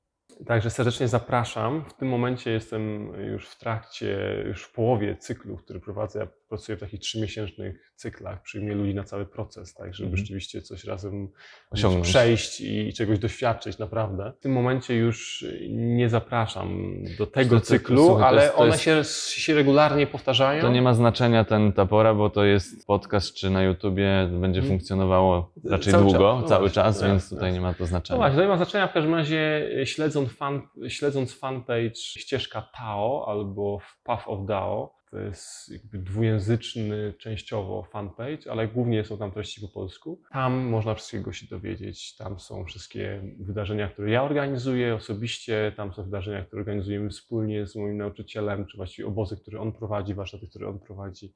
Także 0.46 0.70
serdecznie 0.70 1.08
zapraszam. 1.08 1.84
W 1.88 1.94
tym 1.94 2.08
momencie 2.08 2.50
jestem 2.50 3.12
już 3.32 3.48
w 3.48 3.58
trakcie, 3.58 4.42
już 4.46 4.64
w 4.64 4.72
połowie 4.72 5.16
cyklu, 5.16 5.56
który 5.56 5.80
prowadzę. 5.80 6.28
Pracuję 6.50 6.76
w 6.76 6.80
takich 6.80 7.00
trzymiesięcznych 7.00 7.92
cyklach, 7.96 8.42
przyjmuję 8.42 8.74
ludzi 8.74 8.94
na 8.94 9.04
cały 9.04 9.26
proces, 9.26 9.74
tak, 9.74 9.94
żeby 9.94 10.06
Mhm. 10.06 10.16
rzeczywiście 10.16 10.62
coś 10.62 10.84
razem 10.84 11.28
Osiągnąć. 11.70 12.06
przejść 12.08 12.60
i 12.60 12.92
czegoś 12.92 13.18
doświadczyć 13.18 13.78
naprawdę. 13.78 14.32
W 14.38 14.42
tym 14.42 14.52
momencie 14.52 14.96
już 14.96 15.44
nie 15.70 16.08
zapraszam 16.08 16.94
do 17.18 17.26
tego 17.26 17.60
cyklu, 17.60 18.06
słuchaj, 18.06 18.28
ale 18.28 18.42
jest- 18.42 18.54
one 18.56 18.66
jest- 18.70 18.82
się, 19.30 19.40
się 19.40 19.54
regularnie 19.54 20.06
powtarzają. 20.06 20.60
To 20.62 20.68
nie 20.72 20.82
ma 20.82 20.94
znaczenia 20.94 21.44
ten 21.44 21.72
ta 21.72 21.86
pora, 21.86 22.14
bo 22.14 22.30
to 22.30 22.44
jest 22.44 22.86
podcast, 22.86 23.34
czy 23.34 23.50
na 23.50 23.62
YouTubie 23.62 24.28
będzie 24.40 24.60
Mhm. 24.60 24.68
funkcjonowało 24.78 25.52
raczej 25.64 25.92
Cały 25.92 26.04
długo, 26.04 26.18
czas, 26.18 26.42
no 26.42 26.48
cały 26.48 26.60
właśnie, 26.60 26.74
czas, 26.74 26.98
tak, 27.00 27.08
więc 27.08 27.30
tutaj 27.30 27.44
tak. 27.48 27.54
nie 27.54 27.60
ma 27.60 27.74
to 27.74 27.80
No 27.80 27.86
znaczenia. 27.86 28.16
właśnie, 28.18 28.36
to 28.36 28.42
nie 28.42 28.48
ma 28.48 28.56
znaczenia 28.56 28.86
w 28.88 28.92
każdym 28.92 29.14
razie 29.14 29.70
e, 29.80 29.86
śledząc, 29.86 30.32
fan, 30.32 30.62
śledząc 30.88 31.34
fanpage 31.38 31.94
ścieżka 31.94 32.62
Tao 32.78 33.24
albo 33.28 33.78
Path 34.04 34.28
of 34.28 34.46
Dao, 34.46 34.99
To 35.10 35.18
jest 35.18 35.68
jakby 35.68 35.98
dwujęzyczny 35.98 37.14
częściowo 37.18 37.82
fanpage, 37.82 38.50
ale 38.50 38.68
głównie 38.68 39.04
są 39.04 39.18
tam 39.18 39.32
treści 39.32 39.60
po 39.60 39.68
polsku. 39.68 40.22
Tam 40.32 40.56
można 40.56 40.94
wszystkiego 40.94 41.32
się 41.32 41.46
dowiedzieć. 41.46 42.16
Tam 42.16 42.40
są 42.40 42.64
wszystkie 42.64 43.22
wydarzenia, 43.38 43.88
które 43.88 44.10
ja 44.10 44.22
organizuję 44.22 44.94
osobiście. 44.94 45.72
Tam 45.76 45.94
są 45.94 46.04
wydarzenia, 46.04 46.44
które 46.44 46.60
organizujemy 46.60 47.10
wspólnie 47.10 47.66
z 47.66 47.76
moim 47.76 47.96
nauczycielem, 47.96 48.66
czy 48.66 48.76
właściwie 48.76 49.08
obozy, 49.08 49.36
które 49.36 49.60
on 49.60 49.72
prowadzi, 49.72 50.14
warsztaty, 50.14 50.48
które 50.48 50.68
on 50.68 50.78
prowadzi. 50.78 51.34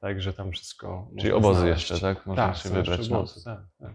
Także 0.00 0.32
tam 0.32 0.52
wszystko. 0.52 1.10
Czyli 1.20 1.32
obozy 1.32 1.60
znaleźć. 1.60 1.90
jeszcze, 1.90 2.14
tak? 2.14 2.26
Można 2.26 2.46
tak, 2.46 2.56
się 2.56 2.68
wybrać 2.68 3.10
obozy, 3.10 3.44
tak, 3.44 3.60
tak. 3.78 3.94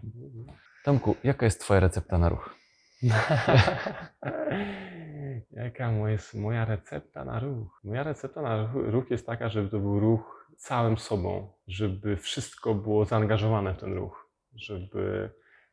Tomku, 0.84 1.16
jaka 1.24 1.46
jest 1.46 1.60
twoja 1.60 1.80
recepta 1.80 2.18
na 2.18 2.28
ruch? 2.28 2.54
Jaka 5.50 6.08
jest 6.08 6.34
moja 6.34 6.64
recepta 6.64 7.24
na 7.24 7.40
ruch? 7.40 7.80
Moja 7.84 8.02
recepta 8.02 8.42
na 8.42 8.62
ruch, 8.62 8.72
ruch 8.74 9.10
jest 9.10 9.26
taka, 9.26 9.48
żeby 9.48 9.68
to 9.68 9.78
był 9.78 10.00
ruch 10.00 10.48
całym 10.56 10.98
sobą, 10.98 11.52
żeby 11.66 12.16
wszystko 12.16 12.74
było 12.74 13.04
zaangażowane 13.04 13.74
w 13.74 13.78
ten 13.78 13.92
ruch, 13.94 14.30
żeby 14.54 15.30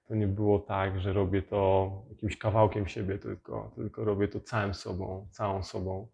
to 0.07 0.15
nie 0.15 0.27
było 0.27 0.59
tak, 0.59 0.99
że 0.99 1.13
robię 1.13 1.41
to 1.41 1.91
jakimś 2.09 2.37
kawałkiem 2.37 2.87
siebie 2.87 3.17
tylko, 3.17 3.71
tylko 3.75 4.03
robię 4.03 4.27
to 4.27 4.39
całym 4.39 4.73
sobą, 4.73 5.27
całą 5.31 5.63
sobą. 5.63 6.07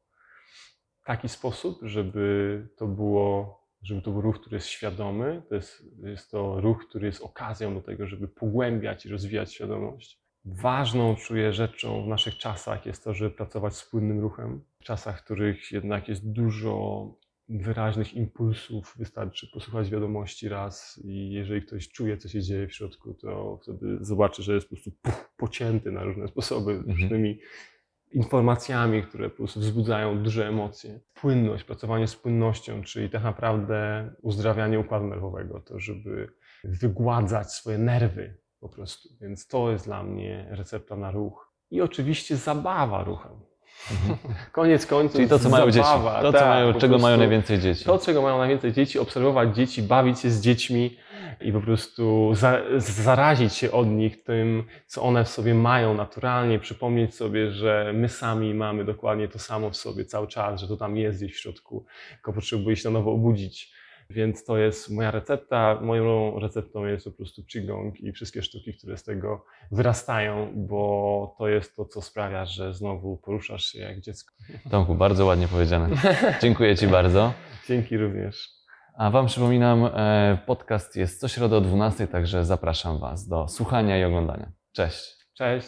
W 1.01 1.05
taki 1.05 1.29
sposób, 1.29 1.79
żeby 1.81 2.67
to 2.77 2.87
było, 2.87 3.59
żeby 3.81 4.01
to 4.01 4.11
był 4.11 4.21
ruch, 4.21 4.39
który 4.41 4.55
jest 4.55 4.67
świadomy, 4.67 5.41
to 5.49 5.55
jest, 5.55 5.83
jest 5.97 6.31
to 6.31 6.61
ruch, 6.61 6.85
który 6.89 7.05
jest 7.05 7.21
okazją 7.21 7.73
do 7.73 7.81
tego, 7.81 8.07
żeby 8.07 8.27
pogłębiać 8.27 9.05
i 9.05 9.09
rozwijać 9.09 9.53
świadomość. 9.53 10.24
Ważną, 10.45 11.15
czuję, 11.15 11.53
rzeczą 11.53 12.03
w 12.03 12.07
naszych 12.07 12.37
czasach 12.37 12.85
jest 12.85 13.03
to, 13.03 13.13
żeby 13.13 13.31
pracować 13.31 13.75
z 13.75 13.89
płynnym 13.89 14.19
ruchem. 14.19 14.61
W 14.79 14.83
czasach, 14.83 15.19
w 15.21 15.23
których 15.23 15.71
jednak 15.71 16.07
jest 16.07 16.31
dużo 16.31 17.05
wyraźnych 17.49 18.13
impulsów, 18.13 18.93
wystarczy 18.97 19.47
posłuchać 19.53 19.89
wiadomości 19.89 20.49
raz 20.49 21.01
i 21.03 21.31
jeżeli 21.31 21.61
ktoś 21.61 21.89
czuje, 21.89 22.17
co 22.17 22.29
się 22.29 22.41
dzieje 22.41 22.67
w 22.67 22.73
środku, 22.73 23.13
to 23.13 23.59
wtedy 23.63 23.97
zobaczy, 24.01 24.43
że 24.43 24.53
jest 24.53 24.69
po 24.69 24.75
prostu 24.75 24.91
puf, 25.01 25.29
pocięty 25.37 25.91
na 25.91 26.03
różne 26.03 26.27
sposoby 26.27 26.83
różnymi 26.87 27.39
informacjami, 28.11 29.03
które 29.03 29.29
po 29.29 29.37
prostu 29.37 29.59
wzbudzają 29.59 30.23
duże 30.23 30.47
emocje. 30.47 30.99
Płynność, 31.13 31.63
pracowanie 31.63 32.07
z 32.07 32.15
płynnością, 32.15 32.83
czyli 32.83 33.09
tak 33.09 33.23
naprawdę 33.23 34.09
uzdrawianie 34.21 34.79
układu 34.79 35.07
nerwowego, 35.07 35.59
to 35.59 35.79
żeby 35.79 36.27
wygładzać 36.63 37.51
swoje 37.51 37.77
nerwy 37.77 38.44
po 38.59 38.69
prostu. 38.69 39.09
Więc 39.21 39.47
to 39.47 39.71
jest 39.71 39.85
dla 39.85 40.03
mnie 40.03 40.47
recepta 40.49 40.95
na 40.95 41.11
ruch. 41.11 41.51
I 41.71 41.81
oczywiście 41.81 42.37
zabawa 42.37 43.03
ruchem. 43.03 43.31
Koniec 44.51 44.85
końców. 44.85 45.15
Czyli 45.15 45.29
to, 45.29 45.39
co 45.39 45.49
mają 45.49 45.65
dzieci. 45.65 45.87
zabawa, 45.87 46.21
To, 46.21 46.31
co 46.31 46.39
tak, 46.39 46.47
mają, 46.47 46.73
po 46.73 46.79
czego 46.79 46.97
mają 46.97 47.17
najwięcej 47.17 47.59
dzieci. 47.59 47.85
To, 47.85 47.97
czego 47.97 48.21
mają 48.21 48.37
najwięcej 48.37 48.73
dzieci, 48.73 48.99
obserwować 48.99 49.55
dzieci, 49.55 49.83
bawić 49.83 50.19
się 50.19 50.29
z 50.29 50.41
dziećmi 50.41 50.97
i 51.41 51.51
po 51.51 51.61
prostu 51.61 52.31
za, 52.35 52.61
zarazić 52.77 53.53
się 53.53 53.71
od 53.71 53.87
nich 53.87 54.23
tym, 54.23 54.63
co 54.87 55.03
one 55.03 55.23
w 55.23 55.29
sobie 55.29 55.53
mają 55.53 55.93
naturalnie, 55.93 56.59
przypomnieć 56.59 57.15
sobie, 57.15 57.51
że 57.51 57.91
my 57.95 58.09
sami 58.09 58.53
mamy 58.53 58.85
dokładnie 58.85 59.27
to 59.27 59.39
samo 59.39 59.69
w 59.69 59.77
sobie 59.77 60.05
cały 60.05 60.27
czas, 60.27 60.61
że 60.61 60.67
to 60.67 60.77
tam 60.77 60.97
jest 60.97 61.17
gdzieś 61.17 61.35
w 61.35 61.39
środku, 61.39 61.85
tylko 62.11 62.33
potrzebuje 62.33 62.75
się 62.75 62.89
na 62.89 62.99
nowo 62.99 63.11
obudzić. 63.11 63.73
Więc 64.09 64.45
to 64.45 64.57
jest 64.57 64.91
moja 64.91 65.11
recepta. 65.11 65.79
Moją 65.81 66.39
receptą 66.39 66.85
jest 66.85 67.05
po 67.05 67.11
prostu 67.11 67.43
Qigong 67.43 67.99
i 68.01 68.11
wszystkie 68.11 68.41
sztuki, 68.41 68.73
które 68.77 68.97
z 68.97 69.03
tego 69.03 69.45
wyrastają, 69.71 70.53
bo 70.55 71.35
to 71.37 71.47
jest 71.47 71.75
to, 71.75 71.85
co 71.85 72.01
sprawia, 72.01 72.45
że 72.45 72.73
znowu 72.73 73.17
poruszasz 73.17 73.65
się 73.65 73.79
jak 73.79 74.01
dziecko. 74.01 74.33
Tomku, 74.71 74.95
bardzo 74.95 75.25
ładnie 75.25 75.47
powiedziane. 75.47 75.89
Dziękuję 76.41 76.75
Ci 76.75 76.87
bardzo. 76.87 77.33
Dzięki 77.67 77.97
również. 77.97 78.49
A 78.97 79.09
Wam 79.09 79.25
przypominam, 79.25 79.85
e, 79.85 80.37
podcast 80.45 80.95
jest 80.95 81.19
co 81.19 81.27
środę 81.27 81.57
o 81.57 81.61
12, 81.61 82.07
także 82.07 82.45
zapraszam 82.45 82.99
Was 82.99 83.27
do 83.27 83.47
słuchania 83.47 83.99
i 83.99 84.03
oglądania. 84.03 84.51
Cześć. 84.71 85.15
Cześć. 85.33 85.67